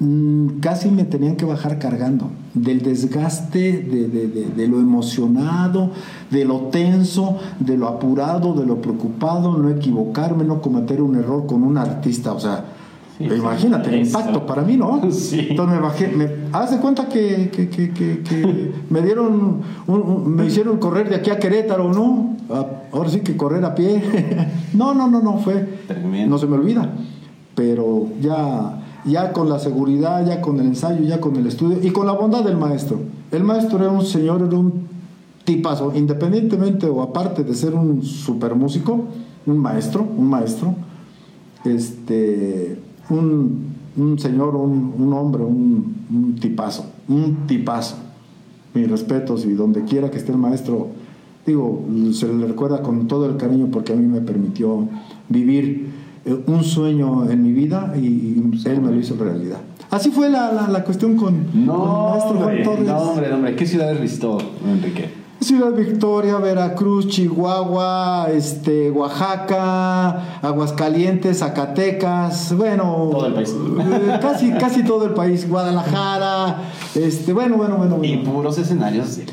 mm, 0.00 0.58
casi 0.60 0.90
me 0.90 1.04
tenían 1.04 1.36
que 1.36 1.44
bajar 1.44 1.78
cargando 1.78 2.30
del 2.54 2.80
desgaste, 2.80 3.58
de, 3.82 4.08
de- 4.08 4.26
de- 4.28 4.46
de 4.56 4.66
lo 4.68 4.80
emocionado, 4.80 5.90
de 6.30 6.46
lo 6.46 6.60
tenso, 6.70 7.36
de 7.60 7.76
lo 7.76 7.88
apurado, 7.88 8.54
de 8.54 8.64
lo 8.64 8.80
preocupado, 8.80 9.58
no 9.58 9.68
equivocarme, 9.68 10.44
no 10.44 10.62
cometer 10.62 11.02
un 11.02 11.16
error 11.16 11.44
con 11.46 11.62
un 11.62 11.76
artista, 11.76 12.32
o 12.32 12.40
sea, 12.40 12.64
Sí, 13.18 13.26
imagínate 13.26 13.90
el 13.94 14.06
impacto 14.06 14.44
para 14.44 14.62
mí, 14.62 14.76
¿no? 14.76 15.00
Sí. 15.12 15.46
Entonces 15.50 15.76
me 15.76 15.80
bajé, 15.82 16.08
me, 16.08 16.26
haz 16.52 16.70
de 16.72 16.78
cuenta 16.78 17.06
que, 17.08 17.48
que- 17.54 17.68
que- 17.68 17.90
que- 17.92 18.22
que 18.22 18.72
me 18.90 19.02
dieron, 19.02 19.60
un- 19.86 20.00
un- 20.02 20.34
me 20.34 20.46
hicieron 20.46 20.78
correr 20.78 21.08
de 21.10 21.16
aquí 21.16 21.30
a 21.30 21.38
Querétaro, 21.38 21.92
¿no? 21.92 22.33
A- 22.50 22.66
ahora 22.92 23.10
sí 23.10 23.20
que 23.20 23.36
correr 23.36 23.64
a 23.64 23.74
pie. 23.74 24.02
no, 24.74 24.94
no, 24.94 25.08
no, 25.08 25.20
no, 25.22 25.38
fue, 25.38 25.54
Tremendo. 25.86 26.30
no 26.30 26.38
se 26.38 26.46
me 26.46 26.56
olvida, 26.56 26.90
pero 27.54 28.08
ya, 28.20 28.82
ya 29.04 29.32
con 29.32 29.48
la 29.48 29.58
seguridad, 29.58 30.26
ya 30.26 30.40
con 30.40 30.58
el 30.60 30.66
ensayo, 30.66 31.02
ya 31.04 31.20
con 31.20 31.36
el 31.36 31.46
estudio 31.46 31.78
y 31.82 31.90
con 31.90 32.06
la 32.06 32.12
bondad 32.12 32.44
del 32.44 32.56
maestro. 32.56 33.00
El 33.30 33.44
maestro 33.44 33.78
era 33.78 33.90
un 33.90 34.04
señor, 34.04 34.42
era 34.42 34.56
un 34.58 34.84
tipazo, 35.44 35.92
independientemente 35.94 36.86
o 36.86 37.02
aparte 37.02 37.44
de 37.44 37.54
ser 37.54 37.74
un 37.74 38.02
super 38.02 38.54
músico, 38.54 39.04
un 39.46 39.58
maestro, 39.58 40.06
un 40.16 40.28
maestro, 40.28 40.74
este, 41.64 42.78
un, 43.10 43.74
un 43.96 44.18
señor, 44.18 44.54
un, 44.56 44.94
un 44.98 45.12
hombre, 45.12 45.42
un, 45.44 45.94
un 46.10 46.34
tipazo, 46.36 46.86
un 47.08 47.46
tipazo. 47.46 47.96
Mis 48.74 48.90
respetos 48.90 49.44
y 49.44 49.52
donde 49.52 49.84
quiera 49.84 50.10
que 50.10 50.18
esté 50.18 50.32
el 50.32 50.38
maestro, 50.38 50.88
digo, 51.46 51.84
se 52.12 52.32
le 52.32 52.46
recuerda 52.46 52.82
con 52.82 53.06
todo 53.06 53.26
el 53.26 53.36
cariño 53.36 53.68
porque 53.70 53.92
a 53.92 53.96
mí 53.96 54.06
me 54.06 54.20
permitió 54.20 54.88
vivir 55.28 55.90
eh, 56.24 56.42
un 56.46 56.64
sueño 56.64 57.30
en 57.30 57.42
mi 57.42 57.52
vida 57.52 57.94
y, 57.96 58.42
él 58.66 58.80
me 58.80 58.90
lo 58.90 58.98
hizo 58.98 59.14
realidad. 59.16 59.58
Así 59.90 60.10
fue 60.10 60.28
la, 60.30 60.52
la, 60.52 60.68
la 60.68 60.84
cuestión 60.84 61.16
con, 61.16 61.66
No, 61.66 61.74
con 61.78 62.10
maestro 62.10 62.34
Juan 62.36 62.42
hombre, 62.48 62.64
Torres. 62.64 62.86
no, 62.86 62.98
hombre, 62.98 63.28
no, 63.28 63.34
hombre. 63.36 63.56
¿Qué 63.56 63.66
ciudades 63.66 64.00
visitó, 64.00 64.38
Enrique? 64.66 65.24
Ciudad 65.40 65.72
Victoria, 65.72 66.38
Veracruz, 66.38 67.06
Chihuahua, 67.08 68.28
este, 68.32 68.90
Oaxaca, 68.90 70.40
Aguascalientes, 70.40 71.40
Zacatecas, 71.40 72.56
bueno, 72.56 73.10
Todo 73.12 73.26
el 73.26 73.34
país. 73.34 73.54
eh, 73.54 74.18
casi, 74.22 74.52
casi 74.52 74.84
todo 74.84 75.04
el 75.04 75.12
país, 75.12 75.46
Guadalajara, 75.48 76.62
este, 76.94 77.34
bueno, 77.34 77.58
bueno, 77.58 77.76
bueno, 77.76 77.98
Y 78.02 78.16
puros 78.18 78.56
escenarios 78.56 79.16
de. 79.16 79.26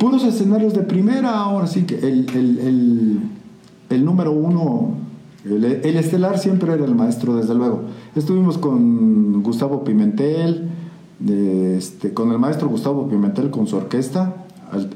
Puros 0.00 0.24
escenarios 0.24 0.72
de 0.72 0.80
primera, 0.80 1.38
ahora 1.38 1.66
sí 1.66 1.82
que 1.82 1.96
el, 1.96 2.26
el, 2.34 2.58
el, 2.58 3.20
el 3.90 4.04
número 4.04 4.32
uno, 4.32 4.94
el, 5.44 5.62
el 5.62 5.96
estelar 5.96 6.38
siempre 6.38 6.72
era 6.72 6.86
el 6.86 6.94
maestro, 6.94 7.36
desde 7.36 7.54
luego. 7.54 7.82
Estuvimos 8.16 8.56
con 8.56 9.42
Gustavo 9.42 9.84
Pimentel, 9.84 10.70
este, 11.28 12.14
con 12.14 12.32
el 12.32 12.38
maestro 12.38 12.68
Gustavo 12.70 13.08
Pimentel 13.08 13.50
con 13.50 13.66
su 13.66 13.76
orquesta, 13.76 14.46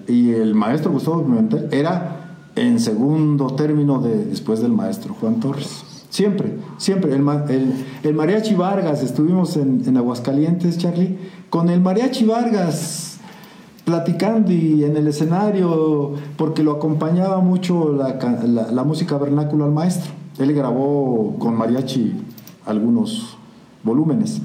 y 0.08 0.30
el 0.30 0.54
maestro 0.54 0.90
Gustavo 0.90 1.22
Pimentel 1.22 1.68
era 1.70 2.38
en 2.56 2.80
segundo 2.80 3.48
término 3.48 4.00
de, 4.00 4.24
después 4.24 4.62
del 4.62 4.72
maestro 4.72 5.14
Juan 5.20 5.38
Torres. 5.38 5.84
Siempre, 6.08 6.56
siempre. 6.78 7.14
El, 7.14 7.28
el, 7.50 7.72
el 8.04 8.14
Mariachi 8.14 8.54
Vargas, 8.54 9.02
estuvimos 9.02 9.56
en, 9.58 9.82
en 9.86 9.98
Aguascalientes, 9.98 10.78
Charlie, 10.78 11.18
con 11.50 11.68
el 11.68 11.80
Mariachi 11.82 12.24
Vargas 12.24 13.13
platicando 13.84 14.50
y 14.52 14.84
en 14.84 14.96
el 14.96 15.06
escenario, 15.08 16.12
porque 16.36 16.62
lo 16.62 16.72
acompañaba 16.72 17.40
mucho 17.40 17.92
la, 17.92 18.18
la- 18.46 18.72
la 18.72 18.84
música 18.84 19.18
vernácula 19.18 19.64
al 19.66 19.72
maestro. 19.72 20.12
Él 20.38 20.52
grabó 20.54 21.36
con 21.38 21.54
mariachi 21.56 22.12
algunos 22.66 23.36
volúmenes. 23.82 24.40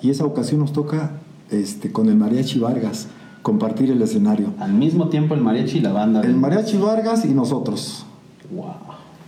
Y 0.00 0.10
esa 0.10 0.24
ocasión 0.24 0.60
nos 0.60 0.72
toca 0.72 1.12
este, 1.50 1.90
con 1.90 2.08
el 2.08 2.16
mariachi 2.16 2.58
Vargas 2.60 3.08
compartir 3.42 3.90
el 3.90 4.00
escenario. 4.02 4.48
Al 4.60 4.72
mismo 4.72 5.08
tiempo 5.08 5.34
el 5.34 5.40
mariachi 5.40 5.78
y 5.78 5.80
la 5.80 5.92
banda. 5.92 6.20
El 6.20 6.36
mariachi 6.36 6.76
Vargas 6.78 7.24
y 7.24 7.34
nosotros. 7.34 8.06
Wow. 8.54 8.66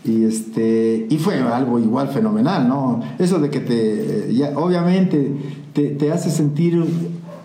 Y 0.05 0.25
este 0.25 1.07
y 1.11 1.19
fue 1.19 1.39
algo 1.41 1.79
igual 1.79 2.09
fenomenal, 2.09 2.67
¿no? 2.69 3.01
Eso 3.19 3.39
de 3.39 3.51
que 3.51 3.61
te 3.61 4.33
ya, 4.35 4.53
obviamente 4.57 5.31
te, 5.75 5.89
te 5.91 6.11
hace 6.11 6.31
sentir 6.31 6.83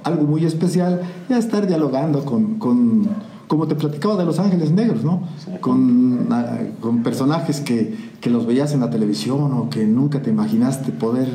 algo 0.06 0.24
muy 0.24 0.46
especial 0.46 1.02
ya 1.30 1.38
estar 1.38 1.68
dialogando 1.68 2.24
con, 2.24 2.56
con 2.60 3.10
como 3.48 3.68
te 3.68 3.76
platicaba 3.76 4.16
de 4.16 4.26
Los 4.26 4.40
Ángeles 4.40 4.72
Negros, 4.72 5.04
¿no? 5.04 5.22
Con, 5.62 6.28
ah, 6.32 6.58
con 6.80 7.04
personajes 7.04 7.60
que, 7.60 7.96
que 8.22 8.30
los 8.30 8.46
veías 8.46 8.74
en 8.74 8.80
la 8.80 8.90
televisión 8.90 9.52
o 9.54 9.70
que 9.70 9.86
nunca 9.86 10.22
te 10.22 10.30
imaginaste 10.30 10.92
poder 10.92 11.28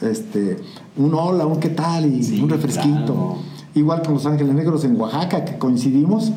este 0.00 0.58
un 0.96 1.14
hola, 1.14 1.46
un 1.46 1.58
qué 1.58 1.68
tal 1.70 2.06
y 2.06 2.22
Sí, 2.22 2.40
un 2.40 2.48
refresquito. 2.48 3.04
claro. 3.04 3.36
Igual 3.74 4.02
con 4.02 4.14
Los 4.14 4.26
Ángeles 4.26 4.54
Negros 4.54 4.84
en 4.84 5.00
Oaxaca, 5.00 5.44
que 5.44 5.56
coincidimos. 5.58 6.32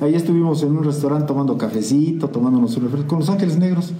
Ahí 0.00 0.14
estuvimos 0.14 0.62
en 0.64 0.76
un 0.76 0.82
restaurante 0.82 1.26
tomando 1.26 1.56
cafecito, 1.58 2.28
tomándonos 2.28 2.76
un 2.76 2.84
refresco 2.84 3.08
con 3.08 3.18
Los 3.20 3.28
Ángeles 3.28 3.58
Negros. 3.58 3.92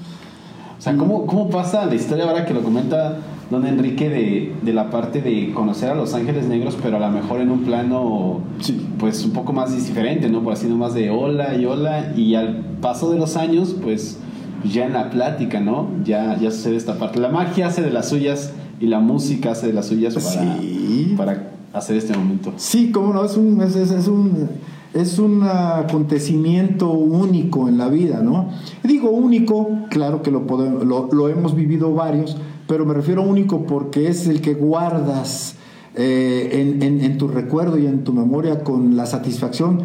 O 0.79 0.83
sea, 0.83 0.97
¿cómo, 0.97 1.27
¿cómo 1.27 1.51
pasa 1.51 1.85
la 1.87 1.95
historia 1.95 2.25
ahora 2.25 2.47
que 2.47 2.55
lo 2.55 2.63
comenta 2.63 3.19
don 3.51 3.67
Enrique 3.67 4.09
de, 4.09 4.55
de 4.63 4.73
la 4.73 4.91
parte 4.91 5.21
de 5.21 5.53
conocer 5.53 5.91
a 5.91 5.95
Los 5.95 6.15
Ángeles 6.15 6.47
Negros, 6.47 6.79
pero 6.81 6.97
a 6.99 7.01
lo 7.01 7.11
mejor 7.11 7.41
en 7.41 7.51
un 7.51 7.61
plano, 7.63 8.41
Sí. 8.61 8.81
pues 8.99 9.25
un 9.25 9.33
poco 9.33 9.53
más 9.53 9.75
diferente, 9.75 10.29
¿no? 10.29 10.43
Por 10.43 10.53
así 10.53 10.67
más 10.69 10.95
de 10.95 11.11
hola 11.11 11.55
y 11.57 11.65
hola, 11.67 12.13
y 12.17 12.35
al 12.37 12.59
paso 12.81 13.11
de 13.11 13.19
los 13.19 13.37
años, 13.37 13.75
pues 13.83 14.19
ya 14.65 14.87
en 14.87 14.93
la 14.93 15.11
plática, 15.11 15.59
¿no? 15.61 15.89
Ya, 16.05 16.39
ya 16.39 16.51
sucede 16.51 16.77
esta 16.77 16.99
parte. 16.99 17.19
La 17.19 17.29
magia 17.31 17.67
hace 17.67 17.83
de 17.83 17.91
las 17.91 18.09
suyas 18.11 18.53
y 18.81 18.87
la 18.87 19.01
música 19.01 19.51
hace 19.53 19.67
de 19.67 19.73
las 19.73 19.87
suyas 19.87 20.15
para, 20.15 20.57
Sí. 20.61 21.15
para 21.17 21.51
hacer 21.73 21.97
este 21.97 22.17
momento. 22.17 22.53
Sí, 22.57 22.91
cómo 22.93 23.13
no, 23.13 23.25
es 23.25 23.37
un, 23.37 23.61
es, 23.63 23.75
es- 23.75 23.91
es 23.91 24.07
un, 24.07 24.49
es 24.95 25.19
un 25.19 25.43
acontecimiento 25.45 26.91
único 26.93 27.69
en 27.69 27.79
la 27.79 27.89
vida, 27.89 28.21
¿no? 28.23 28.49
Digo 28.83 29.11
único, 29.11 29.69
claro 29.89 30.23
que 30.23 30.31
lo, 30.31 30.47
podemos, 30.47 30.85
lo, 30.85 31.09
lo 31.13 31.29
hemos 31.29 31.55
vivido 31.55 31.93
varios, 31.95 32.37
pero 32.71 32.87
me 32.87 32.95
refiero 32.95 33.23
a 33.23 33.27
único 33.27 33.67
porque 33.67 34.07
es 34.07 34.29
el 34.29 34.41
que 34.41 34.55
guardas 34.55 35.57
eh, 35.97 36.79
en, 36.79 37.19
tu 37.19 37.27
recuerdo 37.27 37.77
y 37.79 37.87
en 37.87 38.05
tu 38.05 38.13
memoria 38.13 38.63
con 38.63 38.97
la 38.97 39.07
satisfacción 39.07 39.81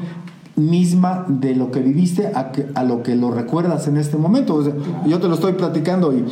misma 0.55 1.25
de 1.27 1.55
lo 1.55 1.71
que 1.71 1.79
viviste 1.79 2.27
a, 2.27 2.83
lo 2.83 3.01
que 3.01 3.15
lo 3.15 3.31
recuerdas 3.31 3.87
en 3.87 3.97
este 3.97 4.17
momento. 4.17 4.63
Yo 5.07 5.19
te 5.19 5.27
lo 5.27 5.33
estoy 5.33 5.53
platicando 5.53 6.13
y 6.13 6.25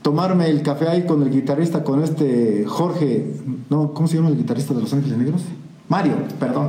tomarme 0.00 0.48
el 0.48 0.62
café 0.62 0.86
ahí 0.86 1.06
con 1.06 1.24
el 1.24 1.30
guitarrista, 1.30 1.82
con 1.82 2.00
este 2.04 2.64
Jorge, 2.68 3.34
¿cómo 3.68 4.06
se 4.06 4.14
llama 4.14 4.28
el 4.28 4.36
guitarrista 4.36 4.74
de 4.74 4.82
Los 4.82 4.92
Ángeles 4.92 5.18
Negros? 5.18 5.42
Mario, 5.88 6.14
perdón. 6.38 6.68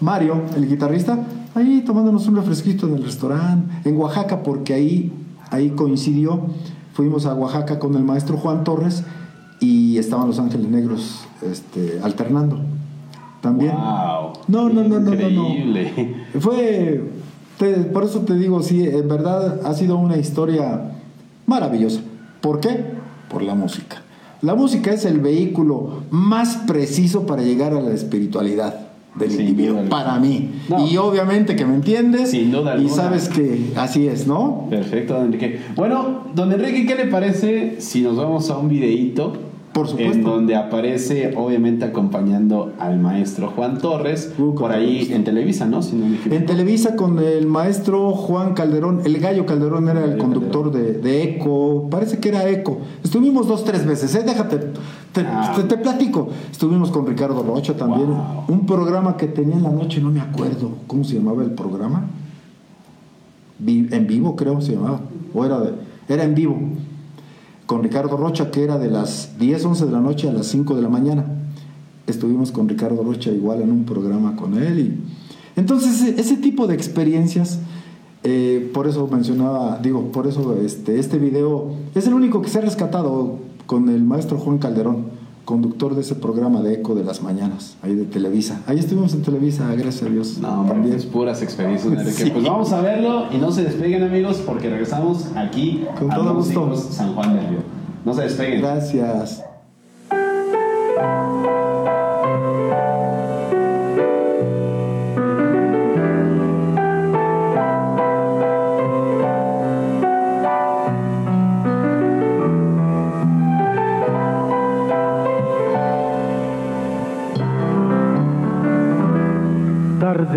Mario, 0.00 0.40
el 0.56 0.66
guitarrista, 0.66 1.18
ahí 1.54 1.82
tomándonos 1.84 2.26
un 2.28 2.36
refresquito 2.36 2.88
en 2.88 2.94
el 2.94 3.04
restaurante, 3.04 3.90
en 3.90 3.98
Oaxaca, 3.98 4.42
porque 4.42 4.72
ahí, 4.72 5.12
ahí 5.50 5.68
coincidió. 5.68 6.40
Fuimos 6.94 7.26
a 7.26 7.34
Oaxaca 7.34 7.78
con 7.78 7.94
el 7.96 8.02
maestro 8.04 8.36
Juan 8.38 8.64
Torres 8.64 9.04
y 9.60 9.98
estaban 9.98 10.26
Los 10.28 10.38
Ángeles 10.38 10.68
Negros 10.68 11.24
este, 11.42 12.00
alternando. 12.02 12.60
También. 13.42 13.72
¡Wow! 13.74 14.32
No, 14.48 14.68
no, 14.70 14.84
no, 14.84 15.00
no, 15.00 15.14
no, 15.14 15.30
no. 15.30 15.48
Fue, 16.40 17.02
te- 17.58 17.74
por 17.84 18.04
eso 18.04 18.20
te 18.20 18.34
digo, 18.36 18.62
sí, 18.62 18.84
en 18.88 19.06
verdad 19.08 19.60
ha 19.66 19.74
sido 19.74 19.98
una 19.98 20.16
historia 20.16 20.92
maravillosa. 21.46 22.00
¿Por 22.40 22.60
qué? 22.60 22.84
Por 23.28 23.42
la 23.42 23.54
música. 23.54 24.02
La 24.40 24.54
música 24.54 24.92
es 24.92 25.04
el 25.04 25.20
vehículo 25.20 26.02
más 26.10 26.56
preciso 26.66 27.26
para 27.26 27.42
llegar 27.42 27.74
a 27.74 27.80
la 27.80 27.90
espiritualidad 27.92 28.83
del 29.14 29.40
individuo, 29.40 29.82
para 29.88 30.18
mí. 30.18 30.50
No. 30.68 30.86
Y 30.86 30.96
obviamente 30.96 31.54
que 31.56 31.64
me 31.64 31.74
entiendes 31.74 32.30
Sin 32.30 32.50
duda 32.50 32.76
y 32.76 32.88
sabes 32.88 33.28
que 33.28 33.72
así 33.76 34.08
es, 34.08 34.26
¿no? 34.26 34.66
Perfecto, 34.70 35.14
don 35.14 35.26
Enrique. 35.26 35.60
Bueno, 35.76 36.24
don 36.34 36.52
Enrique, 36.52 36.86
¿qué 36.86 36.94
le 36.96 37.06
parece 37.06 37.80
si 37.80 38.02
nos 38.02 38.16
vamos 38.16 38.50
a 38.50 38.58
un 38.58 38.68
videíto? 38.68 39.32
Por 39.74 39.88
supuesto. 39.88 40.14
En 40.14 40.22
donde 40.22 40.54
aparece, 40.56 41.34
obviamente, 41.36 41.84
acompañando 41.84 42.72
al 42.78 42.98
maestro 43.00 43.48
Juan 43.50 43.78
Torres, 43.78 44.32
Uh, 44.38 44.54
por 44.54 44.70
ahí 44.70 45.08
en 45.12 45.24
Televisa, 45.24 45.66
¿no? 45.66 45.82
Si 45.82 45.96
no 45.96 46.06
me 46.06 46.14
equivoco. 46.16 46.34
En 46.36 46.46
Televisa 46.46 46.94
con 46.94 47.18
el 47.18 47.46
maestro 47.48 48.12
Juan 48.12 48.54
Calderón, 48.54 49.00
el 49.04 49.18
gallo 49.18 49.44
Calderón 49.46 49.88
era 49.88 50.04
el 50.04 50.16
conductor 50.16 50.70
de, 50.70 50.92
de 50.92 51.24
Eco, 51.24 51.88
parece 51.90 52.18
que 52.20 52.28
era 52.28 52.48
Eco. 52.48 52.78
Estuvimos 53.02 53.48
dos, 53.48 53.64
tres 53.64 53.84
veces, 53.84 54.14
¿eh? 54.14 54.22
déjate, 54.24 54.58
te, 55.12 55.20
Ah. 55.26 55.52
te- 55.56 55.64
te 55.64 55.76
platico. 55.76 56.28
Estuvimos 56.52 56.92
con 56.92 57.04
Ricardo 57.06 57.42
Rocha 57.42 57.76
también, 57.76 58.06
Wow. 58.06 58.44
un 58.48 58.66
programa 58.66 59.16
que 59.16 59.26
tenía 59.26 59.56
en 59.56 59.64
la 59.64 59.70
noche, 59.70 60.00
no 60.00 60.10
me 60.12 60.20
acuerdo, 60.20 60.70
¿cómo 60.86 61.02
se 61.02 61.14
llamaba 61.16 61.42
el 61.42 61.50
programa? 61.50 62.06
En 63.66 64.06
vivo 64.06 64.36
creo 64.36 64.60
se 64.60 64.74
llamaba, 64.74 65.00
o 65.32 65.44
era, 65.44 65.58
de- 65.60 65.72
era 66.08 66.24
en 66.24 66.34
vivo, 66.34 66.56
con 67.66 67.82
Ricardo 67.82 68.16
Rocha 68.16 68.50
que 68.50 68.64
era 68.64 68.78
de 68.78 68.90
las 68.90 69.38
10, 69.38 69.64
11 69.64 69.86
de 69.86 69.92
la 69.92 70.00
noche 70.00 70.28
a 70.28 70.32
las 70.32 70.46
5 70.46 70.74
de 70.74 70.82
la 70.82 70.88
mañana 70.88 71.24
estuvimos 72.06 72.52
con 72.52 72.68
Ricardo 72.68 73.02
Rocha 73.02 73.30
igual 73.30 73.62
en 73.62 73.70
un 73.70 73.84
programa 73.84 74.36
con 74.36 74.54
él. 74.62 74.78
Y, 74.78 75.00
entonces, 75.56 76.02
ese 76.18 76.36
tipo 76.36 76.66
de 76.66 76.74
experiencias, 76.74 77.60
eh, 78.22 78.70
por 78.74 78.86
eso 78.86 79.06
mencionaba, 79.06 79.78
digo, 79.82 80.10
por 80.12 80.26
eso 80.26 80.56
este, 80.64 80.98
este 80.98 81.18
video 81.18 81.74
es 81.94 82.06
el 82.06 82.14
único 82.14 82.42
que 82.42 82.48
se 82.48 82.58
ha 82.58 82.62
rescatado 82.62 83.38
con 83.66 83.88
el 83.88 84.02
maestro 84.02 84.38
Juan 84.38 84.58
Calderón, 84.58 85.06
conductor 85.44 85.94
de 85.94 86.00
ese 86.00 86.14
programa 86.14 86.62
de 86.62 86.74
Eco 86.74 86.94
de 86.94 87.04
las 87.04 87.22
Mañanas, 87.22 87.76
ahí 87.82 87.94
de 87.94 88.04
Televisa. 88.04 88.62
Ahí 88.66 88.78
estuvimos 88.78 89.14
en 89.14 89.22
Televisa, 89.22 89.72
gracias 89.74 90.02
a 90.02 90.06
Dios. 90.06 90.38
No, 90.38 90.64
también. 90.66 90.92
pues 90.92 91.06
puras 91.06 91.42
experiencias. 91.42 92.14
Sí. 92.14 92.30
Pues 92.30 92.44
vamos 92.44 92.72
a 92.72 92.80
verlo 92.80 93.26
y 93.32 93.38
no 93.38 93.52
se 93.52 93.64
despeguen, 93.64 94.02
amigos, 94.02 94.42
porque 94.44 94.70
regresamos 94.70 95.26
aquí 95.36 95.84
Con 95.98 96.10
a 96.10 96.14
todo 96.16 96.34
gusto. 96.34 96.76
San 96.76 97.14
Juan 97.14 97.36
del 97.36 97.48
Río. 97.48 97.58
No 98.04 98.14
se 98.14 98.22
despeguen. 98.22 98.60
Gracias. 98.60 99.44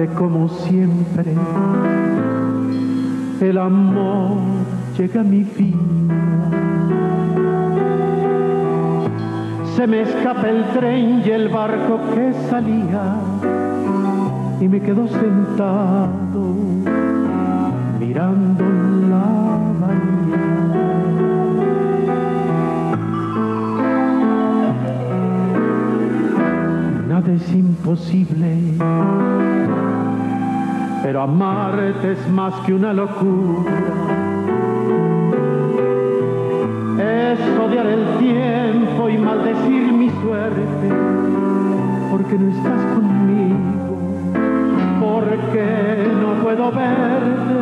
Como 0.06 0.48
siempre, 0.48 1.34
el 3.42 3.58
amor 3.58 4.38
llega 4.96 5.22
a 5.22 5.24
mi 5.24 5.44
vida. 5.44 5.78
Se 9.76 9.88
me 9.88 10.02
escapa 10.02 10.50
el 10.50 10.66
tren 10.66 11.24
y 11.26 11.30
el 11.32 11.50
barco 11.50 12.00
que 12.14 12.34
salía 12.50 13.16
y 14.60 14.68
me 14.68 14.80
quedo 14.82 15.08
sentado 15.08 16.54
mirando 18.00 18.64
la 19.10 19.26
bahía. 19.80 20.58
nada 27.08 27.34
es 27.34 27.52
imposible, 27.52 28.58
pero 31.04 31.22
amarte 31.22 32.14
es 32.14 32.30
más 32.30 32.54
que 32.66 32.74
una 32.74 32.94
locura. 32.94 33.72
Es 37.00 37.40
odiar 37.60 37.86
el 37.86 38.06
tiempo 38.18 39.10
y 39.10 39.18
maldecir 39.18 39.94
mi 39.94 40.10
suerte, 40.10 40.90
porque 42.12 42.38
no 42.38 42.50
estás 42.50 42.82
conmigo, 42.96 43.98
porque 45.00 46.12
no 46.22 46.44
puedo 46.44 46.72
verte. 46.72 47.56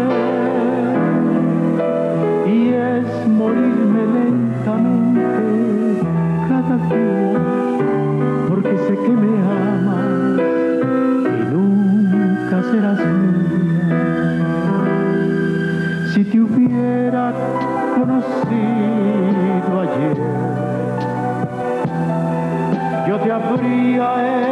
Y 2.48 2.70
es 2.70 3.28
morirme 3.28 4.06
lentamente 4.14 6.02
cada 6.48 6.78
día, 6.78 7.40
porque 8.48 8.78
sé 8.88 8.94
que 8.96 9.10
me 9.10 9.34
amas 9.44 10.40
y 11.26 11.54
nunca 11.54 12.64
serás 12.72 13.25
conocido 18.26 19.82
ayer, 19.82 20.18
yo 23.08 23.20
te 23.20 23.32
habría 23.32 24.45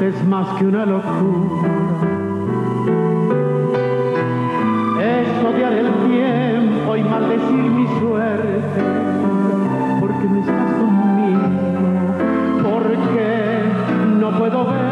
es 0.00 0.24
más 0.26 0.46
que 0.58 0.66
una 0.66 0.86
locura. 0.86 1.68
Es 5.00 5.44
odiar 5.44 5.72
el 5.72 5.92
tiempo 6.08 6.96
y 6.96 7.02
maldecir 7.02 7.64
mi 7.70 7.86
suerte, 7.98 8.82
porque 10.00 10.24
no 10.28 10.40
estás 10.40 10.72
conmigo, 10.74 11.42
porque 12.62 13.62
no 14.20 14.38
puedo 14.38 14.64
verte. 14.66 14.87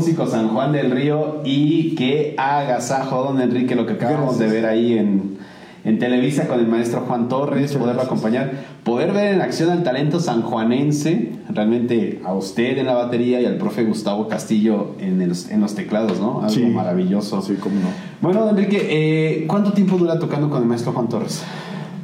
Músico 0.00 0.26
San 0.26 0.48
Juan 0.48 0.72
del 0.72 0.90
Río 0.92 1.42
y 1.44 1.94
qué 1.94 2.34
agasajo, 2.38 3.22
don 3.22 3.38
Enrique, 3.38 3.74
lo 3.74 3.84
que 3.84 3.92
acabamos 3.92 4.38
Gracias. 4.38 4.50
de 4.50 4.56
ver 4.56 4.64
ahí 4.64 4.96
en, 4.96 5.36
en 5.84 5.98
Televisa 5.98 6.48
con 6.48 6.58
el 6.58 6.66
maestro 6.66 7.02
Juan 7.06 7.28
Torres, 7.28 7.76
poderlo 7.76 8.00
acompañar, 8.00 8.50
poder 8.82 9.12
ver 9.12 9.34
en 9.34 9.42
acción 9.42 9.68
al 9.68 9.82
talento 9.82 10.18
sanjuanense, 10.18 11.32
realmente 11.50 12.22
a 12.24 12.32
usted 12.32 12.78
en 12.78 12.86
la 12.86 12.94
batería 12.94 13.42
y 13.42 13.44
al 13.44 13.56
profe 13.58 13.84
Gustavo 13.84 14.26
Castillo 14.26 14.92
en, 15.00 15.20
el- 15.20 15.34
en 15.50 15.60
los 15.60 15.74
teclados, 15.74 16.18
¿no? 16.18 16.38
Algo 16.38 16.48
Sí. 16.48 16.62
maravilloso. 16.64 17.42
Sí, 17.42 17.56
cómo 17.60 17.74
no. 17.74 17.88
Bueno, 18.22 18.40
don 18.46 18.56
Enrique, 18.56 18.80
eh, 18.90 19.44
¿cuánto 19.48 19.74
tiempo 19.74 19.98
dura 19.98 20.18
tocando 20.18 20.48
con 20.48 20.62
el 20.62 20.66
maestro 20.68 20.92
Juan 20.92 21.10
Torres? 21.10 21.42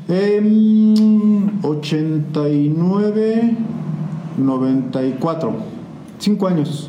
Em, 0.09 1.63
89, 1.65 3.55
94. 4.37 5.55
Cinco 6.19 6.47
años. 6.47 6.86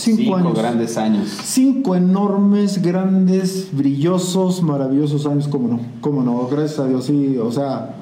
Cinco, 0.00 0.36
años. 0.36 0.54
grandes 0.54 0.96
años. 0.96 1.28
Cinco 1.44 1.94
enormes, 1.94 2.80
grandes, 2.82 3.68
brillosos, 3.72 4.62
maravillosos 4.62 5.26
años, 5.26 5.48
cómo 5.48 5.68
no, 5.68 5.80
cómo 6.00 6.22
no, 6.22 6.46
gracias 6.48 6.80
a 6.80 6.86
Dios, 6.88 7.04
sí, 7.04 7.36
o 7.38 7.52
sea, 7.52 7.96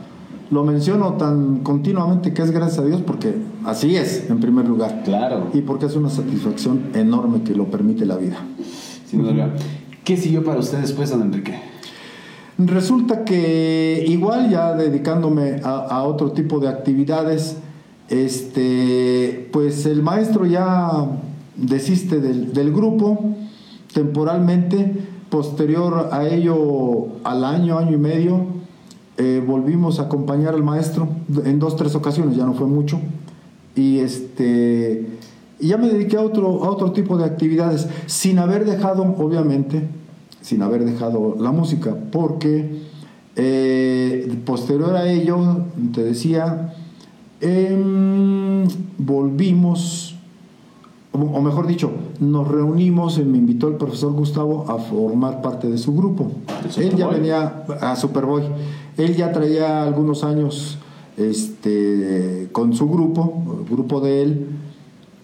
lo 0.51 0.65
menciono 0.65 1.15
tan 1.15 1.59
continuamente 1.61 2.33
que 2.33 2.43
es 2.43 2.51
gracias 2.51 2.79
a 2.79 2.85
Dios 2.85 3.03
porque 3.07 3.35
así 3.65 3.97
es, 3.97 4.31
en 4.31 4.41
primer 4.41 4.67
lugar, 4.69 5.03
Claro. 5.05 5.49
y 5.53 5.61
porque 5.63 5.87
es 5.87 5.97
una 5.97 6.09
satisfacción 6.11 6.91
enorme 6.95 7.43
que 7.43 7.55
lo 7.55 7.67
permite 7.67 8.07
la 8.07 8.17
vida. 8.17 8.39
Sin 9.07 9.23
duda. 9.23 9.55
¿Qué 10.05 10.17
siguió 10.17 10.43
para 10.45 10.61
usted 10.61 10.79
después, 10.79 11.11
don 11.11 11.23
Enrique? 11.23 11.59
Resulta 12.59 13.25
que 13.25 14.05
igual 14.09 14.51
ya 14.51 14.75
dedicándome 14.75 15.61
a, 15.63 15.77
a 15.77 16.03
otro 16.05 16.33
tipo 16.33 16.59
de 16.61 16.69
actividades, 16.69 17.57
este, 18.09 19.49
pues 19.53 19.87
el 19.87 20.03
maestro 20.03 20.45
ya 20.47 20.91
desiste 21.59 22.21
del, 22.21 22.53
del 22.53 22.73
grupo. 22.73 23.35
Temporalmente, 23.93 24.95
posterior 25.29 26.09
a 26.13 26.27
ello, 26.27 27.09
al 27.25 27.45
año, 27.45 27.79
año 27.79 27.93
y 27.93 27.99
medio, 27.99 28.59
eh, 29.21 29.43
volvimos 29.45 29.99
a 29.99 30.05
acompañar 30.05 30.55
al 30.55 30.63
maestro 30.63 31.09
en 31.45 31.59
dos, 31.59 31.75
tres 31.75 31.97
ocasiones, 31.97 32.37
ya 32.37 32.45
no 32.45 32.55
fue 32.55 32.69
mucho, 32.69 33.01
y 33.75 33.99
este, 33.99 35.07
ya 35.59 35.77
me 35.77 35.89
dediqué 35.89 36.17
a 36.17 36.21
otro, 36.21 36.65
a 36.65 36.71
otro 36.71 36.93
tipo 36.93 37.19
de 37.19 37.25
actividades, 37.25 37.89
sin 38.07 38.39
haber 38.39 38.65
dejado, 38.65 39.03
obviamente, 39.19 39.89
sin 40.41 40.63
haber 40.63 40.85
dejado 40.85 41.37
la 41.41 41.51
música, 41.51 41.97
porque 42.13 42.83
eh, 43.35 44.33
posterior 44.45 44.95
a 44.95 45.11
ello, 45.11 45.65
te 45.93 46.05
decía, 46.05 46.75
em, 47.41 48.69
volvimos, 48.99 50.18
o 51.13 51.41
mejor 51.41 51.67
dicho, 51.67 51.91
nos 52.21 52.47
reunimos, 52.49 53.19
eh, 53.19 53.25
me 53.25 53.39
invitó 53.39 53.69
el 53.69 53.75
profesor 53.75 54.13
Gustavo 54.13 54.67
a 54.69 54.79
formar 54.79 55.41
parte 55.43 55.69
de 55.69 55.79
su 55.79 55.95
grupo. 55.95 56.31
¿De 56.77 56.87
Él 56.87 56.97
ya 56.97 57.09
venía 57.09 57.65
a 57.81 57.97
Superboy, 57.97 58.43
él 58.97 59.17
ya 59.17 59.33
traía 59.33 59.83
algunos 59.83 60.23
años 60.25 60.79
este, 61.17 62.49
con 62.53 62.75
su 62.75 62.89
grupo, 62.89 63.43
el 63.61 63.75
grupo 63.75 64.01
de 64.01 64.23
él, 64.23 64.47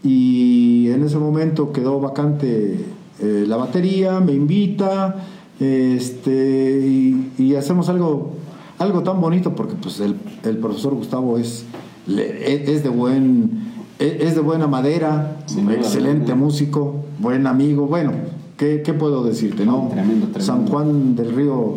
y 0.02 0.88
en 0.90 1.04
ese 1.04 1.18
momento 1.18 1.72
quedó 1.72 2.00
vacante 2.00 2.84
eh, 3.20 3.44
la 3.46 3.56
batería, 3.56 4.20
me 4.20 4.32
invita, 4.32 5.16
este, 5.60 6.80
y, 6.86 7.32
y 7.38 7.54
hacemos 7.54 7.88
algo, 7.88 8.32
algo 8.78 9.02
tan 9.02 9.20
bonito 9.20 9.54
porque 9.54 9.74
pues 9.74 10.00
el, 10.00 10.16
el 10.44 10.58
profesor 10.58 10.94
Gustavo 10.94 11.38
es, 11.38 11.64
es 12.06 12.82
de 12.82 12.88
buen 12.88 13.63
es 13.98 14.34
de 14.34 14.40
buena 14.40 14.66
madera, 14.66 15.36
excelente 15.70 16.34
músico, 16.34 16.96
buen 17.18 17.46
amigo, 17.46 17.86
bueno, 17.86 18.12
¿qué, 18.56 18.82
qué 18.84 18.92
puedo 18.92 19.22
decirte? 19.24 19.64
no? 19.64 19.88
Tremendo, 19.90 20.26
tremendo. 20.28 20.40
San 20.40 20.66
Juan 20.66 21.14
del 21.16 21.34
Río 21.34 21.76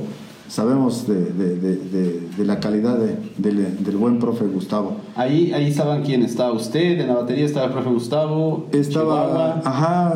sabemos 0.49 1.07
de, 1.07 1.15
de- 1.34 1.55
de- 1.57 1.76
de- 1.76 2.28
de 2.38 2.45
la 2.45 2.59
calidad 2.59 2.97
de- 2.97 3.18
del, 3.38 3.97
buen 3.97 4.18
profe 4.20 4.45
Gustavo. 4.45 4.93
Ahí, 5.15 5.51
ahí 5.53 5.68
estaban 5.68 6.03
quién 6.03 6.24
estaba 6.24 6.53
usted, 6.53 6.99
en 7.01 7.07
la 7.07 7.15
batería 7.15 7.45
estaba 7.45 7.65
el 7.68 7.74
profe 7.74 7.89
Gustavo, 7.89 8.65
Estaba, 8.72 9.26
Chihuahua, 9.26 9.61
ajá, 9.65 10.13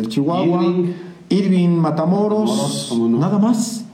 el 0.00 0.08
Chihuahua, 0.08 0.62
Irving. 0.64 0.92
Irving, 1.30 1.68
Matamoros, 1.70 2.50
Matamoros, 2.50 2.86
¿cómo 2.88 3.08
no? 3.08 3.18
nada 3.18 3.38
más, 3.38 3.84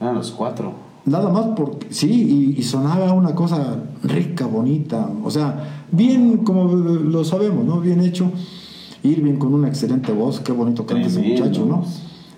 eran 0.00 0.14
los 0.14 0.30
cuatro. 0.30 0.85
Nada 1.06 1.30
más 1.30 1.46
porque 1.56 1.86
sí, 1.90 2.54
y, 2.56 2.60
y 2.60 2.62
sonaba 2.62 3.12
una 3.12 3.34
cosa 3.34 3.84
rica, 4.02 4.46
bonita, 4.46 5.08
o 5.24 5.30
sea, 5.30 5.84
bien 5.90 6.38
como 6.38 6.64
lo 6.74 7.24
sabemos, 7.24 7.64
¿no? 7.64 7.80
Bien 7.80 8.00
hecho. 8.00 8.30
Irving 9.06 9.36
con 9.36 9.54
una 9.54 9.68
excelente 9.68 10.12
voz, 10.12 10.40
qué 10.40 10.52
bonito 10.52 10.84
canta 10.86 11.06
ese 11.06 11.20
muchacho, 11.20 11.64
¿no? 11.64 11.84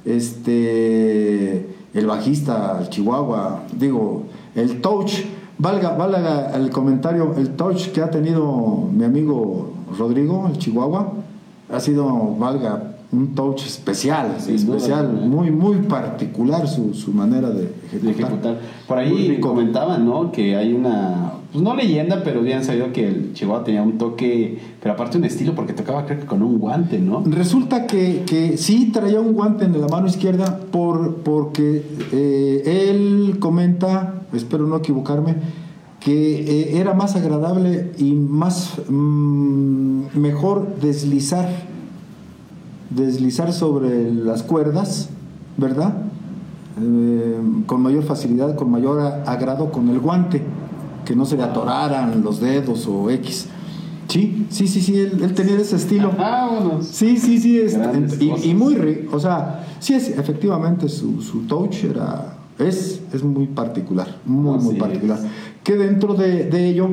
Este, 0.04 1.66
el 1.94 2.06
bajista, 2.06 2.78
el 2.80 2.88
Chihuahua, 2.88 3.64
digo, 3.78 4.24
el 4.54 4.80
touch, 4.80 5.12
valga, 5.58 5.96
valga 5.96 6.54
el 6.54 6.70
comentario, 6.70 7.34
el 7.36 7.50
touch 7.50 7.88
que 7.88 8.00
ha 8.00 8.10
tenido 8.10 8.88
mi 8.92 9.04
amigo 9.04 9.70
Rodrigo, 9.98 10.48
el 10.52 10.58
Chihuahua, 10.58 11.14
ha 11.70 11.80
sido, 11.80 12.36
valga, 12.38 12.97
un 13.11 13.34
touch 13.34 13.64
especial, 13.64 14.36
Sin 14.38 14.56
especial, 14.56 15.12
muy, 15.12 15.50
muy 15.50 15.76
particular 15.78 16.68
su, 16.68 16.92
su 16.94 17.12
manera 17.12 17.50
de 17.50 17.72
de 17.96 18.11
ejecutar. 18.11 18.61
Por 18.86 18.98
ahí 18.98 19.38
comentaban, 19.40 20.04
¿no? 20.04 20.30
Que 20.30 20.56
hay 20.56 20.72
una, 20.72 21.32
pues 21.52 21.62
no 21.62 21.74
leyenda, 21.74 22.22
pero 22.22 22.42
bien 22.42 22.64
sabido 22.64 22.92
que 22.92 23.09
el 23.09 23.32
Chihuahua 23.32 23.64
tenía 23.64 23.82
un 23.82 23.98
toque, 23.98 24.59
pero 24.80 24.94
aparte 24.94 25.18
un 25.18 25.24
estilo, 25.24 25.54
porque 25.54 25.72
tocaba 25.72 26.04
creo 26.04 26.20
que 26.20 26.26
con 26.26 26.42
un 26.42 26.59
guante, 26.59 26.98
¿no? 26.98 27.22
Resulta 27.26 27.86
que, 27.86 28.24
que 28.26 28.56
sí 28.56 28.90
traía 28.92 29.20
un 29.20 29.32
guante 29.32 29.64
en 29.64 29.80
la 29.80 29.88
mano 29.88 30.06
izquierda 30.06 30.61
por, 30.70 31.16
porque 31.16 31.82
eh, 32.12 32.88
él 32.90 33.36
comenta, 33.38 34.22
espero 34.32 34.66
no 34.66 34.76
equivocarme, 34.76 35.36
que 36.00 36.40
eh, 36.40 36.80
era 36.80 36.94
más 36.94 37.16
agradable 37.16 37.92
y 37.98 38.12
más 38.12 38.74
mm, 38.88 40.16
mejor 40.18 40.76
deslizar, 40.80 41.48
deslizar 42.91 43.53
sobre 43.53 44.12
las 44.12 44.43
cuerdas, 44.43 45.09
¿verdad? 45.57 45.95
Eh, 46.80 47.36
con 47.66 47.82
mayor 47.82 48.05
facilidad, 48.05 48.55
con 48.55 48.70
mayor 48.70 49.01
agrado 49.26 49.70
con 49.72 49.89
el 49.89 49.99
guante, 49.99 50.43
que 51.05 51.16
no 51.16 51.24
se 51.24 51.36
le 51.36 51.43
atoraran 51.43 52.22
los 52.22 52.41
dedos 52.41 52.86
o 52.86 53.11
X. 53.11 53.47
Sí, 54.09 54.47
sí, 54.49 54.66
sí, 54.68 54.80
sí, 54.80 54.99
él, 54.99 55.20
él 55.22 55.34
tenía 55.34 55.57
ese 55.59 55.76
estilo. 55.76 56.12
Vámonos. 56.18 56.86
Sí, 56.86 57.16
sí, 57.18 57.39
sí. 57.39 57.59
es- 57.59 57.76
y, 58.20 58.51
y 58.51 58.55
muy 58.55 58.74
rico. 58.76 59.16
O 59.16 59.20
sea, 59.20 59.66
sí, 59.80 59.95
es, 59.95 60.09
efectivamente 60.11 60.89
su, 60.89 61.20
su 61.20 61.41
touch 61.41 61.84
era, 61.84 62.39
es, 62.59 63.03
es 63.12 63.22
muy 63.22 63.47
particular. 63.49 64.16
Muy, 64.24 64.57
Así 64.57 64.66
muy 64.66 64.76
particular. 64.76 65.18
es. 65.18 65.24
Que 65.62 65.76
dentro 65.76 66.14
de, 66.14 66.45
de 66.45 66.68
ello, 66.70 66.89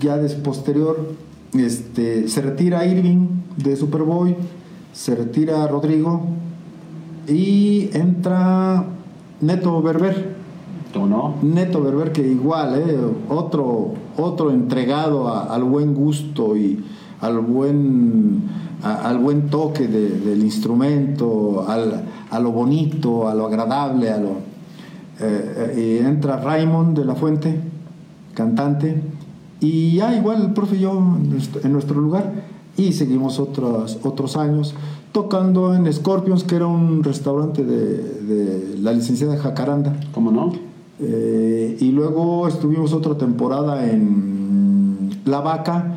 ya 0.00 0.16
des 0.16 0.34
posterior, 0.34 1.12
este, 1.54 2.28
se 2.28 2.42
retira 2.42 2.86
Irving 2.86 3.26
de 3.56 3.74
Superboy, 3.74 4.36
se 4.94 5.14
retira 5.14 5.66
Rodrigo 5.66 6.22
y 7.28 7.90
entra 7.92 8.84
Neto 9.42 9.82
Berber. 9.82 10.34
¿Cómo 10.94 11.06
no? 11.08 11.34
Neto 11.42 11.82
Berber 11.82 12.12
que 12.12 12.26
igual, 12.26 12.76
¿eh? 12.78 12.96
otro, 13.28 13.94
otro 14.16 14.50
entregado 14.52 15.28
a- 15.28 15.52
al 15.54 15.64
buen 15.64 15.92
gusto 15.94 16.56
y 16.56 16.82
al 17.20 17.40
buen, 17.40 18.42
a- 18.82 19.08
al 19.08 19.18
buen 19.18 19.48
toque 19.50 19.88
de- 19.88 20.20
del 20.20 20.44
instrumento, 20.44 21.64
al- 21.68 22.04
a 22.30 22.38
lo 22.38 22.52
bonito, 22.52 23.28
a 23.28 23.34
lo 23.34 23.46
agradable, 23.46 24.10
a 24.10 24.18
lo, 24.18 24.30
eh, 25.20 25.72
eh, 25.76 25.98
y 26.00 26.06
entra 26.06 26.36
Raymond 26.36 26.96
de 26.96 27.04
la 27.04 27.16
Fuente, 27.16 27.58
cantante, 28.34 29.02
y 29.60 29.96
ya 29.96 30.14
igual 30.16 30.42
el 30.42 30.52
profe 30.52 30.76
y 30.76 30.80
yo 30.80 30.92
en 31.64 31.72
nuestro 31.72 32.00
lugar, 32.00 32.32
y 32.76 32.92
seguimos 32.92 33.38
otros, 33.38 33.98
otros 34.02 34.36
años 34.36 34.74
tocando 35.12 35.74
en 35.74 35.92
Scorpions, 35.92 36.44
que 36.44 36.56
era 36.56 36.66
un 36.66 37.04
restaurante 37.04 37.64
de, 37.64 37.98
de 38.22 38.78
la 38.78 38.92
licenciada 38.92 39.36
Jacaranda. 39.36 39.94
¿Cómo 40.12 40.30
no? 40.32 40.52
Eh, 41.00 41.76
y 41.80 41.90
luego 41.90 42.46
estuvimos 42.46 42.92
otra 42.92 43.16
temporada 43.16 43.90
en 43.90 45.10
La 45.24 45.40
Vaca, 45.40 45.92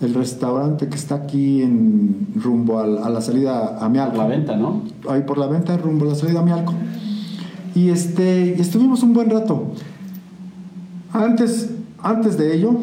el 0.00 0.14
restaurante 0.14 0.88
que 0.88 0.96
está 0.96 1.14
aquí 1.14 1.62
en 1.62 2.26
rumbo 2.34 2.80
a, 2.80 2.86
la 2.86 3.20
salida 3.20 3.78
a 3.80 3.88
Mialco. 3.88 4.16
La 4.16 4.26
venta, 4.26 4.56
¿no? 4.56 4.82
Ahí 5.08 5.22
por 5.22 5.38
la 5.38 5.46
venta, 5.46 5.76
rumbo 5.76 6.06
a 6.06 6.08
la 6.08 6.14
salida 6.16 6.40
a 6.40 6.42
Mialco. 6.42 6.74
Y 7.74 7.90
este, 7.90 8.60
estuvimos 8.60 9.02
un 9.02 9.12
buen 9.12 9.30
rato. 9.30 9.68
Antes, 11.12 11.70
antes 12.02 12.36
de 12.36 12.56
ello, 12.56 12.74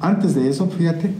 antes 0.00 0.34
de 0.34 0.48
eso, 0.48 0.66
fíjate, 0.66 1.14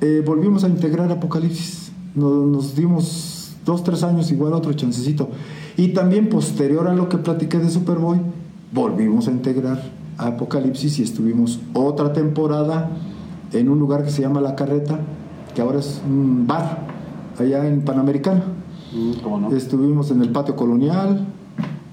eh, 0.00 0.22
volvimos 0.24 0.64
a 0.64 0.68
integrar 0.68 1.10
Apocalipsis. 1.10 1.92
Nos, 2.14 2.46
nos 2.46 2.74
dimos 2.74 3.56
dos, 3.64 3.84
tres 3.84 4.02
años 4.02 4.30
igual 4.30 4.52
otro 4.52 4.72
chancecito. 4.72 5.28
Y 5.76 5.88
también 5.88 6.28
posterior 6.28 6.88
a 6.88 6.94
lo 6.94 7.08
que 7.08 7.18
platiqué 7.18 7.58
de 7.58 7.70
Superboy, 7.70 8.18
volvimos 8.72 9.28
a 9.28 9.30
integrar 9.30 9.82
Apocalipsis 10.16 10.98
y 10.98 11.02
estuvimos 11.02 11.60
otra 11.74 12.12
temporada 12.12 12.90
en 13.52 13.68
un 13.68 13.78
lugar 13.78 14.04
que 14.04 14.10
se 14.10 14.22
llama 14.22 14.40
La 14.40 14.56
Carreta, 14.56 14.98
que 15.54 15.62
ahora 15.62 15.78
es 15.78 16.00
un 16.06 16.46
bar 16.46 16.86
allá 17.38 17.66
en 17.66 17.82
Panamericana. 17.82 18.42
Mm. 18.92 19.54
Estuvimos 19.54 20.10
en 20.10 20.22
el 20.22 20.30
patio 20.30 20.56
colonial 20.56 21.26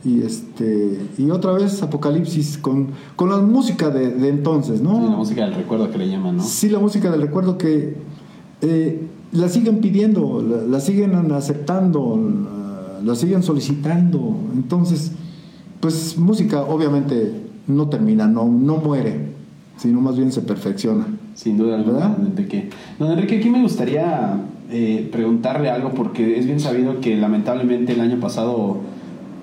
y 0.06 0.22
este 0.22 1.00
y 1.18 1.32
otra 1.32 1.52
vez 1.52 1.82
Apocalipsis 1.82 2.60
con, 2.60 2.90
con 3.16 3.30
la 3.30 3.38
música 3.38 3.90
de, 3.90 4.12
de 4.12 4.30
entonces, 4.30 4.82
¿no? 4.82 4.96
Sí, 5.02 5.10
la 5.10 5.18
música 5.18 5.46
del 5.46 5.56
recuerdo 5.56 5.92
que 5.92 5.98
le 5.98 6.08
llaman, 6.10 6.38
¿no? 6.38 6.44
Sí, 6.44 6.70
la 6.70 6.80
música 6.80 7.12
del 7.12 7.22
recuerdo 7.22 7.58
que 7.58 7.96
eh, 8.62 9.02
la 9.32 9.50
siguen 9.50 9.80
pidiendo, 9.80 10.42
la, 10.48 10.62
la 10.62 10.80
siguen 10.80 11.16
aceptando, 11.32 12.20
la, 12.20 13.02
la 13.04 13.16
siguen 13.16 13.42
solicitando. 13.42 14.36
Entonces, 14.54 15.12
pues 15.80 16.18
música 16.18 16.62
obviamente 16.62 17.34
no 17.68 17.90
termina, 17.90 18.28
no, 18.28 18.46
no 18.46 18.78
muere, 18.78 19.32
sino 19.78 20.02
más 20.02 20.16
bien 20.18 20.32
se 20.32 20.42
perfecciona. 20.42 21.08
Sin 21.34 21.58
duda 21.58 21.76
alguna, 21.76 21.98
¿Verdad? 21.98 22.18
don 22.18 22.28
Enrique. 22.28 22.70
Don 23.00 23.12
Enrique, 23.12 23.40
aquí 23.40 23.50
me 23.50 23.62
gustaría 23.62 24.40
eh, 24.70 25.10
preguntarle 25.12 25.70
algo 25.70 25.92
porque 25.92 26.40
es 26.40 26.46
bien 26.46 26.60
sabido 26.60 27.02
que 27.02 27.18
lamentablemente 27.18 27.94
el 27.94 28.02
año 28.02 28.20
pasado 28.20 28.78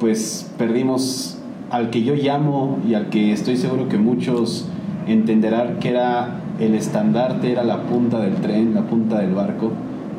pues 0.03 0.51
perdimos 0.59 1.37
al 1.71 1.91
que 1.91 2.03
yo 2.03 2.17
llamo 2.17 2.81
y 2.85 2.95
al 2.95 3.09
que 3.09 3.33
estoy 3.33 3.57
seguro 3.57 3.89
que 3.89 3.99
muchos 3.99 4.67
entenderán 5.07 5.79
que 5.79 5.91
era 5.91 6.41
el 6.59 6.75
estandarte, 6.75 7.53
era 7.53 7.63
la 7.63 7.85
punta 7.85 8.19
del 8.19 8.35
tren, 8.35 8.75
la 8.75 8.83
punta 8.83 9.21
del 9.21 9.33
barco, 9.33 9.71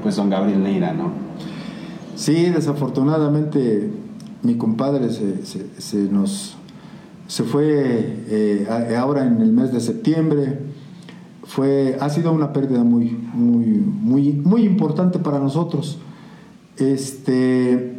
pues 0.02 0.16
don 0.16 0.30
Gabriel 0.30 0.64
Neira, 0.64 0.94
¿no? 0.94 1.12
Sí, 2.16 2.46
desafortunadamente 2.46 3.92
mi 4.42 4.56
compadre 4.56 5.10
se, 5.10 5.98
nos 6.10 6.56
se 7.28 7.44
fue 7.44 8.24
eh, 8.30 8.96
ahora 8.98 9.26
en 9.26 9.42
el 9.42 9.52
mes 9.52 9.74
de 9.74 9.82
septiembre. 9.82 10.60
Fue, 11.44 11.98
ha 12.00 12.08
sido 12.08 12.32
una 12.32 12.54
pérdida 12.54 12.86
muy, 12.86 13.10
muy, 13.34 13.66
muy, 13.66 14.32
muy 14.32 14.64
importante 14.64 15.20
para 15.20 15.40
nosotros. 15.40 15.98
Este 16.78 17.93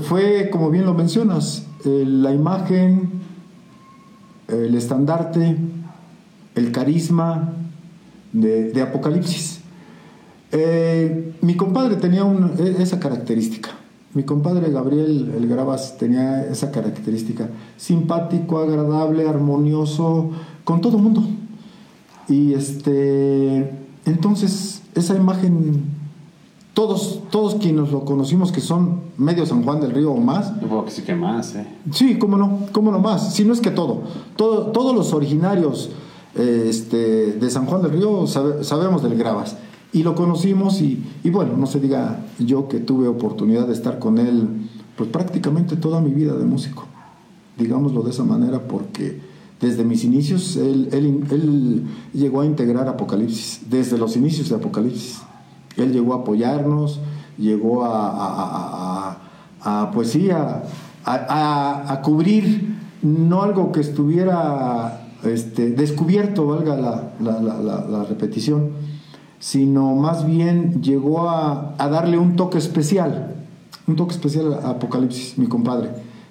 fue, 0.00 0.50
como 0.50 0.70
bien 0.70 0.86
lo 0.86 0.94
mencionas, 0.94 1.66
la 1.84 2.32
imagen, 2.32 3.10
el 4.48 4.74
estandarte, 4.74 5.56
el 6.54 6.72
carisma 6.72 7.52
de, 8.32 8.82
Apocalipsis. 8.82 9.60
Eh, 10.52 11.34
mi 11.40 11.56
compadre 11.56 11.96
tenía 11.96 12.24
e- 12.58 12.82
esa 12.82 13.00
característica. 13.00 13.70
Mi 14.14 14.22
compadre 14.22 14.70
Gabriel 14.70 15.32
El 15.36 15.48
Gravas 15.48 15.98
tenía 15.98 16.44
esa 16.44 16.70
característica. 16.70 17.48
Simpático, 17.76 18.58
agradable, 18.58 19.28
armonioso, 19.28 20.30
con 20.62 20.80
todo 20.80 20.98
el 20.98 21.02
mundo. 21.02 21.24
Y 22.28 22.54
este, 22.54 23.70
entonces, 24.04 24.82
esa 24.94 25.16
imagen, 25.16 25.82
todos, 26.74 27.20
todos 27.30 27.54
quienes 27.54 27.90
lo 27.90 28.04
conocimos, 28.04 28.52
que 28.52 28.60
son 28.60 29.00
medio 29.16 29.46
San 29.46 29.62
Juan 29.62 29.80
del 29.80 29.92
Río 29.92 30.12
o 30.12 30.20
más, 30.20 30.60
Yo 30.60 30.66
puedo 30.68 30.84
que 30.84 30.90
sí 30.90 31.02
que 31.02 31.14
más, 31.14 31.54
¿eh? 31.54 31.66
Sí, 31.92 32.18
cómo 32.18 32.36
no, 32.36 32.58
cómo 32.72 32.90
no 32.90 32.98
más. 32.98 33.32
Si 33.34 33.44
no 33.44 33.52
es 33.52 33.60
que 33.60 33.70
todo. 33.70 34.02
todo 34.36 34.66
todos 34.72 34.94
los 34.94 35.12
originarios 35.14 35.90
eh, 36.34 36.66
este, 36.68 37.32
de 37.32 37.50
San 37.50 37.66
Juan 37.66 37.80
del 37.82 37.92
Río 37.92 38.26
sabe- 38.26 38.64
sabemos 38.64 39.02
del 39.02 39.16
Gravas. 39.16 39.56
Y 39.92 40.02
lo 40.02 40.16
conocimos 40.16 40.80
y, 40.80 41.02
y 41.22 41.30
bueno, 41.30 41.56
no 41.56 41.66
se 41.66 41.78
diga 41.78 42.24
yo 42.40 42.66
que 42.68 42.80
tuve 42.80 43.06
oportunidad 43.06 43.68
de 43.68 43.72
estar 43.72 44.00
con 44.00 44.18
él 44.18 44.48
pues 44.96 45.08
prácticamente 45.10 45.76
toda 45.76 46.00
mi 46.00 46.10
vida 46.10 46.34
de 46.34 46.44
músico, 46.44 46.84
digámoslo 47.58 48.02
de 48.02 48.10
esa 48.10 48.24
manera, 48.24 48.60
porque 48.66 49.20
desde 49.60 49.84
mis 49.84 50.02
inicios 50.04 50.56
él, 50.56 50.88
él, 50.92 51.24
él 51.30 51.84
llegó 52.12 52.40
a 52.40 52.46
integrar 52.46 52.88
Apocalipsis, 52.88 53.62
desde 53.70 53.96
los 53.98 54.16
inicios 54.16 54.48
de 54.48 54.56
Apocalipsis. 54.56 55.20
Él 55.76 55.92
llegó 55.92 56.14
a 56.14 56.18
apoyarnos, 56.18 57.00
llegó 57.38 57.84
a, 57.84 59.18
pues 59.92 60.10
sí, 60.10 60.30
a, 60.30 62.00
cubrir 62.02 62.74
no 63.02 63.42
algo 63.42 63.72
que 63.72 63.80
estuviera 63.80 65.08
este, 65.24 65.70
descubierto, 65.70 66.46
valga 66.46 66.76
la, 66.76 68.04
repetición, 68.08 68.70
sino 69.38 69.94
más 69.94 70.26
bien 70.26 70.82
llegó 70.82 71.28
a, 71.28 71.74
darle 71.78 72.18
un 72.18 72.36
toque 72.36 72.58
especial, 72.58 73.34
un 73.86 73.96
toque 73.96 74.14
especial 74.14 74.54
a 74.54 74.70
Apocalipsis, 74.70 75.38
mi 75.38 75.46
compadre, 75.46 75.90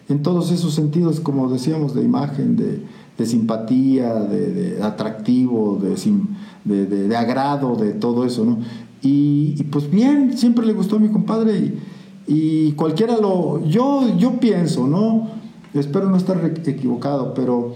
en 0.10 0.22
todos 0.22 0.52
esos 0.52 0.74
sentidos, 0.74 1.20
como 1.20 1.50
decíamos, 1.50 1.94
de 1.94 2.04
imagen, 2.04 2.56
de, 2.56 2.84
de 3.18 3.26
simpatía, 3.26 4.14
de, 4.16 4.82
atractivo, 4.82 5.80
de, 5.80 6.86
de, 6.86 7.16
agrado, 7.16 7.76
de 7.76 7.94
todo 7.94 8.26
eso, 8.26 8.44
¿no? 8.44 8.58
Y, 9.04 9.62
pues 9.64 9.92
bien, 9.92 10.38
siempre 10.38 10.66
le 10.66 10.72
gustó 10.72 10.96
a 10.96 11.00
mi 11.00 11.10
compadre 11.10 11.74
y, 12.26 12.72
cualquiera 12.72 13.18
lo... 13.18 13.64
Yo, 13.68 14.18
yo 14.18 14.40
pienso, 14.40 14.88
¿no? 14.88 15.28
Espero 15.74 16.10
no 16.10 16.16
estar 16.16 16.54
equivocado, 16.66 17.34
pero 17.34 17.76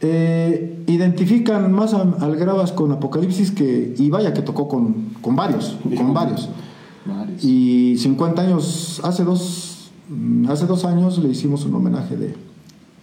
eh, 0.00 0.82
identifican 0.86 1.70
más 1.70 1.92
al 1.92 2.36
Gravas 2.36 2.72
con 2.72 2.90
Apocalipsis 2.92 3.50
que... 3.50 3.94
Y 3.98 4.08
vaya 4.08 4.32
que 4.32 4.40
tocó 4.40 4.68
con, 4.68 5.10
con 5.20 5.36
varios, 5.36 5.76
con 5.96 6.14
varios. 6.14 6.48
Y 7.42 7.96
50 7.98 8.40
años, 8.40 9.02
hace 9.04 9.24
dos, 9.24 9.90
hace 10.48 10.66
dos 10.66 10.86
años 10.86 11.18
le 11.18 11.28
hicimos 11.28 11.66
un 11.66 11.74
homenaje 11.74 12.16
de, 12.16 12.34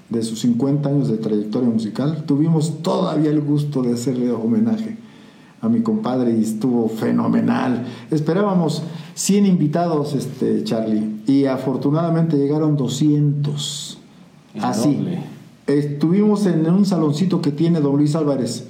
de 0.10 0.24
sus 0.24 0.40
50 0.40 0.90
años 0.90 1.10
de 1.10 1.18
trayectoria 1.18 1.70
musical. 1.70 2.24
Tuvimos 2.26 2.82
todavía 2.82 3.30
el 3.30 3.42
gusto 3.42 3.84
de 3.84 3.94
hacerle 3.94 4.32
homenaje 4.32 4.98
a 5.62 5.70
mi 5.70 5.82
compadre 5.82 6.38
y 6.38 6.44
estuvo 6.44 6.88
fenomenal. 6.90 7.86
Esperábamos 8.12 8.84
100 9.16 9.46
invitados, 9.46 10.14
este, 10.14 10.64
Charlie, 10.64 11.22
y 11.28 11.46
afortunadamente 11.46 12.38
llegaron 12.38 12.78
200. 12.78 13.98
Así. 14.62 15.00
Estuvimos 15.68 16.46
en 16.46 16.68
un 16.68 16.86
saloncito 16.86 17.42
que 17.42 17.52
tiene 17.52 17.80
don 17.80 17.98
Luis 17.98 18.16
Álvarez, 18.16 18.68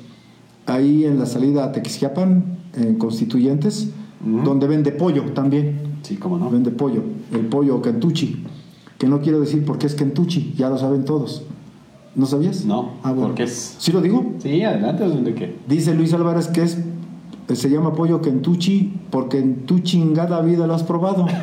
ahí 0.65 1.05
en 1.05 1.19
la 1.19 1.25
salida 1.25 1.63
a 1.63 1.71
Texiapan, 1.71 2.57
en 2.75 2.95
Constituyentes, 2.95 3.89
donde 4.19 4.67
vende 4.67 4.91
pollo 4.91 5.23
también. 5.33 5.89
Sí, 6.01 6.17
cómo 6.17 6.37
no. 6.37 6.49
Vende 6.49 6.71
pollo, 6.71 7.03
el 7.31 7.45
pollo 7.47 7.81
Cantucci, 7.81 8.43
que 8.97 9.07
no 9.07 9.21
quiero 9.21 9.39
decir 9.39 9.63
porque 9.65 9.87
es 9.87 9.95
Kentucky, 9.95 10.53
ya 10.57 10.69
lo 10.69 10.77
saben 10.77 11.05
todos. 11.05 11.43
¿No 12.15 12.25
sabías? 12.25 12.65
No. 12.65 12.91
Ah, 13.03 13.11
bueno. 13.11 13.35
¿Por 13.35 13.41
es? 13.41 13.75
¿Sí 13.79 13.91
lo 13.91 14.01
digo? 14.01 14.33
Sí, 14.39 14.63
adelante, 14.63 15.07
¿de 15.07 15.33
qué? 15.35 15.55
Dice 15.67 15.93
Luis 15.93 16.13
Álvarez 16.13 16.47
que 16.47 16.63
es 16.63 16.77
se 17.55 17.69
llama 17.69 17.93
pollo 17.93 18.21
Kentucky 18.21 18.93
porque 19.09 19.39
en 19.39 19.65
tu 19.65 19.79
chingada 19.79 20.41
vida 20.41 20.67
lo 20.67 20.75
has 20.75 20.83
probado. 20.83 21.25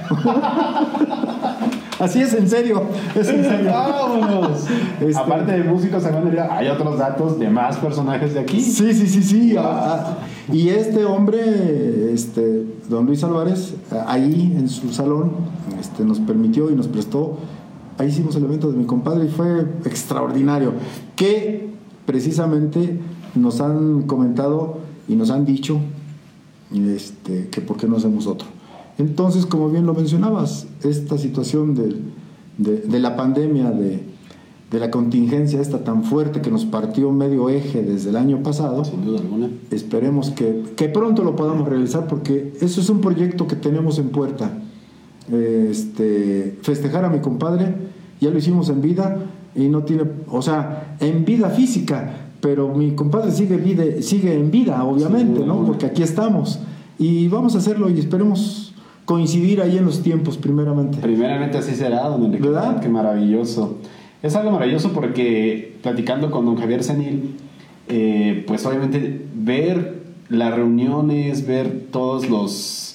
Así 1.99 2.21
es, 2.21 2.35
en 2.35 2.49
serio. 2.49 2.83
Es 3.15 3.29
en 3.29 3.43
serio. 3.43 3.71
Vámonos. 3.71 4.67
Este... 5.01 5.17
Aparte 5.17 5.53
de 5.53 5.65
músicos, 5.65 6.05
hay 6.05 6.69
otros 6.69 6.99
datos 6.99 7.39
de 7.39 7.49
más 7.49 7.79
personajes 7.79 8.35
de 8.35 8.41
aquí. 8.41 8.61
Sí, 8.61 8.93
sí, 8.93 9.07
sí, 9.07 9.23
sí. 9.23 9.57
Ah, 9.57 10.19
ah. 10.19 10.19
y 10.53 10.69
este 10.69 11.07
hombre, 11.07 12.13
este, 12.13 12.67
don 12.91 13.07
Luis 13.07 13.25
Álvarez, 13.25 13.75
ahí 14.07 14.55
en 14.57 14.69
su 14.69 14.93
salón, 14.93 15.33
este, 15.81 16.05
nos 16.05 16.21
permitió 16.21 16.71
y 16.71 16.75
nos 16.75 16.87
prestó 16.87 17.39
ahí 17.99 18.09
hicimos 18.09 18.37
el 18.37 18.45
evento 18.45 18.71
de 18.71 18.79
mi 18.79 18.85
compadre 18.85 19.27
y 19.27 19.29
fue 19.29 19.61
extraordinario. 19.85 20.73
Que 21.15 21.71
precisamente 22.05 22.99
nos 23.35 23.61
han 23.61 24.03
comentado 24.03 24.79
y 25.09 25.15
nos 25.15 25.31
han 25.31 25.45
dicho 25.45 25.79
este, 26.73 27.49
que 27.49 27.61
por 27.61 27.77
qué 27.77 27.87
no 27.87 27.97
hacemos 27.97 28.27
otro. 28.27 28.49
Entonces, 28.99 29.45
como 29.47 29.69
bien 29.69 29.87
lo 29.87 29.95
mencionabas, 29.95 30.67
esta 30.83 31.19
situación 31.19 31.75
de, 31.75 32.01
de, 32.59 32.99
la 32.99 33.15
pandemia, 33.15 33.71
de, 33.71 34.01
de, 34.71 34.79
la 34.81 34.91
contingencia 34.91 35.61
esta 35.61 35.85
tan 35.85 36.05
fuerte 36.05 36.41
que 36.41 36.51
nos 36.51 36.65
partió 36.65 37.13
medio 37.13 37.51
eje 37.51 37.83
desde 37.83 38.09
el 38.09 38.17
año 38.17 38.43
pasado, 38.43 38.85
Sin 38.87 39.05
duda 39.05 39.21
alguna. 39.21 39.51
esperemos 39.71 40.31
que, 40.31 40.63
que 40.77 40.89
pronto 40.89 41.25
lo 41.25 41.37
podamos 41.37 41.69
realizar 41.69 42.07
porque 42.07 42.55
eso 42.61 42.81
es 42.81 42.89
un 42.89 43.03
proyecto 43.03 43.47
que 43.47 43.57
tenemos 43.57 43.99
en 43.99 44.09
puerta 44.09 44.51
este, 45.33 46.59
festejar 46.63 47.05
a 47.05 47.11
mi 47.11 47.21
compadre, 47.21 47.75
ya 48.21 48.31
lo 48.31 48.39
hicimos 48.39 48.69
en 48.69 48.83
vida 48.83 49.19
y 49.55 49.69
no 49.69 49.83
tiene, 49.83 50.05
o 50.29 50.43
sea, 50.43 50.97
en 51.01 51.25
vida 51.25 51.51
física, 51.51 52.29
pero 52.41 52.75
mi 52.75 52.93
compadre 52.93 53.31
sigue, 53.31 53.57
vida, 53.57 53.85
sigue 54.01 54.35
en 54.35 54.51
vida, 54.51 54.85
obviamente, 54.85 55.45
¿no? 55.45 55.65
Porque 55.65 55.87
aquí 55.87 56.03
estamos 56.03 56.61
y 56.99 57.29
vamos 57.29 57.55
a 57.55 57.59
hacerlo 57.59 57.91
y 57.91 57.99
esperemos 57.99 58.75
coincidir 59.05 59.61
ahí 59.61 59.79
en 59.79 59.85
los 59.85 60.03
tiempos, 60.03 60.37
primeramente. 60.37 60.99
Primeramente 60.99 61.59
así 61.59 61.75
será, 61.75 62.09
don 62.09 62.25
Enrique. 62.25 62.49
¿Verdad? 62.49 62.81
Qué 62.81 62.89
maravilloso. 62.89 63.79
Es 64.23 64.35
algo 64.35 64.51
maravilloso 64.51 64.93
porque 64.93 65.77
platicando 65.83 66.31
con 66.31 66.45
don 66.45 66.57
Javier 66.57 66.83
Senil, 66.83 67.37
eh, 67.89 68.45
pues 68.47 68.67
obviamente 68.67 69.27
ver 69.35 70.03
las 70.29 70.55
reuniones, 70.55 71.47
ver 71.47 71.87
todos 71.93 72.29
los 72.29 72.86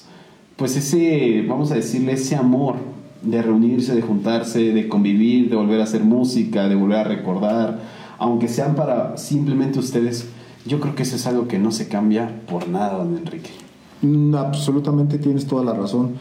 pues 0.62 0.78
ese, 0.78 1.44
vamos 1.48 1.72
a 1.72 1.74
decirle, 1.74 2.14
ese 2.14 2.36
amor 2.36 2.76
de 3.24 3.42
reunirse, 3.42 3.96
de 3.96 4.04
juntarse, 4.04 4.60
de 4.60 4.88
convivir, 4.88 5.50
de 5.50 5.56
volver 5.56 5.82
a 5.82 5.86
hacer 5.86 6.04
música, 6.04 6.70
de 6.70 6.76
volver 6.76 7.00
a 7.00 7.04
recordar, 7.04 7.80
aunque 8.20 8.48
sean 8.48 8.76
para 8.76 9.18
simplemente 9.18 9.80
ustedes, 9.80 10.28
yo 10.68 10.80
creo 10.80 10.94
que 10.94 11.02
eso 11.02 11.16
es 11.16 11.26
algo 11.26 11.48
que 11.48 11.58
no 11.58 11.72
se 11.72 11.88
cambia 11.88 12.44
por 12.48 12.70
nada, 12.70 13.00
don 13.00 13.18
Enrique. 13.18 13.50
Mm, 14.04 14.36
absolutamente 14.36 15.18
tienes 15.18 15.48
toda 15.48 15.66
la 15.66 15.74
razón, 15.74 16.12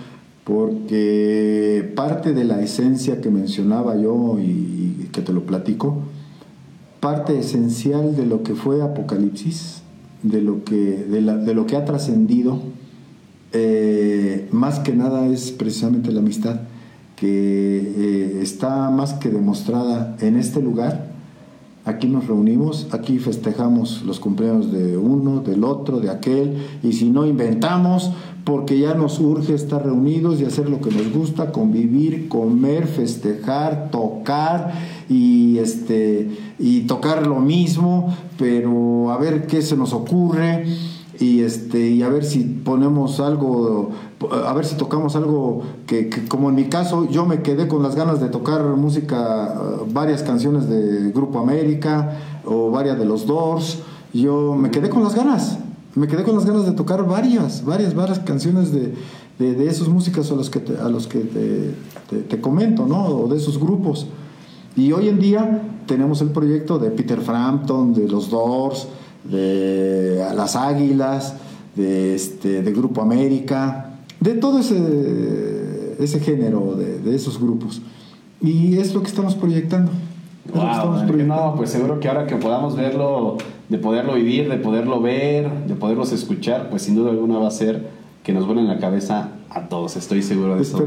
porque 0.44 1.92
parte 1.94 2.32
de 2.32 2.44
la 2.44 2.62
esencia 2.62 3.20
que 3.20 3.28
mencionaba 3.28 3.94
yo 3.98 4.38
y, 4.40 5.10
que 5.12 5.20
te 5.20 5.34
lo 5.34 5.42
platico, 5.42 5.98
parte 7.00 7.38
esencial 7.38 8.16
de 8.16 8.24
lo 8.24 8.42
que 8.42 8.54
fue 8.54 8.80
Apocalipsis, 8.80 9.82
de 10.22 10.40
lo 10.40 10.64
que, 10.64 10.74
de, 10.74 11.20
de 11.20 11.54
lo 11.54 11.66
que 11.66 11.76
ha 11.76 11.84
trascendido, 11.84 12.58
eh, 13.52 14.48
más 14.52 14.78
que 14.78 14.92
nada 14.92 15.26
es 15.26 15.50
precisamente 15.50 16.12
la 16.12 16.20
amistad 16.20 16.60
que 17.16 17.26
eh, 17.26 18.40
está 18.42 18.90
más 18.90 19.14
que 19.14 19.28
demostrada 19.28 20.16
en 20.20 20.36
este 20.36 20.62
lugar. 20.62 21.10
Aquí 21.84 22.06
nos 22.06 22.26
reunimos, 22.26 22.88
aquí 22.92 23.18
festejamos 23.18 24.02
los 24.02 24.20
cumpleaños 24.20 24.70
de 24.70 24.96
uno, 24.96 25.40
del 25.40 25.64
otro, 25.64 26.00
de 26.00 26.10
aquel, 26.10 26.58
y 26.82 26.92
si 26.92 27.10
no 27.10 27.26
inventamos, 27.26 28.12
porque 28.44 28.78
ya 28.78 28.94
nos 28.94 29.18
urge 29.18 29.54
estar 29.54 29.84
reunidos 29.84 30.40
y 30.40 30.44
hacer 30.44 30.68
lo 30.68 30.80
que 30.80 30.90
nos 30.90 31.12
gusta, 31.12 31.52
convivir, 31.52 32.28
comer, 32.28 32.86
festejar, 32.86 33.90
tocar 33.90 34.72
y 35.08 35.58
este 35.58 36.30
y 36.58 36.82
tocar 36.82 37.26
lo 37.26 37.40
mismo, 37.40 38.14
pero 38.38 39.10
a 39.10 39.18
ver 39.18 39.46
qué 39.46 39.62
se 39.62 39.76
nos 39.76 39.92
ocurre 39.92 40.64
y 41.20 41.42
este 41.42 41.90
y 41.90 42.02
a 42.02 42.08
ver 42.08 42.24
si 42.24 42.40
ponemos 42.40 43.20
algo 43.20 43.90
a 44.44 44.52
ver 44.54 44.64
si 44.64 44.74
tocamos 44.76 45.16
algo 45.16 45.62
que, 45.86 46.08
como 46.28 46.48
en 46.48 46.54
mi 46.54 46.64
caso 46.64 47.06
yo 47.10 47.26
me 47.26 47.42
quedé 47.42 47.68
con 47.68 47.82
las 47.82 47.94
ganas 47.94 48.20
de 48.20 48.30
tocar 48.30 48.64
música 48.76 49.54
eh, 49.54 49.90
varias 49.92 50.22
canciones 50.22 50.68
de 50.68 51.12
Grupo 51.12 51.38
América 51.38 52.16
o 52.44 52.70
varias 52.70 52.98
de 52.98 53.04
los 53.04 53.26
Doors. 53.26 53.80
Yo 54.14 54.54
me 54.54 54.70
quedé 54.70 54.88
con 54.88 55.04
las 55.04 55.14
ganas 55.14 55.58
me 55.94 56.06
quedé 56.06 56.22
con 56.22 56.36
las 56.36 56.46
ganas 56.46 56.64
de 56.64 56.72
tocar 56.72 57.06
varias 57.06 57.64
varias 57.64 57.94
varias 57.94 58.20
canciones 58.20 58.72
de, 58.72 58.94
de, 59.38 59.66
esos 59.68 59.88
músicas 59.88 60.30
a 60.30 60.34
los 60.34 60.48
que 60.48 60.60
te, 60.60 60.78
a 60.78 60.88
los 60.88 61.06
que 61.06 61.18
te, 61.18 62.22
te, 62.22 62.40
comento 62.40 62.86
no 62.86 63.04
o 63.06 63.28
de 63.28 63.36
esos 63.36 63.58
grupos. 63.58 64.06
Y 64.76 64.92
hoy 64.92 65.08
en 65.08 65.18
día 65.18 65.62
tenemos 65.86 66.22
el 66.22 66.28
proyecto 66.28 66.78
de 66.78 66.90
Peter 66.90 67.20
Frampton 67.20 67.92
de 67.92 68.08
los 68.08 68.30
Doors 68.30 68.88
de 69.24 70.24
las 70.34 70.56
Águilas, 70.56 71.34
de, 71.74 72.14
este, 72.14 72.62
de 72.62 72.72
Grupo 72.72 73.02
América, 73.02 73.90
de 74.20 74.34
todo 74.34 74.60
ese, 74.60 75.96
ese 75.98 76.20
género, 76.20 76.76
de, 76.76 77.14
esos 77.14 77.40
grupos. 77.40 77.82
Y 78.40 78.78
es 78.78 78.94
lo 78.94 79.02
que 79.02 79.08
estamos 79.08 79.34
proyectando. 79.34 79.90
No, 80.54 81.54
pues 81.56 81.70
seguro 81.70 82.00
que 82.00 82.08
ahora 82.08 82.26
que 82.26 82.36
podamos 82.36 82.76
verlo, 82.76 83.36
de 83.68 83.78
poderlo 83.78 84.14
vivir, 84.14 84.48
de 84.48 84.56
poderlo 84.56 85.00
ver, 85.00 85.66
de 85.66 85.74
poderlos 85.74 86.12
escuchar, 86.12 86.70
pues 86.70 86.82
sin 86.82 86.96
duda 86.96 87.10
alguna 87.10 87.38
va 87.38 87.48
a 87.48 87.52
ser 87.52 87.88
que 88.24 88.32
nos 88.32 88.46
vuelen 88.46 88.66
la 88.66 88.78
cabeza 88.78 89.30
a 89.50 89.68
todos, 89.68 89.96
estoy 89.96 90.22
seguro 90.22 90.56
de 90.56 90.62
eso. 90.62 90.82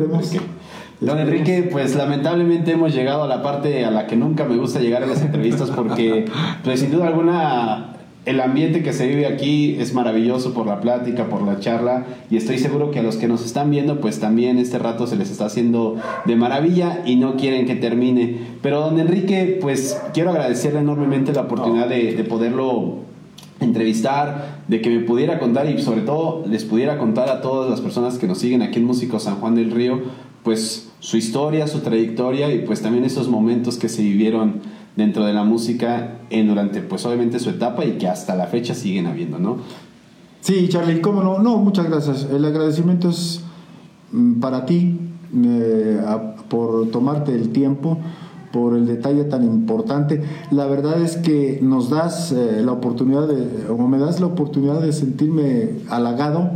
Don 1.01 1.19
Enrique, 1.19 1.67
pues 1.69 1.95
lamentablemente 1.95 2.71
hemos 2.71 2.93
llegado 2.93 3.23
a 3.23 3.27
la 3.27 3.41
parte 3.41 3.83
a 3.83 3.91
la 3.91 4.07
que 4.07 4.15
nunca 4.15 4.45
me 4.45 4.55
gusta 4.55 4.79
llegar 4.79 5.03
en 5.03 5.09
las 5.09 5.21
entrevistas 5.21 5.69
porque, 5.71 6.25
pues 6.63 6.79
sin 6.79 6.91
duda 6.91 7.07
alguna, 7.07 7.92
el 8.25 8.39
ambiente 8.39 8.83
que 8.83 8.93
se 8.93 9.07
vive 9.07 9.25
aquí 9.25 9.75
es 9.79 9.93
maravilloso 9.93 10.53
por 10.53 10.65
la 10.65 10.79
plática, 10.79 11.25
por 11.27 11.41
la 11.41 11.59
charla 11.59 12.05
y 12.29 12.37
estoy 12.37 12.57
seguro 12.57 12.91
que 12.91 12.99
a 12.99 13.03
los 13.03 13.17
que 13.17 13.27
nos 13.27 13.45
están 13.45 13.69
viendo 13.69 13.99
pues 13.99 14.19
también 14.19 14.57
este 14.57 14.79
rato 14.79 15.07
se 15.07 15.17
les 15.17 15.29
está 15.29 15.45
haciendo 15.45 15.97
de 16.25 16.35
maravilla 16.35 17.01
y 17.05 17.17
no 17.17 17.35
quieren 17.35 17.65
que 17.65 17.75
termine. 17.75 18.37
Pero 18.61 18.79
don 18.79 18.99
Enrique 18.99 19.57
pues 19.61 20.01
quiero 20.13 20.29
agradecerle 20.29 20.79
enormemente 20.79 21.33
la 21.33 21.41
oportunidad 21.41 21.89
de, 21.89 22.13
de 22.13 22.23
poderlo 22.23 22.99
entrevistar, 23.59 24.59
de 24.67 24.81
que 24.81 24.89
me 24.89 24.99
pudiera 24.99 25.39
contar 25.39 25.69
y 25.69 25.81
sobre 25.81 26.01
todo 26.01 26.45
les 26.47 26.63
pudiera 26.63 26.97
contar 26.97 27.29
a 27.29 27.41
todas 27.41 27.69
las 27.69 27.81
personas 27.81 28.17
que 28.17 28.27
nos 28.27 28.37
siguen 28.37 28.61
aquí 28.61 28.79
en 28.79 28.85
Músico 28.85 29.19
San 29.19 29.35
Juan 29.35 29.55
del 29.55 29.71
Río 29.71 30.01
pues 30.43 30.91
su 30.99 31.17
historia, 31.17 31.67
su 31.67 31.79
trayectoria 31.79 32.53
y 32.53 32.59
pues 32.59 32.81
también 32.81 33.05
esos 33.05 33.29
momentos 33.29 33.77
que 33.77 33.89
se 33.89 34.01
vivieron 34.01 34.61
dentro 34.95 35.25
de 35.25 35.33
la 35.33 35.43
música 35.43 36.19
en 36.29 36.47
durante 36.47 36.81
pues 36.81 37.05
obviamente 37.05 37.39
su 37.39 37.49
etapa 37.49 37.83
y 37.85 37.93
que 37.93 38.07
hasta 38.07 38.35
la 38.35 38.45
fecha 38.47 38.73
siguen 38.75 39.07
habiendo, 39.07 39.39
¿no? 39.39 39.57
Sí, 40.41 40.67
Charlie, 40.69 41.01
cómo 41.01 41.23
no, 41.23 41.39
no, 41.39 41.57
muchas 41.57 41.89
gracias. 41.89 42.27
El 42.31 42.43
agradecimiento 42.45 43.09
es 43.09 43.41
mm, 44.11 44.39
para 44.39 44.65
ti 44.65 44.99
eh, 45.45 46.01
a- 46.05 46.35
por 46.49 46.89
tomarte 46.91 47.33
el 47.33 47.49
tiempo, 47.49 47.97
por 48.51 48.75
el 48.75 48.85
detalle 48.85 49.23
tan 49.23 49.43
importante. 49.43 50.21
La 50.51 50.65
verdad 50.67 51.01
es 51.01 51.17
que 51.17 51.59
nos 51.63 51.89
das 51.89 52.31
eh, 52.31 52.61
la 52.63 52.73
oportunidad 52.73 53.27
de, 53.27 53.67
o 53.69 53.77
me 53.87 53.97
das 53.97 54.19
la 54.19 54.27
oportunidad 54.27 54.79
de 54.81 54.91
sentirme 54.93 55.69
halagado 55.89 56.51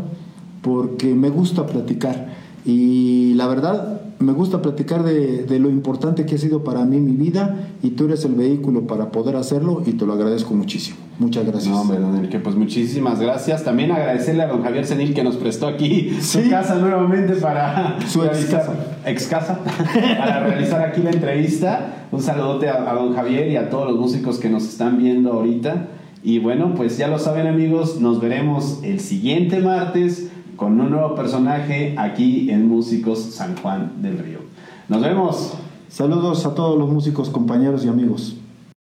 porque 0.61 1.15
me 1.15 1.29
gusta 1.29 1.65
platicar. 1.65 2.35
Y 2.65 3.33
la 3.35 3.47
verdad, 3.47 3.96
me 4.19 4.33
gusta 4.33 4.61
platicar 4.61 5.03
de, 5.03 5.43
de 5.43 5.59
lo 5.59 5.69
importante 5.69 6.25
que 6.25 6.35
ha 6.35 6.37
sido 6.37 6.63
para 6.63 6.85
mí 6.85 6.99
mi 6.99 7.11
vida 7.11 7.67
y 7.83 7.91
tú 7.91 8.05
eres 8.05 8.25
el 8.25 8.33
vehículo 8.33 8.87
para 8.87 9.11
poder 9.11 9.35
hacerlo 9.35 9.83
y 9.85 9.91
te 9.93 10.05
lo 10.07 10.13
agradezco 10.13 10.53
muchísimo. 10.55 10.97
Muchas 11.19 11.45
gracias. 11.45 11.67
No, 11.73 11.81
hombre, 11.81 11.99
don 11.99 12.15
Enrique, 12.15 12.39
pues 12.39 12.55
muchísimas 12.55 13.19
gracias. 13.19 13.63
También 13.63 13.91
agradecerle 13.91 14.43
a 14.43 14.47
don 14.47 14.63
Javier 14.63 14.85
Senil 14.85 15.13
que 15.13 15.23
nos 15.23 15.35
prestó 15.35 15.67
aquí 15.67 16.17
Sí. 16.19 16.43
su 16.43 16.49
casa 16.49 16.75
nuevamente 16.75 17.33
para 17.35 17.97
Su 18.07 18.23
ex 18.23 18.31
realizar- 18.51 18.59
casa. 18.65 18.73
ex 19.05 19.27
casa, 19.27 19.59
para 20.17 20.47
realizar 20.47 20.81
aquí 20.81 21.01
la 21.01 21.11
entrevista. 21.11 22.07
Un 22.11 22.21
saludote 22.21 22.69
a, 22.69 22.89
a 22.89 22.93
don 22.95 23.13
Javier 23.15 23.51
y 23.51 23.55
a 23.57 23.69
todos 23.69 23.87
los 23.91 23.99
músicos 23.99 24.39
que 24.39 24.49
nos 24.49 24.63
están 24.67 24.97
viendo 24.97 25.31
ahorita. 25.33 25.87
Y 26.23 26.39
bueno, 26.39 26.73
pues 26.75 26.97
ya 26.97 27.07
lo 27.07 27.19
saben 27.19 27.47
amigos, 27.47 28.01
nos 28.01 28.19
veremos 28.19 28.79
el 28.83 28.99
siguiente 28.99 29.59
martes 29.59 30.29
con 30.57 30.81
un 30.81 30.89
nuevo 30.89 31.15
personaje 31.15 31.95
aquí 31.97 32.49
en 32.49 32.67
Músicos 32.67 33.19
San 33.19 33.55
Juan 33.57 34.01
del 34.01 34.19
Río. 34.19 34.39
Nos 34.89 35.01
vemos. 35.01 35.53
Saludos 35.87 36.45
a 36.45 36.53
todos 36.53 36.77
los 36.77 36.89
músicos, 36.89 37.29
compañeros 37.29 37.85
y 37.85 37.87
amigos. 37.87 38.35